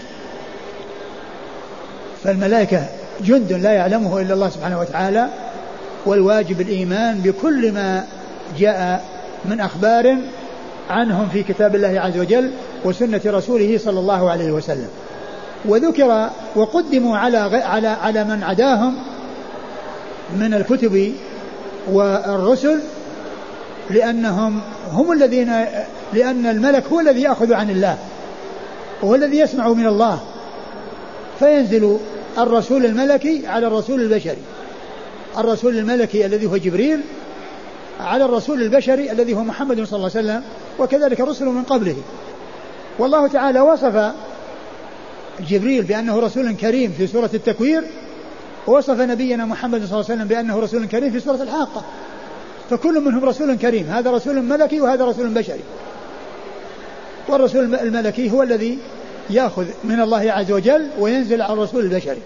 فالملائكة 2.23 2.85
جند 3.21 3.53
لا 3.53 3.71
يعلمه 3.71 4.21
إلا 4.21 4.33
الله 4.33 4.49
سبحانه 4.49 4.79
وتعالى 4.79 5.27
والواجب 6.05 6.61
الإيمان 6.61 7.19
بكل 7.19 7.71
ما 7.71 8.05
جاء 8.57 9.05
من 9.45 9.59
أخبار 9.59 10.17
عنهم 10.89 11.29
في 11.29 11.43
كتاب 11.43 11.75
الله 11.75 11.99
عز 11.99 12.17
وجل 12.17 12.51
وسنة 12.85 13.21
رسوله 13.25 13.77
صلى 13.77 13.99
الله 13.99 14.31
عليه 14.31 14.51
وسلم. 14.51 14.89
وذكر 15.65 16.29
وقدموا 16.55 17.17
على 17.17 17.37
على 17.37 17.87
على 17.87 18.23
من 18.23 18.43
عداهم 18.43 18.95
من 20.35 20.53
الكتب 20.53 21.13
والرسل 21.91 22.79
لأنهم 23.93 24.61
هم 24.91 25.11
الذين 25.11 25.65
لأن 26.13 26.45
الملك 26.45 26.83
هو 26.85 26.99
الذي 26.99 27.21
يأخذ 27.21 27.53
عن 27.53 27.69
الله 27.69 27.97
وهو 29.01 29.15
الذي 29.15 29.39
يسمع 29.39 29.67
من 29.67 29.87
الله 29.87 30.19
فينزل 31.39 31.97
الرسول 32.37 32.85
الملكي 32.85 33.47
على 33.47 33.67
الرسول 33.67 34.01
البشري 34.01 34.41
الرسول 35.37 35.77
الملكي 35.77 36.25
الذي 36.25 36.45
هو 36.45 36.57
جبريل 36.57 37.01
على 37.99 38.25
الرسول 38.25 38.61
البشري 38.61 39.11
الذي 39.11 39.33
هو 39.33 39.43
محمد 39.43 39.83
صلى 39.83 39.97
الله 39.97 40.11
عليه 40.15 40.27
وسلم 40.27 40.43
وكذلك 40.79 41.21
الرسل 41.21 41.45
من 41.45 41.63
قبله. 41.63 41.95
والله 42.99 43.27
تعالى 43.27 43.61
وصف 43.61 44.13
جبريل 45.49 45.83
بأنه 45.83 46.19
رسول 46.19 46.55
كريم 46.55 46.93
في 46.97 47.07
سورة 47.07 47.29
التكوير 47.33 47.83
ووصف 48.67 48.99
نبينا 48.99 49.45
محمد 49.45 49.85
صلى 49.85 49.99
الله 49.99 50.05
عليه 50.09 50.15
وسلم 50.15 50.27
بأنه 50.27 50.59
رسول 50.59 50.85
كريم 50.85 51.11
في 51.11 51.19
سورة 51.19 51.43
الحاقة. 51.43 51.83
فكل 52.69 53.01
منهم 53.01 53.25
رسول 53.25 53.57
كريم. 53.57 53.87
هذا 53.87 54.11
رسول 54.11 54.41
ملكي 54.41 54.81
وهذا 54.81 55.05
رسول 55.05 55.27
بشري. 55.29 55.63
والرسول 57.27 57.75
الملكي 57.75 58.31
هو 58.31 58.43
الذي 58.43 58.77
يأخذ 59.29 59.65
من 59.83 60.01
الله 60.01 60.31
عز 60.31 60.51
وجل 60.51 60.87
وينزل 60.99 61.41
على 61.41 61.53
الرسول 61.53 61.83
البشري. 61.83 62.21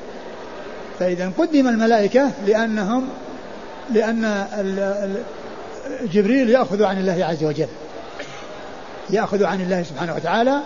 فإذا 0.99 1.31
قدم 1.37 1.67
الملائكة 1.67 2.31
لأنهم 2.47 3.07
لأن 3.93 4.45
جبريل 6.13 6.49
يأخذ 6.49 6.83
عن 6.83 6.97
الله 6.97 7.25
عز 7.25 7.43
وجل. 7.43 7.67
يأخذ 9.09 9.43
عن 9.43 9.61
الله 9.61 9.83
سبحانه 9.83 10.15
وتعالى 10.15 10.61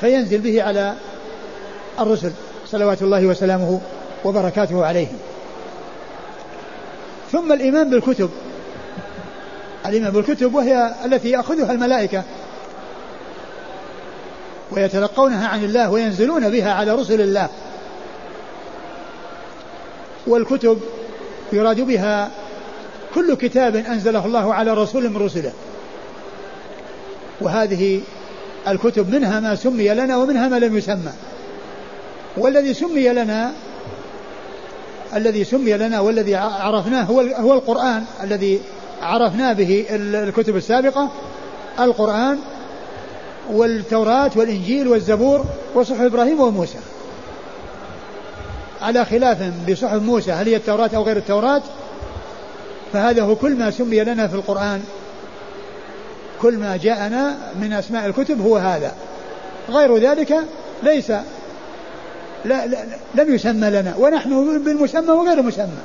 فينزل 0.00 0.38
به 0.38 0.62
على 0.62 0.94
الرسل 2.00 2.32
صلوات 2.66 3.02
الله 3.02 3.26
وسلامه 3.26 3.80
وبركاته 4.24 4.84
عليهم. 4.84 5.18
ثم 7.36 7.52
الإيمان 7.52 7.90
بالكتب. 7.90 8.30
الإيمان 9.86 10.12
بالكتب 10.12 10.54
وهي 10.54 10.94
التي 11.04 11.30
يأخذها 11.30 11.72
الملائكة. 11.72 12.22
ويتلقونها 14.70 15.48
عن 15.48 15.64
الله 15.64 15.90
وينزلون 15.90 16.50
بها 16.50 16.72
على 16.72 16.94
رسل 16.94 17.20
الله. 17.20 17.48
والكتب 20.26 20.80
يراد 21.52 21.80
بها 21.80 22.30
كل 23.14 23.34
كتاب 23.34 23.76
أنزله 23.76 24.26
الله 24.26 24.54
على 24.54 24.74
رسول 24.74 25.10
من 25.10 25.16
رسله. 25.16 25.52
وهذه 27.40 28.00
الكتب 28.68 29.14
منها 29.14 29.40
ما 29.40 29.54
سمي 29.54 29.88
لنا 29.88 30.16
ومنها 30.16 30.48
ما 30.48 30.56
لم 30.56 30.76
يسمى. 30.76 31.12
والذي 32.36 32.74
سمي 32.74 33.08
لنا 33.08 33.52
الذي 35.14 35.44
سمي 35.44 35.72
لنا 35.72 36.00
والذي 36.00 36.34
عرفناه 36.34 37.02
هو 37.02 37.20
هو 37.20 37.52
القرآن 37.52 38.04
الذي 38.22 38.60
عرفنا 39.02 39.52
به 39.52 39.86
الكتب 39.90 40.56
السابقة. 40.56 41.10
القرآن 41.80 42.38
والتوراة 43.52 44.30
والإنجيل 44.36 44.88
والزبور 44.88 45.44
وصحف 45.74 46.00
إبراهيم 46.00 46.40
وموسى. 46.40 46.78
على 48.82 49.04
خلاف 49.04 49.52
بصحف 49.70 50.02
موسى 50.02 50.32
هل 50.32 50.48
هي 50.48 50.56
التوراة 50.56 50.90
أو 50.96 51.02
غير 51.02 51.16
التوراة؟ 51.16 51.62
فهذا 52.92 53.22
هو 53.22 53.36
كل 53.36 53.54
ما 53.54 53.70
سمي 53.70 54.04
لنا 54.04 54.28
في 54.28 54.34
القرآن. 54.34 54.82
كل 56.42 56.58
ما 56.58 56.76
جاءنا 56.76 57.36
من 57.60 57.72
أسماء 57.72 58.06
الكتب 58.06 58.40
هو 58.40 58.56
هذا. 58.56 58.94
غير 59.68 59.98
ذلك 59.98 60.36
ليس 60.82 61.12
لا, 62.46 62.66
لا 62.66 62.78
لم 63.14 63.34
يسمى 63.34 63.70
لنا 63.70 63.94
ونحن 63.98 64.62
بالمسمى 64.64 65.10
وغير 65.10 65.38
المسمى 65.38 65.78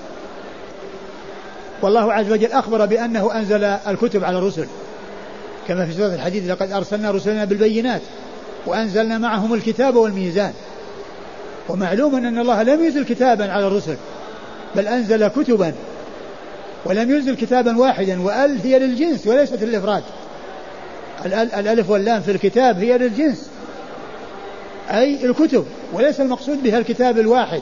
والله 1.81 2.13
عز 2.13 2.31
وجل 2.31 2.51
أخبر 2.51 2.85
بأنه 2.85 3.35
أنزل 3.35 3.63
الكتب 3.63 4.23
على 4.23 4.37
الرسل. 4.37 4.65
كما 5.67 5.85
في 5.85 5.93
سورة 5.93 6.13
الحديث 6.13 6.49
لقد 6.49 6.71
أرسلنا 6.71 7.11
رسلنا 7.11 7.45
بالبينات 7.45 8.01
وأنزلنا 8.65 9.17
معهم 9.17 9.53
الكتاب 9.53 9.95
والميزان. 9.95 10.53
ومعلوم 11.69 12.15
أن 12.15 12.39
الله 12.39 12.63
لم 12.63 12.83
ينزل 12.83 13.05
كتابا 13.05 13.51
على 13.51 13.67
الرسل 13.67 13.95
بل 14.75 14.87
أنزل 14.87 15.27
كتبا 15.27 15.73
ولم 16.85 17.11
ينزل 17.11 17.35
كتابا 17.35 17.77
واحدا 17.77 18.21
وأل 18.21 18.57
هي 18.63 18.79
للجنس 18.79 19.27
وليست 19.27 19.63
للإفراد. 19.63 20.03
الألف 21.25 21.89
واللام 21.89 22.21
في 22.21 22.31
الكتاب 22.31 22.77
هي 22.79 22.97
للجنس. 22.97 23.49
أي 24.89 25.25
الكتب. 25.25 25.65
وليس 25.93 26.21
المقصود 26.21 26.63
بها 26.63 26.77
الكتاب 26.77 27.19
الواحد 27.19 27.61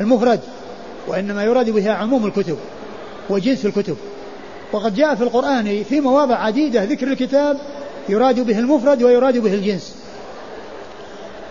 المفرد 0.00 0.40
وإنما 1.08 1.44
يراد 1.44 1.70
بها 1.70 1.92
عموم 1.92 2.26
الكتب 2.26 2.56
وجنس 3.30 3.66
الكتب. 3.66 3.96
وقد 4.72 4.94
جاء 4.94 5.14
في 5.14 5.22
القرآن 5.22 5.84
في 5.88 6.00
مواضع 6.00 6.34
عديدة 6.34 6.84
ذكر 6.84 7.06
الكتاب 7.06 7.58
يراد 8.08 8.40
به 8.40 8.58
المفرد 8.58 9.02
ويراد 9.02 9.38
به 9.38 9.54
الجنس. 9.54 9.94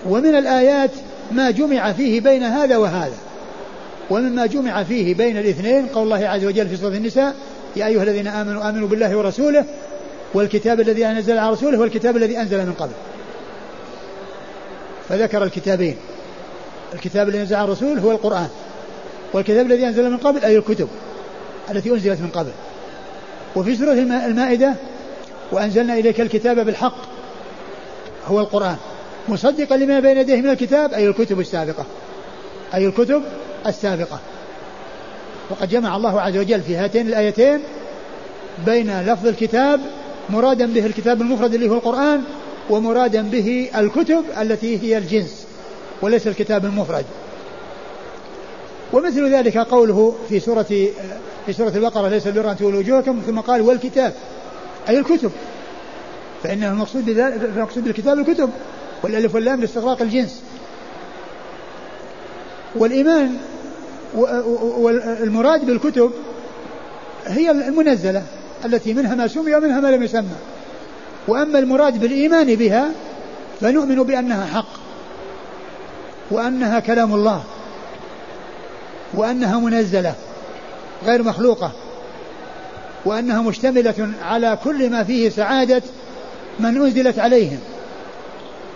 ومن 0.09 0.35
الآيات 0.35 0.91
ما 1.31 1.51
جمع 1.51 1.91
فيه 1.91 2.21
بين 2.21 2.43
هذا 2.43 2.77
وهذا. 2.77 3.17
ومما 4.09 4.45
جمع 4.45 4.83
فيه 4.83 5.15
بين 5.15 5.37
الاثنين 5.37 5.87
قول 5.87 6.03
الله 6.03 6.27
عز 6.27 6.45
وجل 6.45 6.67
في 6.69 6.77
سورة 6.77 6.93
النساء 6.93 7.35
يا 7.75 7.87
أيها 7.87 8.03
الذين 8.03 8.27
آمنوا 8.27 8.69
آمنوا 8.69 8.87
بالله 8.87 9.17
ورسوله 9.17 9.65
والكتاب 10.33 10.79
الذي 10.79 11.05
أنزل 11.05 11.37
على 11.37 11.51
رسوله 11.51 11.79
والكتاب 11.79 12.17
الذي 12.17 12.37
أنزل 12.41 12.57
من 12.57 12.73
قبل. 12.73 12.91
فذكر 15.09 15.43
الكتابين. 15.43 15.95
الكتاب 16.93 17.27
الذي 17.29 17.41
أنزل 17.41 17.55
على 17.55 17.65
الرسول 17.65 17.99
هو 17.99 18.11
القرآن. 18.11 18.47
والكتاب 19.33 19.65
الذي 19.65 19.87
أنزل 19.87 20.11
من 20.11 20.17
قبل 20.17 20.45
أي 20.45 20.57
الكتب 20.57 20.87
التي 21.71 21.91
أنزلت 21.91 22.21
من 22.21 22.29
قبل. 22.33 22.51
وفي 23.55 23.75
سورة 23.75 23.93
المائدة 24.27 24.73
وأنزلنا 25.51 25.93
إليك 25.93 26.21
الكتاب 26.21 26.65
بالحق 26.65 26.97
هو 28.27 28.39
القرآن. 28.39 28.77
مصدقا 29.29 29.77
لما 29.77 29.99
بين 29.99 30.17
يديه 30.17 30.41
من 30.41 30.49
الكتاب 30.49 30.93
أي 30.93 31.07
الكتب 31.07 31.39
السابقة. 31.39 31.85
أي 32.73 32.85
الكتب 32.85 33.23
السابقة. 33.67 34.19
وقد 35.49 35.69
جمع 35.69 35.95
الله 35.95 36.21
عز 36.21 36.37
وجل 36.37 36.61
في 36.61 36.75
هاتين 36.75 37.07
الآيتين 37.07 37.59
بين 38.65 39.01
لفظ 39.01 39.27
الكتاب 39.27 39.79
مرادا 40.29 40.65
به 40.65 40.85
الكتاب 40.85 41.21
المفرد 41.21 41.53
اللي 41.53 41.69
هو 41.69 41.73
القرآن 41.73 42.23
ومرادا 42.69 43.21
به 43.21 43.69
الكتب 43.75 44.23
التي 44.41 44.83
هي 44.83 44.97
الجنس 44.97 45.45
وليس 46.01 46.27
الكتاب 46.27 46.65
المفرد. 46.65 47.05
ومثل 48.93 49.33
ذلك 49.33 49.57
قوله 49.57 50.15
في 50.29 50.39
سورة 50.39 50.63
في 51.45 51.53
سورة 51.53 51.69
البقرة 51.69 52.07
ليس 52.07 52.27
البر 52.27 52.51
أن 52.51 52.57
تولوا 52.57 52.79
وجوهكم 52.79 53.21
ثم 53.27 53.39
قال 53.39 53.61
والكتاب 53.61 54.13
أي 54.89 54.99
الكتب. 54.99 55.31
فإنه 56.43 56.71
المقصود 56.71 57.05
بذلك 57.05 57.43
المقصود 57.43 57.83
بالكتاب 57.83 58.19
الكتب 58.19 58.49
والألف 59.03 59.35
واللام 59.35 59.61
لاستغراق 59.61 60.01
الجنس. 60.01 60.41
والإيمان 62.75 63.37
والمراد 64.15 65.65
بالكتب 65.65 66.11
هي 67.25 67.51
المنزلة 67.51 68.23
التي 68.65 68.93
منها 68.93 69.15
ما 69.15 69.27
سمي 69.27 69.55
ومنها 69.55 69.79
ما 69.79 69.87
لم 69.87 70.03
يسمى. 70.03 70.35
وأما 71.29 71.59
المراد 71.59 71.99
بالإيمان 71.99 72.55
بها 72.55 72.89
فنؤمن 73.61 74.03
بأنها 74.03 74.45
حق 74.45 74.79
وأنها 76.31 76.79
كلام 76.79 77.13
الله 77.13 77.43
وأنها 79.13 79.59
منزلة 79.59 80.15
غير 81.05 81.23
مخلوقة 81.23 81.71
وأنها 83.05 83.41
مشتملة 83.41 84.09
على 84.23 84.57
كل 84.63 84.89
ما 84.89 85.03
فيه 85.03 85.29
سعادة 85.29 85.81
من 86.59 86.77
أنزلت 86.77 87.19
عليهم 87.19 87.59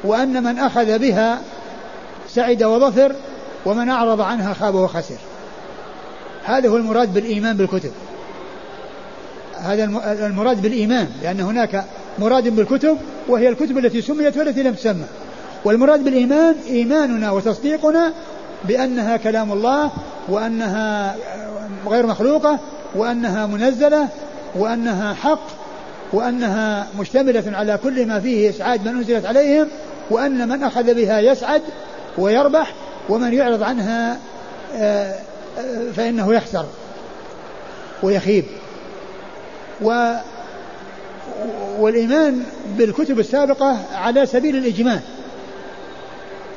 وأن 0.04 0.44
من 0.44 0.60
أخذ 0.60 1.00
بها 1.00 1.42
سعد 2.30 2.64
وظفر 2.64 3.16
ومن 3.66 3.90
أعرض 3.90 4.22
عنها 4.22 4.54
خاب 4.54 4.76
وخسر. 4.76 5.18
هذا 6.44 6.70
هو 6.70 6.78
المراد 6.78 7.14
بالإيمان 7.14 7.58
بالكتب. 7.58 7.92
هذا 9.58 9.84
المراد 10.28 10.62
بالإيمان 10.62 11.10
لأن 11.22 11.40
هناك 11.40 11.86
مراد 12.20 12.48
بالكتب 12.48 12.98
وهي 13.28 13.50
الكتب 13.50 13.78
التي 13.78 14.02
سميت 14.02 14.38
والتي 14.38 14.64
لم 14.64 14.74
تسمى. 14.74 15.06
والمراد 15.66 16.04
بالإيمان 16.04 16.56
إيماننا 16.70 17.32
وتصديقنا 17.32 18.14
بأنها 18.64 19.18
كلام 19.18 19.52
الله 19.52 19.92
وأنها 20.30 21.16
غير 21.88 22.08
مخلوقة 22.08 22.60
وأنها 22.96 23.46
منزلة 23.46 24.08
وأنها 24.56 25.14
حق 25.14 25.48
وأنها 26.14 26.88
مشتملة 27.00 27.58
على 27.58 27.80
كل 27.84 28.06
ما 28.06 28.20
فيه 28.20 28.50
إسعاد 28.50 28.88
من 28.88 28.96
أنزلت 28.96 29.26
عليهم 29.26 29.68
وأن 30.10 30.50
من 30.50 30.64
أخذ 30.64 30.94
بها 30.94 31.20
يسعد 31.20 31.62
ويربح 32.18 32.74
ومن 33.10 33.34
يعرض 33.34 33.64
عنها 33.64 34.18
آه، 34.76 35.16
آه، 35.58 35.92
فإنه 35.96 36.34
يخسر 36.34 36.66
ويخيب. 38.04 38.46
و 39.82 40.14
والإيمان 41.80 42.44
بالكتب 42.78 43.20
السابقة 43.20 43.78
على 43.94 44.26
سبيل 44.26 44.56
الإجمال. 44.56 45.00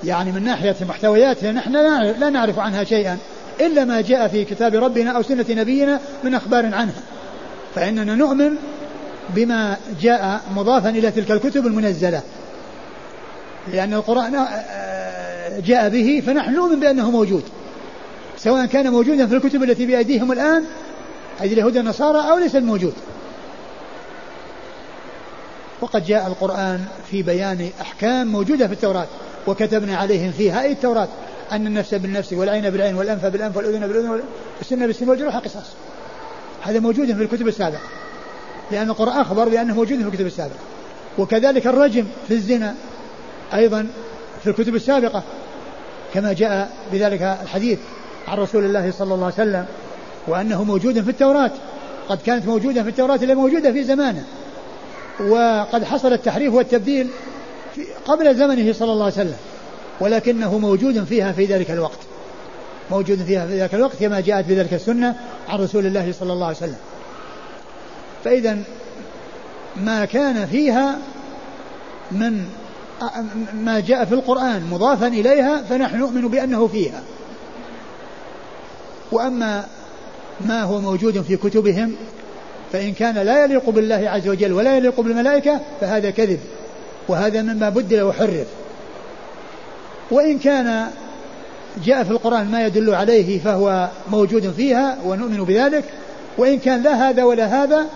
يعني 0.04 0.32
من 0.32 0.44
ناحية 0.44 0.76
محتوياتها 0.88 1.52
نحن 1.52 1.72
لا 2.20 2.30
نعرف 2.30 2.58
عنها 2.58 2.84
شيئا 2.84 3.18
إلا 3.60 3.84
ما 3.84 4.00
جاء 4.00 4.28
في 4.28 4.44
كتاب 4.44 4.74
ربنا 4.74 5.10
أو 5.10 5.22
سنة 5.22 5.46
نبينا 5.50 6.00
من 6.24 6.34
أخبار 6.34 6.64
عنها. 6.64 7.02
فإننا 7.74 8.14
نؤمن 8.14 8.56
بما 9.34 9.76
جاء 10.00 10.40
مضافا 10.56 10.88
إلى 10.88 11.10
تلك 11.10 11.30
الكتب 11.30 11.66
المنزلة. 11.66 12.22
لأن 13.72 13.94
القرآن 13.94 14.34
آه، 14.34 15.60
جاء 15.60 15.88
به 15.88 16.22
فنحن 16.26 16.54
نؤمن 16.54 16.80
بأنه 16.80 17.10
موجود. 17.10 17.42
سواء 18.38 18.66
كان 18.66 18.90
موجودا 18.90 19.26
في 19.26 19.34
الكتب 19.34 19.62
التي 19.62 19.86
بأيديهم 19.86 20.32
الآن 20.32 20.64
أي 21.40 21.52
اليهود 21.52 21.76
النصارى 21.76 22.30
أو 22.30 22.38
ليس 22.38 22.56
الموجود. 22.56 22.94
وقد 25.80 26.04
جاء 26.06 26.26
القرآن 26.26 26.84
في 27.10 27.22
بيان 27.22 27.70
أحكام 27.80 28.26
موجودة 28.26 28.66
في 28.66 28.72
التوراة 28.72 29.06
وكتبنا 29.46 29.96
عليهم 29.96 30.32
فيها 30.32 30.62
أي 30.62 30.72
التوراة 30.72 31.08
أن 31.52 31.66
النفس 31.66 31.94
بالنفس 31.94 32.32
والعين 32.32 32.70
بالعين 32.70 32.96
والأنف 32.96 33.26
بالأنف 33.26 33.56
والأذن 33.56 33.86
بالأذن 33.86 34.20
والسن 34.58 34.86
بالسن 34.86 35.08
والجروح 35.08 35.36
قصاص. 35.36 35.72
هذا 36.62 36.80
موجود 36.80 37.12
في 37.12 37.22
الكتب 37.22 37.48
السابقة 37.48 37.80
لأن 38.70 38.90
القرآن 38.90 39.20
أخبر 39.20 39.48
بأنه 39.48 39.74
موجود 39.74 40.02
في 40.02 40.08
الكتب 40.08 40.26
السابقة. 40.26 40.58
وكذلك 41.18 41.66
الرجم 41.66 42.04
في 42.28 42.34
الزنا 42.34 42.74
أيضا 43.54 43.86
في 44.42 44.50
الكتب 44.50 44.74
السابقة 44.74 45.22
كما 46.14 46.32
جاء 46.32 46.70
بذلك 46.92 47.22
الحديث 47.22 47.78
عن 48.28 48.38
رسول 48.38 48.64
الله 48.64 48.90
صلى 48.90 49.14
الله 49.14 49.24
عليه 49.24 49.34
وسلم 49.34 49.66
وأنه 50.28 50.64
موجود 50.64 51.00
في 51.00 51.10
التوراة. 51.10 51.50
قد 52.08 52.18
كانت 52.22 52.46
موجودة 52.46 52.82
في 52.82 52.88
التوراة 52.88 53.16
اللي 53.16 53.34
موجودة 53.34 53.72
في 53.72 53.84
زمانه. 53.84 54.24
وقد 55.20 55.84
حصل 55.84 56.12
التحريف 56.12 56.54
والتبديل 56.54 57.08
قبل 58.06 58.34
زمنه 58.34 58.72
صلى 58.72 58.92
الله 58.92 59.04
عليه 59.04 59.14
وسلم 59.14 59.36
ولكنه 60.00 60.58
موجود 60.58 61.04
فيها 61.04 61.32
في 61.32 61.44
ذلك 61.44 61.70
الوقت. 61.70 61.98
موجود 62.90 63.22
فيها 63.22 63.46
في 63.46 63.60
ذلك 63.60 63.74
الوقت 63.74 63.96
كما 64.00 64.20
جاءت 64.20 64.44
بذلك 64.44 64.74
السنة 64.74 65.16
عن 65.48 65.58
رسول 65.58 65.86
الله 65.86 66.12
صلى 66.20 66.32
الله 66.32 66.46
عليه 66.46 66.56
وسلم. 66.56 66.78
فإذا 68.24 68.58
ما 69.76 70.04
كان 70.04 70.46
فيها 70.46 70.98
من 72.12 72.44
ما 73.54 73.80
جاء 73.80 74.04
في 74.04 74.14
القرآن 74.14 74.66
مضافا 74.70 75.06
إليها 75.06 75.62
فنحن 75.62 75.98
نؤمن 75.98 76.28
بأنه 76.28 76.66
فيها. 76.66 77.02
وأما 79.12 79.66
ما 80.40 80.62
هو 80.62 80.80
موجود 80.80 81.22
في 81.22 81.36
كتبهم 81.36 81.96
فإن 82.76 82.92
كان 82.92 83.14
لا 83.18 83.44
يليق 83.44 83.70
بالله 83.70 84.10
عز 84.10 84.28
وجل 84.28 84.52
ولا 84.52 84.76
يليق 84.76 85.00
بالملائكة 85.00 85.60
فهذا 85.80 86.10
كذب 86.10 86.38
وهذا 87.08 87.42
مما 87.42 87.68
بدل 87.68 88.02
وحرف. 88.02 88.46
وإن 90.10 90.38
كان 90.38 90.86
جاء 91.84 92.04
في 92.04 92.10
القرآن 92.10 92.50
ما 92.50 92.66
يدل 92.66 92.94
عليه 92.94 93.38
فهو 93.38 93.88
موجود 94.10 94.52
فيها 94.56 94.98
ونؤمن 95.04 95.44
بذلك 95.44 95.84
وإن 96.38 96.58
كان 96.58 96.82
لا 96.82 97.10
هذا 97.10 97.24
ولا 97.24 97.62
هذا 97.62 97.86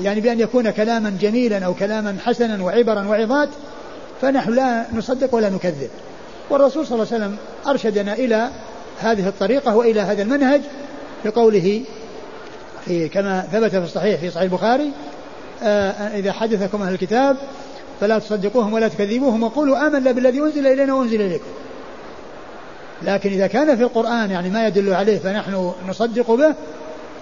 يعني 0.00 0.20
بأن 0.20 0.40
يكون 0.40 0.70
كلاما 0.70 1.16
جميلا 1.20 1.66
أو 1.66 1.74
كلاما 1.74 2.16
حسنا 2.24 2.64
وعبرا 2.64 3.08
وعظات 3.08 3.48
فنحن 4.22 4.54
لا 4.54 4.84
نصدق 4.94 5.34
ولا 5.34 5.50
نكذب. 5.50 5.90
والرسول 6.50 6.86
صلى 6.86 6.94
الله 6.94 7.06
عليه 7.12 7.24
وسلم 7.24 7.36
أرشدنا 7.66 8.12
إلى 8.12 8.48
هذه 9.00 9.28
الطريقة 9.28 9.76
وإلى 9.76 10.00
هذا 10.00 10.22
المنهج 10.22 10.60
بقوله 11.24 11.82
في 12.84 13.08
كما 13.08 13.40
ثبت 13.52 13.70
في 13.70 13.78
الصحيح 13.78 14.20
في 14.20 14.30
صحيح 14.30 14.42
البخاري 14.42 14.90
آه 15.62 15.90
إذا 16.18 16.32
حدثكم 16.32 16.82
أهل 16.82 16.94
الكتاب 16.94 17.36
فلا 18.00 18.18
تصدقوهم 18.18 18.72
ولا 18.72 18.88
تكذبوهم 18.88 19.42
وقولوا 19.42 19.86
آمنا 19.86 20.12
بالذي 20.12 20.40
أنزل 20.40 20.66
إلينا 20.66 20.94
وأنزل 20.94 21.20
إليكم. 21.20 21.44
لكن 23.02 23.30
إذا 23.30 23.46
كان 23.46 23.76
في 23.76 23.82
القرآن 23.82 24.30
يعني 24.30 24.50
ما 24.50 24.66
يدل 24.66 24.94
عليه 24.94 25.18
فنحن 25.18 25.72
نصدق 25.88 26.30
به 26.30 26.54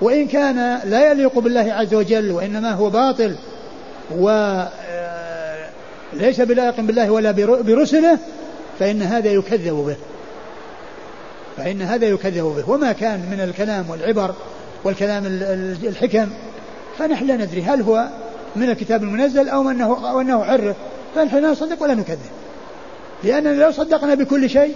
وإن 0.01 0.27
كان 0.27 0.81
لا 0.85 1.11
يليق 1.11 1.39
بالله 1.39 1.73
عز 1.73 1.95
وجل 1.95 2.31
وإنما 2.31 2.73
هو 2.73 2.91
باطل 2.91 3.37
وليس 4.11 4.71
آه، 6.41 6.45
بلائق 6.45 6.81
بالله 6.81 7.11
ولا 7.11 7.31
برسله 7.63 8.19
فإن 8.79 9.03
هذا 9.03 9.31
يكذب 9.31 9.75
به. 9.75 9.97
فإن 11.57 11.83
هذا 11.83 12.07
يكذب 12.07 12.45
به. 12.45 12.71
وما 12.71 12.93
كان 12.93 13.21
من 13.31 13.41
الكلام 13.41 13.91
والعبر 13.91 14.35
والكلام 14.85 15.27
الحكم 15.83 16.29
فنحن 16.99 17.27
لا 17.27 17.37
ندري 17.37 17.63
هل 17.63 17.83
هو 17.83 18.09
من 18.57 18.71
الكتاب 18.71 19.03
المنزل 19.03 19.49
أو 19.49 19.71
أنه, 19.71 20.11
أو 20.11 20.21
أنه 20.21 20.45
حرف 20.45 20.77
فنحن 21.15 21.37
لا 21.37 21.51
نصدق 21.51 21.83
ولا 21.83 21.95
نكذب. 21.95 22.19
لأننا 23.25 23.63
لو 23.63 23.73
صدقنا 23.73 24.15
بكل 24.15 24.51
شيء 24.51 24.75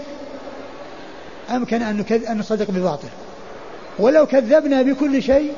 أمكن 1.50 1.82
أن, 1.82 2.04
أن 2.30 2.38
نصدق 2.38 2.70
بباطل. 2.70 3.08
ولو 3.98 4.26
كذبنا 4.26 4.82
بكل 4.82 5.22
شيء 5.22 5.52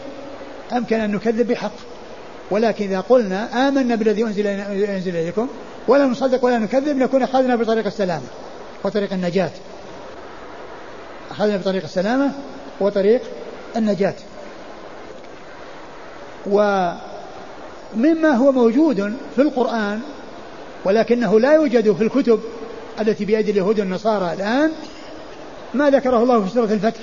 أمكن 0.73 1.01
أن 1.01 1.13
نكذب 1.13 1.47
بحق. 1.47 1.73
ولكن 2.51 2.85
إذا 2.85 3.01
قلنا 3.01 3.69
آمنا 3.69 3.95
بالذي 3.95 4.25
أنزل 4.25 4.47
أنزل 4.47 5.17
إليكم 5.17 5.49
ولا 5.89 6.07
نصدق 6.07 6.45
ولا 6.45 6.59
نكذب 6.59 6.97
نكون 6.97 7.23
أخذنا 7.23 7.57
بطريق 7.57 7.87
السلامة 7.87 8.27
وطريق 8.85 9.13
النجاة. 9.13 9.51
أخذنا 11.31 11.57
بطريق 11.57 11.83
السلامة 11.83 12.33
وطريق 12.81 13.21
النجاة. 13.77 14.15
ومما 16.51 18.31
هو 18.31 18.53
موجود 18.53 19.17
في 19.37 19.43
القرآن 19.43 20.01
ولكنه 20.85 21.41
لا 21.41 21.55
يوجد 21.55 21.93
في 21.93 22.03
الكتب 22.03 22.41
التي 23.01 23.25
بأيدي 23.25 23.51
اليهود 23.51 23.81
والنصارى 23.81 24.33
الآن 24.33 24.73
ما 25.75 25.91
ذكره 25.91 26.23
الله 26.23 26.45
في 26.45 26.51
سورة 26.51 26.73
الفتح. 26.73 27.01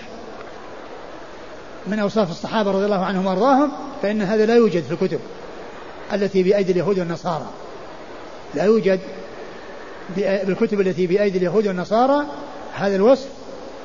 من 1.88 2.00
أوصاف 2.00 2.32
الصحابة 2.32 2.72
رضي 2.72 2.86
الله 2.86 3.06
عنهم 3.06 3.26
وأرضاهم 3.26 3.72
فإن 4.02 4.22
هذا 4.22 4.46
لا 4.46 4.56
يوجد 4.56 4.84
في 4.84 4.92
الكتب 4.92 5.20
التي 6.14 6.44
بأيدي 6.44 6.72
اليهود 6.72 7.00
والنصارى. 7.00 7.46
لا 8.56 8.64
يوجد 8.64 9.00
بالكتب 10.18 10.82
التي 10.82 11.08
بأيدي 11.08 11.38
اليهود 11.38 11.68
والنصارى 11.68 12.26
هذا 12.74 12.96
الوصف 12.96 13.28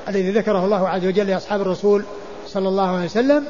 الذي 0.08 0.30
ذكره 0.30 0.64
الله 0.64 0.88
عز 0.88 1.06
وجل 1.06 1.26
لأصحاب 1.26 1.60
الرسول 1.60 2.02
صلى 2.46 2.68
الله 2.68 2.96
عليه 2.96 3.04
وسلم. 3.04 3.44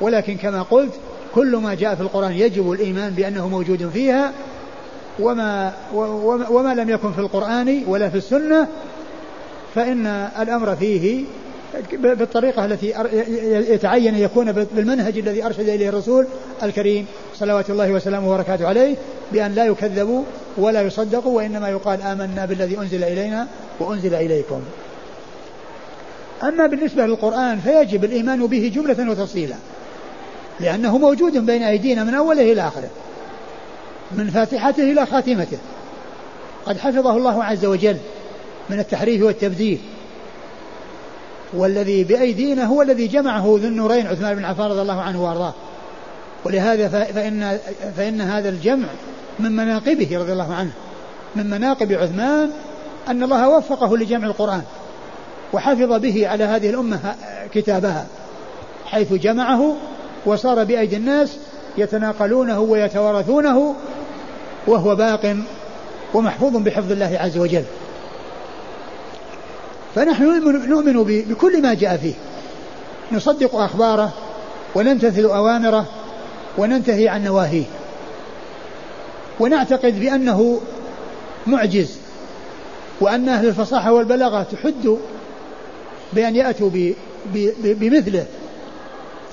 ولكن 0.00 0.36
كما 0.36 0.62
قلت 0.62 0.92
كل 1.34 1.56
ما 1.56 1.74
جاء 1.74 1.94
في 1.94 2.00
القرآن 2.00 2.32
يجب 2.32 2.72
الإيمان 2.72 3.10
بأنه 3.10 3.48
موجود 3.48 3.90
فيها 3.94 4.32
وما, 5.20 5.72
وما, 5.94 6.48
وما 6.48 6.74
لم 6.74 6.90
يكن 6.90 7.12
في 7.12 7.18
القرآن 7.18 7.82
ولا 7.86 8.08
في 8.08 8.18
السنة 8.18 8.68
فإن 9.74 10.06
الأمر 10.40 10.76
فيه 10.76 11.24
بالطريقة 11.92 12.64
التي 12.64 12.94
يتعين 13.72 14.14
أن 14.14 14.20
يكون 14.20 14.52
بالمنهج 14.52 15.18
الذي 15.18 15.46
أرشد 15.46 15.68
إليه 15.68 15.88
الرسول 15.88 16.26
الكريم 16.62 17.06
صلوات 17.34 17.70
الله 17.70 17.92
وسلامه 17.92 18.32
وبركاته 18.32 18.68
عليه 18.68 18.96
بأن 19.32 19.52
لا 19.52 19.64
يكذبوا 19.64 20.22
ولا 20.56 20.82
يصدقوا 20.82 21.36
وإنما 21.36 21.68
يقال 21.68 22.02
آمنا 22.02 22.46
بالذي 22.46 22.78
أنزل 22.78 23.04
إلينا 23.04 23.46
وأنزل 23.80 24.14
إليكم. 24.14 24.60
أما 26.42 26.66
بالنسبة 26.66 27.06
للقرآن 27.06 27.58
فيجب 27.58 28.04
الإيمان 28.04 28.46
به 28.46 28.72
جملة 28.74 29.10
وتفصيلا. 29.10 29.56
لأنه 30.60 30.98
موجود 30.98 31.46
بين 31.46 31.62
أيدينا 31.62 32.04
من 32.04 32.14
أوله 32.14 32.52
إلى 32.52 32.68
آخره. 32.68 32.88
من 34.12 34.30
فاتحته 34.30 34.92
إلى 34.92 35.06
خاتمته. 35.06 35.58
قد 36.66 36.78
حفظه 36.78 37.16
الله 37.16 37.44
عز 37.44 37.64
وجل 37.64 37.96
من 38.70 38.78
التحريف 38.78 39.22
والتبديل 39.22 39.78
والذي 41.52 42.04
بأيدينا 42.04 42.64
هو 42.64 42.82
الذي 42.82 43.06
جمعه 43.06 43.44
ذو 43.44 43.56
النورين 43.56 44.06
عثمان 44.06 44.34
بن 44.34 44.44
عفان 44.44 44.66
رضي 44.66 44.82
الله 44.82 45.00
عنه 45.00 45.24
وأرضاه. 45.24 45.54
ولهذا 46.44 46.88
فإن, 46.88 47.58
فإن 47.96 48.20
هذا 48.20 48.48
الجمع 48.48 48.86
من 49.38 49.56
مناقبه 49.56 50.18
رضي 50.18 50.32
الله 50.32 50.54
عنه. 50.54 50.70
من 51.36 51.50
مناقب 51.50 51.92
عثمان 51.92 52.50
أن 53.08 53.22
الله 53.22 53.48
وفقه 53.48 53.96
لجمع 53.96 54.26
القرآن. 54.26 54.62
وحفظ 55.52 55.92
به 55.92 56.28
على 56.28 56.44
هذه 56.44 56.70
الأمة 56.70 57.14
كتابها. 57.54 58.06
حيث 58.86 59.12
جمعه 59.12 59.76
وصار 60.26 60.64
بأيدي 60.64 60.96
الناس 60.96 61.36
يتناقلونه 61.78 62.60
ويتوارثونه 62.60 63.74
وهو 64.66 64.96
باق 64.96 65.36
ومحفوظ 66.14 66.56
بحفظ 66.56 66.92
الله 66.92 67.18
عز 67.20 67.38
وجل. 67.38 67.64
فنحن 69.94 70.24
نؤمن 70.68 71.04
بكل 71.04 71.62
ما 71.62 71.74
جاء 71.74 71.96
فيه. 71.96 72.14
نصدق 73.12 73.54
أخباره 73.54 74.12
ونمتثل 74.74 75.24
أوامره 75.24 75.86
وننتهي 76.58 77.08
عن 77.08 77.24
نواهيه. 77.24 77.64
ونعتقد 79.40 80.00
بأنه 80.00 80.60
معجز 81.46 81.96
وأن 83.00 83.28
أهل 83.28 83.46
الفصاحة 83.48 83.92
والبلاغة 83.92 84.42
تحد 84.42 84.96
بأن 86.12 86.36
يأتوا 86.36 86.70
بمثله. 87.64 88.26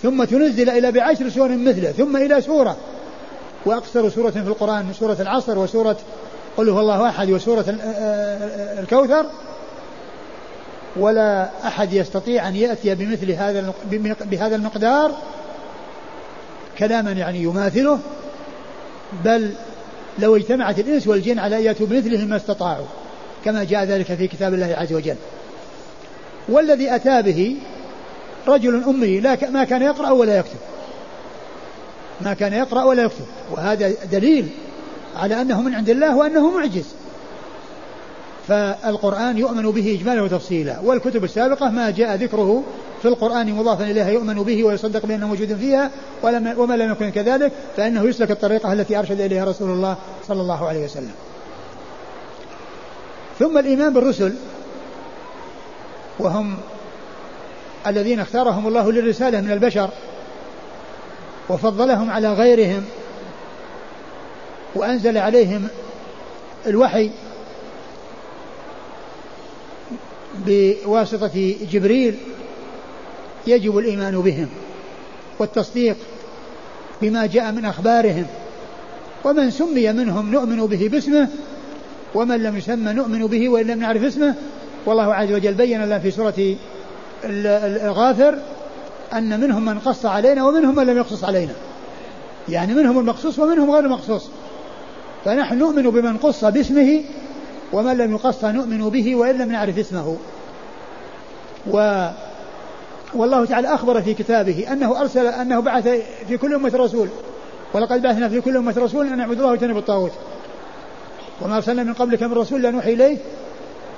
ثم 0.04 0.24
تنزل 0.24 0.70
إلى 0.70 0.92
بعشر 0.92 1.30
سور 1.30 1.50
مثله 1.50 1.92
ثم 1.92 2.18
إلى 2.18 2.42
سورة. 2.42 2.78
وأقصر 3.66 4.10
سورة 4.10 4.30
في 4.30 4.40
القرآن 4.40 4.94
سورة 4.94 5.18
العصر 5.20 5.60
وسورة 5.60 5.98
قل 6.58 6.70
هو 6.70 6.80
الله 6.80 7.10
أحد 7.10 7.30
وسورة 7.30 7.66
الكوثر. 8.80 9.26
ولا 10.96 11.50
أحد 11.68 11.94
يستطيع 11.94 12.48
أن 12.48 12.56
يأتي 12.56 12.96
بمثل 12.96 13.32
هذا 13.32 13.74
بهذا 14.22 14.56
المقدار. 14.56 15.12
كلاما 16.78 17.12
يعني 17.12 17.44
يماثله. 17.44 18.00
بل 19.26 19.52
لو 20.20 20.36
اجتمعت 20.36 20.80
الإنس 20.80 21.08
والجن 21.08 21.40
على 21.40 21.58
أن 21.58 21.64
يأتوا 21.64 21.88
بمثله 21.88 22.26
ما 22.26 22.36
استطاعوا 22.36 22.86
كما 23.46 23.64
جاء 23.64 23.84
ذلك 23.84 24.14
في 24.14 24.28
كتاب 24.28 24.54
الله 24.54 24.76
عز 24.78 24.94
وجل. 24.94 25.16
والذي 26.50 26.96
أتى 26.96 27.22
به 27.22 27.56
رجل 28.48 28.84
أمي 28.84 29.20
لا 29.20 29.38
ما 29.50 29.64
كان 29.64 29.82
يقرأ 29.82 30.12
ولا 30.12 30.38
يكتب. 30.38 30.60
ما 32.22 32.34
كان 32.34 32.54
يقرأ 32.54 32.84
ولا 32.84 33.04
يكتب. 33.04 33.26
وهذا 33.52 33.94
دليل 34.12 34.50
على 35.16 35.42
أنه 35.42 35.62
من 35.62 35.76
عند 35.76 35.90
الله 35.90 36.16
وأنه 36.16 36.52
معجز. 36.52 36.86
فالقرآن 38.48 39.38
يؤمن 39.38 39.72
به 39.72 39.98
إجمالا 40.02 40.22
وتفصيلا. 40.22 40.80
والكتب 40.84 41.24
السابقة 41.24 41.70
ما 41.70 41.90
جاء 41.90 42.16
ذكره 42.16 42.64
في 43.02 43.08
القرآن 43.08 43.54
مضافا 43.54 43.84
إليها 43.92 44.10
يؤمن 44.10 44.36
به 44.36 44.64
ويصدق 44.64 45.06
بأنه 45.06 45.28
موجود 45.28 45.58
فيها 45.58 45.92
وما 46.58 46.74
لم 46.78 46.92
يكن 46.92 47.10
كذلك 47.10 47.52
فإنه 47.78 48.04
يسلك 48.04 48.32
الطريقة 48.32 48.74
التي 48.74 49.00
أرشد 49.00 49.22
إليها 49.22 49.46
رسول 49.46 49.70
الله 49.70 49.98
صلى 50.28 50.42
الله 50.42 50.68
عليه 50.68 50.86
وسلم. 50.86 51.12
ثم 53.40 53.58
الإيمان 53.58 53.94
بالرسل 53.94 54.34
وهم 56.20 56.58
الذين 57.88 58.20
اختارهم 58.20 58.68
الله 58.68 58.92
للرسالة 58.92 59.42
من 59.42 59.52
البشر 59.52 59.90
وفضلهم 61.50 62.10
على 62.10 62.34
غيرهم 62.34 62.84
وأنزل 64.76 65.18
عليهم 65.18 65.68
الوحي 66.68 67.12
بواسطة 70.46 71.56
جبريل 71.72 72.16
يجب 73.48 73.78
الإيمان 73.78 74.22
بهم 74.22 74.50
والتصديق 75.40 75.96
بما 77.02 77.26
جاء 77.26 77.52
من 77.52 77.66
أخبارهم 77.66 78.26
ومن 79.24 79.52
سمي 79.52 79.94
منهم 79.94 80.32
نؤمن 80.32 80.66
به 80.66 80.88
باسمه 80.88 81.30
ومن 82.16 82.44
لم 82.44 82.58
يسمى 82.58 82.94
نؤمن 82.94 83.28
به 83.28 83.50
وإن 83.50 83.68
لم 83.68 83.80
نعرف 83.80 84.04
اسمه 84.04 84.36
والله 84.86 85.16
عز 85.16 85.32
وجل 85.32 85.54
بين 85.54 85.86
لنا 85.86 86.00
في 86.00 86.12
سورة 86.12 86.56
الغافر 87.24 88.38
أن 89.14 89.40
منهم 89.40 89.66
من 89.66 89.80
قص 89.80 90.06
علينا 90.06 90.48
ومنهم 90.48 90.76
من 90.76 90.86
لم 90.86 90.98
يقصص 90.98 91.24
علينا. 91.24 91.54
يعني 92.50 92.74
منهم 92.74 93.00
المقصوص 93.00 93.40
ومنهم 93.40 93.72
غير 93.72 93.86
المقصوص. 93.86 94.30
فنحن 95.26 95.58
نؤمن 95.58 95.90
بمن 95.90 96.18
قص 96.18 96.46
باسمه 96.46 97.04
ومن 97.74 97.98
لم 97.98 98.12
يقص 98.12 98.44
نؤمن 98.46 98.90
به 98.90 99.16
وإن 99.16 99.38
لم 99.38 99.52
نعرف 99.52 99.78
اسمه. 99.78 100.18
و 101.72 102.08
والله 103.14 103.46
تعالى 103.46 103.74
أخبر 103.74 104.02
في 104.02 104.14
كتابه 104.14 104.66
أنه 104.72 105.02
أرسل 105.02 105.28
أنه 105.28 105.60
بعث 105.60 105.88
في 106.28 106.38
كل 106.38 106.54
أمة 106.54 106.72
رسول. 106.76 107.08
ولقد 107.74 108.02
بعثنا 108.02 108.30
في 108.30 108.42
كل 108.42 108.58
أمة 108.58 108.74
رسول 108.78 109.08
أن 109.08 109.20
اعبدوا 109.20 109.36
الله 109.36 109.52
واجتنبوا 109.52 109.80
الطاغوت. 109.80 110.12
وما 111.42 111.58
أرسلنا 111.58 111.84
من 111.84 111.94
قبلك 111.94 112.24
من 112.24 112.34
رسول 112.34 112.62
لا 112.62 112.72
نوحي 112.72 112.94
إليه 112.94 113.18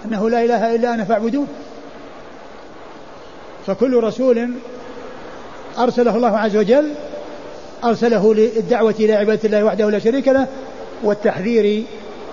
أنه 0.06 0.30
لا 0.30 0.46
إله 0.46 0.76
إلا 0.76 0.94
أنا 0.94 1.04
فاعبدون 1.04 1.48
فكل 3.70 4.04
رسول 4.04 4.50
أرسله 5.78 6.16
الله 6.16 6.38
عز 6.38 6.58
وجل 6.58 6.94
أرسله 7.84 8.34
للدعوة 8.34 8.96
إلى 9.00 9.14
عبادة 9.14 9.40
الله 9.44 9.64
وحده 9.64 9.90
لا 9.90 10.00
شريك 10.00 10.28
له 10.28 10.48
والتحذير 11.04 11.84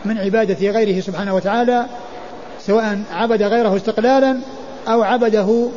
من 0.05 0.19
عبادة 0.19 0.71
غيره 0.71 1.01
سبحانه 1.01 1.35
وتعالى 1.35 1.87
سواء 2.67 2.99
عبد 3.13 3.43
غيره 3.43 3.77
استقلالا 3.77 4.39
أو 4.89 5.03
عبده 5.03 5.69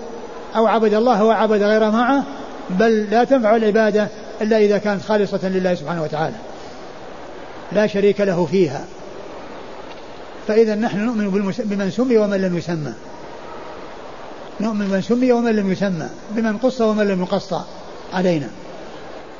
أو 0.55 0.67
عبد 0.67 0.93
الله 0.93 1.23
وعبد 1.23 1.63
غيره 1.63 1.89
معه 1.89 2.23
بل 2.69 3.07
لا 3.11 3.23
تنفع 3.23 3.55
العبادة 3.55 4.07
إلا 4.41 4.57
إذا 4.57 4.77
كانت 4.77 5.01
خالصة 5.01 5.49
لله 5.49 5.75
سبحانه 5.75 6.03
وتعالى. 6.03 6.35
لا 7.71 7.87
شريك 7.87 8.21
له 8.21 8.45
فيها. 8.45 8.85
فإذا 10.47 10.75
نحن 10.75 10.99
نؤمن 10.99 11.53
بمن 11.59 11.91
سمي 11.91 12.17
ومن 12.17 12.41
لم 12.41 12.57
يسمى. 12.57 12.93
نؤمن 14.61 14.87
بمن 14.87 15.01
سمي 15.01 15.31
ومن 15.31 15.55
لم 15.55 15.71
يسمى 15.71 16.09
بمن 16.31 16.57
قص 16.57 16.81
ومن 16.81 17.07
لم 17.07 17.21
يقص 17.21 17.53
علينا. 18.13 18.49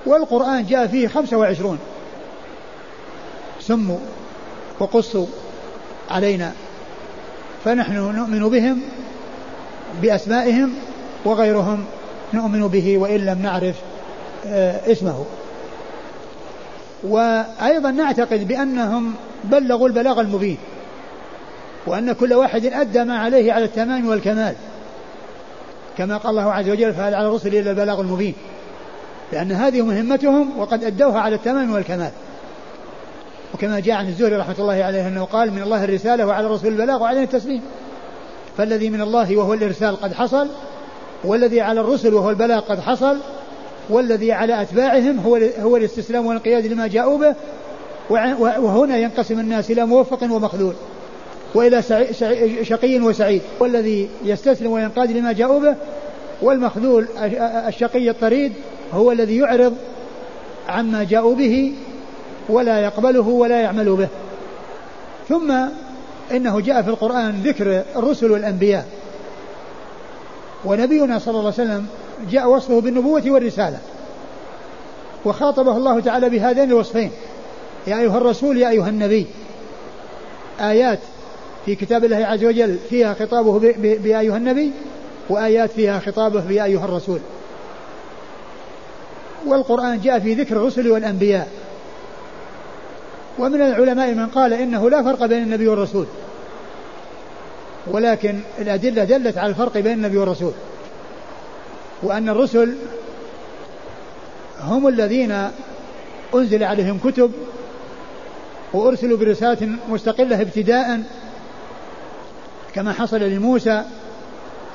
والقرآن 0.06 0.66
جاء 0.66 0.88
فيه 0.88 1.08
خمسة 1.08 1.38
وعشرون. 1.38 1.80
سموا 3.62 3.98
وقصوا 4.80 5.26
علينا. 6.10 6.52
فنحن 7.66 7.94
نؤمن 7.94 8.50
بهم 8.50 8.82
بأسمائهم 10.02 10.74
وغيرهم 11.26 11.86
نؤمن 12.34 12.68
به 12.68 12.98
وإن 12.98 13.26
لم 13.26 13.42
نعرف 13.42 13.76
آه، 14.46 14.92
اسمه. 14.92 15.26
وأيضا 17.04 17.92
نعتقد 17.92 18.48
بأنهم 18.48 19.14
بلغوا 19.44 19.88
البلاغ 19.88 20.22
المبين 20.22 20.58
وأن 21.88 22.12
كل 22.12 22.34
واحد 22.34 22.66
أدى 22.66 23.04
ما 23.04 23.18
عليه 23.18 23.54
على 23.54 23.66
التمام 23.66 24.08
والكمال. 24.08 24.56
كما 26.00 26.18
قال 26.18 26.30
الله 26.30 26.54
عز 26.54 26.70
وجل 26.70 26.94
فهل 26.94 27.16
على 27.16 27.28
الرسل 27.28 27.56
إلا 27.56 27.72
البلاغ 27.72 28.02
المبين. 28.02 28.34
لأن 29.34 29.52
هذه 29.52 29.82
مهمتهم 29.82 30.60
وقد 30.60 30.84
أدوها 30.84 31.20
على 31.20 31.36
التمام 31.36 31.74
والكمال. 31.74 32.12
وكما 33.54 33.80
جاء 33.80 33.96
عن 33.96 34.08
الزهري 34.08 34.36
رحمة 34.36 34.56
الله 34.60 34.84
عليه 34.84 35.08
أنه 35.08 35.24
قال 35.24 35.52
من 35.52 35.62
الله 35.62 35.84
الرسالة 35.84 36.26
وعلى 36.26 36.48
الرسول 36.48 36.72
البلاغ 36.72 37.02
وعلينا 37.02 37.24
التسليم. 37.24 37.62
فالذي 38.58 38.90
من 38.90 39.02
الله 39.02 39.38
وهو 39.38 39.54
الإرسال 39.54 39.96
قد 39.96 40.14
حصل 40.14 40.48
والذي 41.24 41.62
على 41.62 41.82
الرسل 41.82 42.14
وهو 42.14 42.30
البلاغ 42.30 42.60
قد 42.60 42.80
حصل 42.80 43.18
والذي 43.90 44.32
على 44.32 44.62
أتباعهم 44.62 45.20
هو 45.20 45.40
هو 45.60 45.78
الاستسلام 45.78 46.26
والانقياد 46.26 46.66
لما 46.66 46.88
جاءوا 46.88 47.18
به 47.18 47.36
وهنا 48.60 48.98
ينقسم 48.98 49.40
الناس 49.40 49.72
إلى 49.72 49.86
موفق 49.86 50.24
ومخذول. 50.24 50.74
وإلى 51.56 51.82
شقي 52.64 53.00
وسعيد. 53.00 53.42
والذي 53.60 54.10
يستسلم 54.24 54.72
وينقاد 54.72 55.12
لما 55.12 55.32
جاءوا 55.32 55.60
به 55.60 55.76
والمخذول 56.42 57.08
الشقي 57.68 58.10
الطريد 58.10 58.54
هو 58.94 59.12
الذي 59.12 59.38
يعرض 59.38 59.74
عما 60.70 61.04
جاءوا 61.04 61.36
به 61.36 61.74
ولا 62.50 62.80
يقبله 62.80 63.28
ولا 63.28 63.62
يعمل 63.62 63.96
به. 63.96 64.08
ثم 65.30 65.54
إنه 66.32 66.60
جاء 66.60 66.82
في 66.82 66.90
القرآن 66.90 67.42
ذكر 67.44 67.84
الرسل 67.96 68.32
والأنبياء. 68.32 68.86
ونبينا 70.66 71.20
صلى 71.20 71.40
الله 71.40 71.54
عليه 71.58 71.70
وسلم 71.70 71.86
جاء 72.32 72.50
وصفه 72.50 72.82
بالنبوة 72.82 73.24
والرسالة. 73.26 73.80
وخاطبه 75.26 75.78
الله 75.78 76.00
تعالى 76.00 76.30
بهذين 76.30 76.64
الوصفين. 76.64 77.12
يا 77.88 78.00
أيها 78.00 78.18
الرسول 78.18 78.58
يا 78.58 78.70
أيها 78.70 78.90
النبي. 78.90 79.26
آيات 80.62 81.00
في 81.66 81.76
كتاب 81.76 82.06
الله 82.06 82.18
عز 82.18 82.46
وجل 82.46 82.78
فيها 82.90 83.14
خطابه 83.14 83.74
بأيها 83.78 84.38
النبي 84.38 84.72
وآيات 85.30 85.72
فيها 85.72 86.00
خطابه 86.00 86.42
بأيها 86.42 86.86
الرسول. 86.86 87.20
والقرآن 89.46 90.00
جاء 90.00 90.20
في 90.20 90.34
ذكر 90.34 90.58
الرسل 90.58 90.92
والأنبياء. 90.92 91.48
ومن 93.40 93.62
العلماء 93.62 94.14
من 94.14 94.28
قال 94.28 94.54
إنه 94.54 94.90
لا 94.90 95.04
فرق 95.04 95.26
بين 95.26 95.44
النبي 95.44 95.68
والرسول. 95.68 96.06
ولكن 97.88 98.40
الأدلة 98.60 99.04
دلت 99.04 99.38
على 99.38 99.50
الفرق 99.50 99.78
بين 99.78 99.94
النبي 99.94 100.18
والرسول. 100.18 100.52
وأن 102.04 102.30
الرسل 102.30 102.76
هم 104.64 104.88
الذين 104.88 105.50
أنزل 106.36 106.64
عليهم 106.64 107.00
كتب 107.04 107.32
وأرسلوا 108.74 109.18
برسالة 109.18 109.70
مستقلة 109.90 110.42
ابتداء 110.42 111.04
كما 112.76 112.94
حصل 112.94 113.20
لموسى 113.20 113.84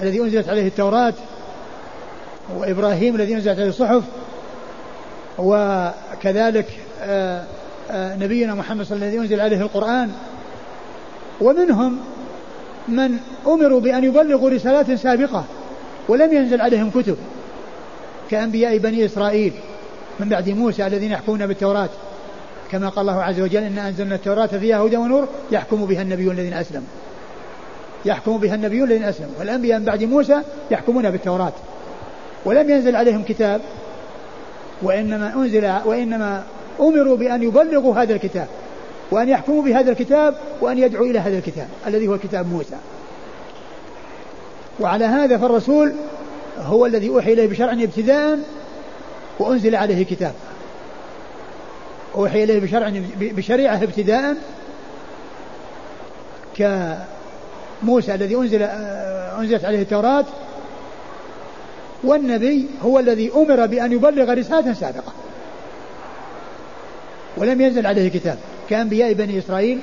الذي 0.03 0.21
أنزلت 0.21 0.49
عليه 0.49 0.67
التوراة 0.67 1.15
وإبراهيم 2.57 3.15
الذي 3.15 3.35
أنزلت 3.35 3.59
عليه 3.59 3.69
الصحف 3.69 4.03
وكذلك 5.39 6.67
آه، 7.03 7.45
آه، 7.91 8.17
نبينا 8.17 8.55
محمد 8.55 8.87
صلى 8.87 8.97
الله 8.97 9.07
عليه 9.07 9.19
وسلم 9.19 9.25
الذي 9.25 9.35
أنزل 9.35 9.41
عليه 9.41 9.61
القرآن. 9.61 10.13
ومنهم 11.41 11.99
من 12.89 13.17
أمروا 13.47 13.81
بأن 13.81 14.05
يبلغوا 14.05 14.51
رسالات 14.51 14.93
سابقة 14.93 15.45
ولم 16.09 16.33
ينزل 16.33 16.61
عليهم 16.61 16.91
كتب 16.91 17.17
كأنبياء 18.31 18.79
بني 18.79 19.05
إسرائيل 19.05 19.53
من 20.21 20.29
بعد 20.29 20.49
موسى 20.49 20.87
الذين 20.87 21.13
يحكمون 21.13 21.47
بالتوراة. 21.47 21.89
كما 22.73 22.89
قال 22.89 23.09
الله 23.09 23.23
عز 23.23 23.41
وجل 23.41 23.63
إن 23.63 23.79
أنزلنا 23.79 24.15
التوراة 24.15 24.47
فيها 24.47 24.79
هدى 24.79 24.97
ونور 24.97 25.29
يحكم 25.53 25.87
بها 25.87 26.03
النبيون 26.03 26.35
الذين 26.35 26.53
أسلموا. 26.53 26.89
يحكم 28.05 28.39
بها 28.39 28.55
النبيون 28.55 28.91
الذين 28.91 29.05
أسلموا 29.05 29.33
والأنبياء 29.39 29.79
من 29.79 29.85
بعد 29.85 30.05
موسى 30.05 30.43
يحكمون 30.71 31.11
بالتوراة. 31.11 31.53
ولم 32.45 32.71
ينزل 32.71 32.97
عليهم 32.97 33.23
كتاب 33.23 33.61
وإنما 34.83 35.35
أنزل 35.35 35.73
وإنما 35.85 36.43
أمروا 36.81 37.17
بأن 37.17 37.43
يبلغوا 37.43 37.95
هذا 37.95 38.15
الكتاب 38.15 38.47
وأن 39.11 39.29
يحكموا 39.29 39.63
بهذا 39.63 39.91
الكتاب 39.91 40.35
وأن 40.61 40.79
يدعوا 40.79 41.07
إلى 41.07 41.19
هذا 41.19 41.39
الكتاب 41.39 41.69
الذي 41.87 42.09
هو 42.09 42.19
كتاب 42.19 42.53
موسى. 42.53 42.77
وعلى 44.81 45.05
هذا 45.05 45.39
فالرسول 45.39 45.93
هو 46.59 46.87
الذي 46.87 47.09
أوحي 47.09 47.33
إليه 47.33 47.47
بشرع 47.47 47.73
ابتداء 47.73 48.39
وأنزل 49.39 49.77
عليه 49.77 50.05
كتاب. 50.05 50.33
أوحي 52.15 52.45
إليه 52.45 52.61
بشرع 52.61 52.93
بشريعة 53.21 53.83
ابتداء 53.83 54.37
موسى 57.85 58.15
الذي 58.15 58.37
أنزل 58.37 58.63
آه، 58.63 59.41
أنزلت 59.41 59.65
عليه 59.65 59.83
التوراة 59.83 60.25
والنبي 62.05 62.67
هو 62.83 62.99
الذي 62.99 63.33
أمر 63.37 63.67
بأن 63.67 63.93
يبلغ 63.93 64.35
رسالة 64.35 64.73
سابقة. 64.73 65.13
ولم 67.37 67.61
ينزل 67.61 67.87
عليه 67.87 68.11
كتاب. 68.11 68.39
كأنبياء 68.71 69.13
بني 69.13 69.39
إسرائيل 69.39 69.81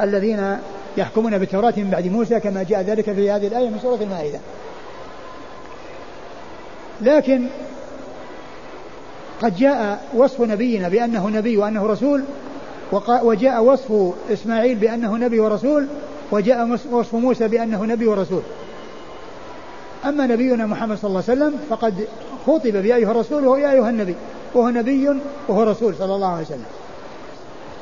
الذين 0.00 0.58
يحكمون 0.96 1.38
بالتوراة 1.38 1.74
من 1.76 1.90
بعد 1.90 2.06
موسى 2.06 2.40
كما 2.40 2.62
جاء 2.62 2.80
ذلك 2.80 3.12
في 3.12 3.30
هذه 3.30 3.46
الآية 3.46 3.68
من 3.68 3.78
سورة 3.82 4.02
المائدة. 4.02 4.38
لكن 7.00 7.46
قد 9.42 9.56
جاء 9.56 10.04
وصف 10.14 10.40
نبينا 10.40 10.88
بأنه 10.88 11.28
نبي 11.28 11.56
وأنه 11.56 11.86
رسول 11.86 12.24
وجاء 13.08 13.62
وصف 13.62 14.14
إسماعيل 14.32 14.74
بأنه 14.74 15.16
نبي 15.16 15.40
ورسول 15.40 15.86
وجاء 16.32 16.78
وصف 16.92 17.14
موسى 17.14 17.48
بأنه 17.48 17.84
نبي 17.84 18.06
ورسول. 18.06 18.42
أما 20.04 20.26
نبينا 20.26 20.66
محمد 20.66 20.98
صلى 20.98 21.08
الله 21.08 21.24
عليه 21.28 21.40
وسلم 21.40 21.54
فقد 21.70 22.08
خطب 22.46 22.72
بأيها 22.72 23.10
الرسول 23.10 23.46
وهو 23.46 23.56
يا 23.56 23.72
أيها 23.72 23.90
النبي. 23.90 24.14
وهو 24.54 24.68
نبي 24.68 25.08
وهو 25.48 25.62
رسول 25.62 25.94
صلى 25.94 26.14
الله 26.14 26.28
عليه 26.28 26.46
وسلم. 26.46 26.64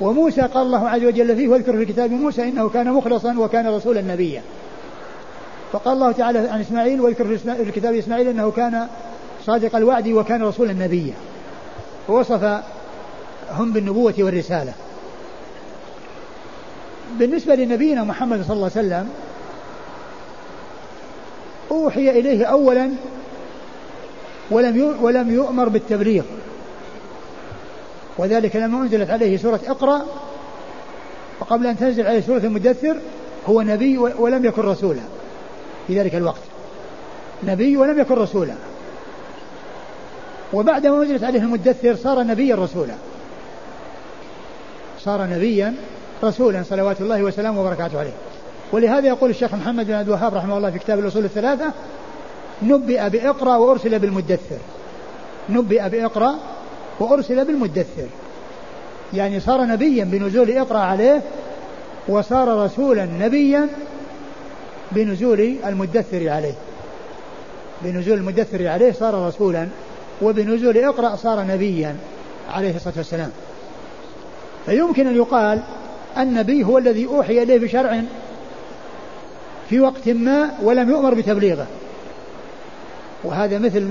وموسى 0.00 0.40
قال 0.40 0.66
الله 0.66 0.88
عز 0.88 1.04
وجل 1.04 1.36
فيه 1.36 1.48
واذكر 1.48 1.76
في 1.76 1.84
كتاب 1.84 2.10
موسى 2.10 2.48
إنه 2.48 2.68
كان 2.68 2.92
مخلصا 2.92 3.38
وكان 3.38 3.66
رسولا 3.66 4.02
نبيا. 4.02 4.42
فقال 5.72 5.94
الله 5.94 6.12
تعالى 6.12 6.38
عن 6.38 6.60
إسماعيل 6.60 7.00
واذكر 7.00 7.38
في 7.38 7.62
الكتاب 7.62 7.94
إسماعيل 7.94 8.28
إنه 8.28 8.50
كان 8.50 8.86
صادق 9.46 9.76
الوعد 9.76 10.08
وكان 10.08 10.42
رسولا 10.42 10.72
نبيا. 10.72 11.14
ووصف 12.08 12.62
هم 13.50 13.72
بالنبوة 13.72 14.14
والرسالة. 14.18 14.72
بالنسبة 17.18 17.54
لنبينا 17.54 18.04
محمد 18.04 18.42
صلى 18.42 18.56
الله 18.56 18.70
عليه 18.76 18.86
وسلم 18.86 19.08
أوحي 21.70 22.10
إليه 22.10 22.44
أولا 22.44 22.90
ولم 24.50 24.96
ولم 25.02 25.32
يؤمر 25.32 25.68
بالتبليغ. 25.68 26.22
وذلك 28.18 28.56
لما 28.56 28.82
أنزلت 28.82 29.10
عليه 29.10 29.36
سورة 29.36 29.60
اقرأ 29.66 30.06
وقبل 31.40 31.66
أن 31.66 31.76
تنزل 31.76 32.06
عليه 32.06 32.20
سورة 32.20 32.38
المدثر 32.38 32.96
هو 33.48 33.62
نبي 33.62 33.98
ولم 33.98 34.44
يكن 34.44 34.62
رسولا 34.62 35.02
في 35.86 36.00
ذلك 36.00 36.14
الوقت. 36.14 36.40
نبي 37.44 37.76
ولم 37.76 37.98
يكن 37.98 38.14
رسولا. 38.14 38.54
وبعدما 40.52 41.04
نزلت 41.04 41.24
عليه 41.24 41.40
المدثر 41.40 41.96
صار 41.96 42.22
نبيا 42.22 42.56
رسولا. 42.56 42.94
صار 45.00 45.22
نبيا 45.22 45.74
رسولا 46.24 46.62
صلوات 46.62 47.00
الله 47.00 47.22
وسلامه 47.22 47.60
وبركاته 47.60 47.98
عليه. 47.98 48.12
ولهذا 48.72 49.08
يقول 49.08 49.30
الشيخ 49.30 49.54
محمد 49.54 49.86
بن 49.86 49.92
عبد 49.92 50.08
الوهاب 50.08 50.34
رحمه 50.34 50.56
الله 50.56 50.70
في 50.70 50.78
كتاب 50.78 50.98
الأصول 50.98 51.24
الثلاثة 51.24 51.72
نبئ 52.62 53.08
بإقرأ 53.08 53.56
وأرسل 53.56 53.98
بالمدثر. 53.98 54.58
نبئ 55.48 55.88
بإقرأ 55.88 56.34
وأرسل 57.00 57.44
بالمدثر. 57.44 58.06
يعني 59.14 59.40
صار 59.40 59.64
نبيا 59.64 60.04
بنزول 60.04 60.50
إقرأ 60.50 60.78
عليه 60.78 61.22
وصار 62.08 62.64
رسولا 62.64 63.04
نبيا 63.04 63.68
بنزول 64.92 65.56
المدثر 65.66 66.28
عليه. 66.28 66.54
بنزول 67.82 68.18
المدثر 68.18 68.68
عليه 68.68 68.92
صار 68.92 69.26
رسولا 69.28 69.68
وبنزول 70.22 70.78
إقرأ 70.78 71.16
صار 71.16 71.44
نبيا 71.44 71.96
عليه 72.50 72.76
الصلاة 72.76 72.94
والسلام. 72.96 73.30
فيمكن 74.66 75.06
أن 75.06 75.16
يقال 75.16 75.62
النبي 76.18 76.64
هو 76.64 76.78
الذي 76.78 77.06
أوحي 77.06 77.42
إليه 77.42 77.58
بشرع 77.58 78.02
في 79.70 79.80
وقت 79.80 80.08
ما 80.08 80.50
ولم 80.62 80.90
يؤمر 80.90 81.14
بتبليغه. 81.14 81.66
وهذا 83.24 83.58
مثل 83.58 83.88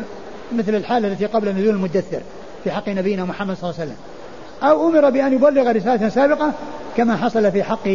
مثل 0.58 0.76
الحالة 0.76 1.08
التي 1.08 1.26
قبل 1.26 1.50
نزول 1.50 1.76
المدثر 1.76 2.20
في 2.64 2.72
حق 2.72 2.90
نبينا 2.90 3.26
محمد 3.26 3.58
صلى 3.58 3.70
الله 3.70 3.82
عليه 3.82 3.92
وسلم. 3.92 4.02
أو 4.64 4.90
أمر 4.90 5.10
بأن 5.10 5.34
يبلغ 5.34 5.72
رسالة 5.72 6.10
سابقة 6.10 6.54
كما 6.98 7.18
حصل 7.18 7.52
في 7.52 7.64
حق 7.64 7.90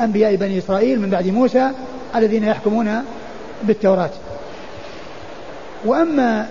أنبياء 0.00 0.36
بني 0.36 0.58
إسرائيل 0.58 1.00
من 1.00 1.10
بعد 1.10 1.26
موسى 1.26 1.70
الذين 2.16 2.44
يحكمون 2.44 3.04
بالتوراة. 3.62 4.10
وأما 5.84 6.48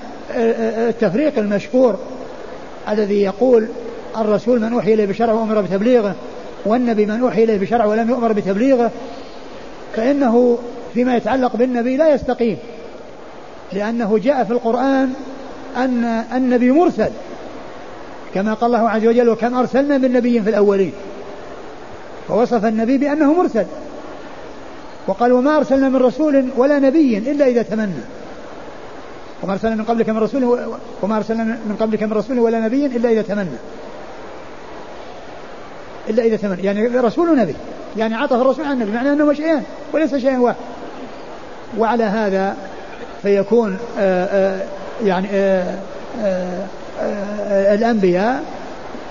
التفريق 0.89 1.38
المشهور 1.38 1.99
الذي 2.89 3.22
يقول 3.22 3.68
الرسول 4.18 4.60
من 4.61 4.73
أوحي 4.73 4.93
إليه 4.93 5.06
بشرع 5.06 5.34
وأمر 5.34 5.61
بتبليغه 5.61 6.15
والنبي 6.66 7.06
من 7.06 7.22
أوحي 7.22 7.44
إليه 7.44 7.58
بشرع 7.58 7.86
ولم 7.86 8.10
يؤمر 8.10 8.34
بتبليغه 8.34 8.92
فإنه 9.96 10.58
فيما 10.94 11.16
يتعلق 11.16 11.56
بالنبي 11.56 11.98
لا 11.98 12.14
يستقيم. 12.14 12.58
لأنه 13.74 14.18
جاء 14.18 14.44
في 14.44 14.52
القرآن 14.52 15.14
أن 15.78 16.04
النبي 16.34 16.72
مرسل 16.72 17.10
كما 18.34 18.54
قال 18.54 18.76
الله 18.76 18.90
عز 18.90 19.06
وجل 19.06 19.30
وكم 19.30 19.56
أرسلنا 19.56 19.98
من 19.98 20.14
نبي 20.14 20.42
في 20.42 20.50
الأولين 20.50 20.94
فوصف 22.28 22.66
النبي 22.66 22.98
بأنه 22.98 23.34
مرسل. 23.34 23.66
وقال 25.08 25.32
وما 25.32 25.58
أرسلنا 25.58 25.90
من 25.90 25.96
رسول 25.96 26.46
ولا 26.58 26.80
نبي 26.80 27.18
إلا 27.18 27.48
إذا 27.48 27.62
تمنى 27.62 28.04
وما 29.44 29.54
أرسلنا 29.54 29.76
من 29.76 29.84
قبلك 29.84 30.10
من 30.10 30.18
رسول 30.18 30.68
وما 31.02 31.18
أرسلنا 31.18 31.44
من 31.44 31.76
قبلك 31.80 32.04
من 32.04 32.14
رسول 32.14 32.40
ولا 32.40 32.60
نبي 32.60 32.86
إلا 32.86 33.10
إذا 33.12 33.22
تمنى 33.22 33.58
إلا 36.10 36.23
إذا 36.23 36.36
تمنى 36.36 36.64
يعني 36.64 36.88
رسول 36.88 37.30
ونبي 37.30 37.56
يعني 37.98 38.15
عطف 38.15 38.34
الرسول 38.34 38.65
عن 38.65 38.72
النبي 38.72 38.91
معناه 38.91 39.14
أنه 39.14 39.34
شيئان 39.34 39.64
وليس 39.94 40.15
شيئا 40.15 40.40
واحد. 40.40 40.56
وعلى 41.78 42.03
هذا 42.03 42.56
فيكون 43.22 43.78
آآ 43.99 44.26
آه، 44.26 44.26
آآ 44.26 44.61
آه، 44.61 44.65
يعني 45.06 45.28
آآ 45.32 45.78
آه، 46.22 47.76
الأنبياء 47.76 48.44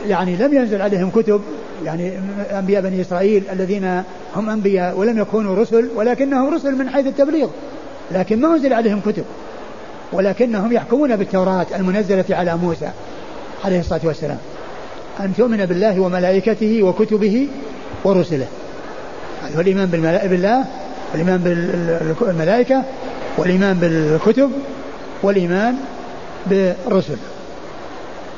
يعني 0.08 0.36
لم 0.36 0.54
ينزل 0.54 0.82
عليهم 0.82 1.10
كتب 1.10 1.40
يعني 1.84 2.12
أنبياء 2.58 2.82
بني 2.82 3.00
إسرائيل 3.00 3.44
الذين 3.52 4.02
هم 4.36 4.50
أنبياء 4.50 4.98
ولم 4.98 5.18
يكونوا 5.18 5.56
رسل 5.56 5.88
ولكنهم 5.94 6.54
رسل 6.54 6.74
من 6.76 6.88
حيث 6.88 7.06
التبليغ. 7.06 7.48
لكن 8.12 8.40
ما 8.40 8.54
أنزل 8.54 8.72
عليهم 8.72 9.00
كتب 9.00 9.24
ولكنهم 10.12 10.72
يحكمون 10.72 11.16
بالتوراة 11.16 11.66
المنزلة 11.76 12.24
على 12.30 12.56
موسى 12.56 12.90
عليه 13.64 13.80
الصلاة 13.80 14.00
والسلام. 14.04 14.38
أن 15.24 15.32
تؤمن 15.36 15.66
بالله 15.66 16.00
وملائكته 16.00 16.82
وكتبه 16.82 17.48
ورسله. 18.04 18.46
هو 19.56 19.60
الإيمان 19.60 19.86
بالله 20.30 20.64
والإيمان 21.12 21.40
بالملائكة 22.20 22.82
والإيمان 23.38 23.76
بالكتب 23.78 24.50
والإيمان 25.22 25.74
بالرسل. 26.46 27.16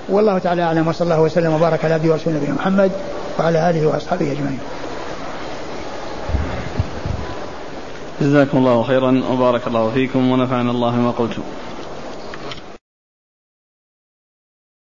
والله 0.08 0.38
تعالى 0.38 0.62
أعلم 0.62 0.88
وصلى 0.88 1.04
الله 1.04 1.20
وسلم 1.20 1.52
وبارك 1.52 1.84
على 1.84 1.94
عبده 1.94 2.10
ورسوله 2.12 2.36
نبينا 2.36 2.54
محمد 2.54 2.90
وعلى 3.38 3.70
آله 3.70 3.86
وأصحابه 3.86 4.32
أجمعين. 4.32 4.58
جزاكم 8.20 8.58
الله 8.58 8.82
خيرا 8.82 9.22
وبارك 9.32 9.66
الله 9.66 9.90
فيكم 9.94 10.30
ونفعنا 10.30 10.70
الله 10.70 10.96
ما 10.96 11.10
قلتم. 11.10 11.42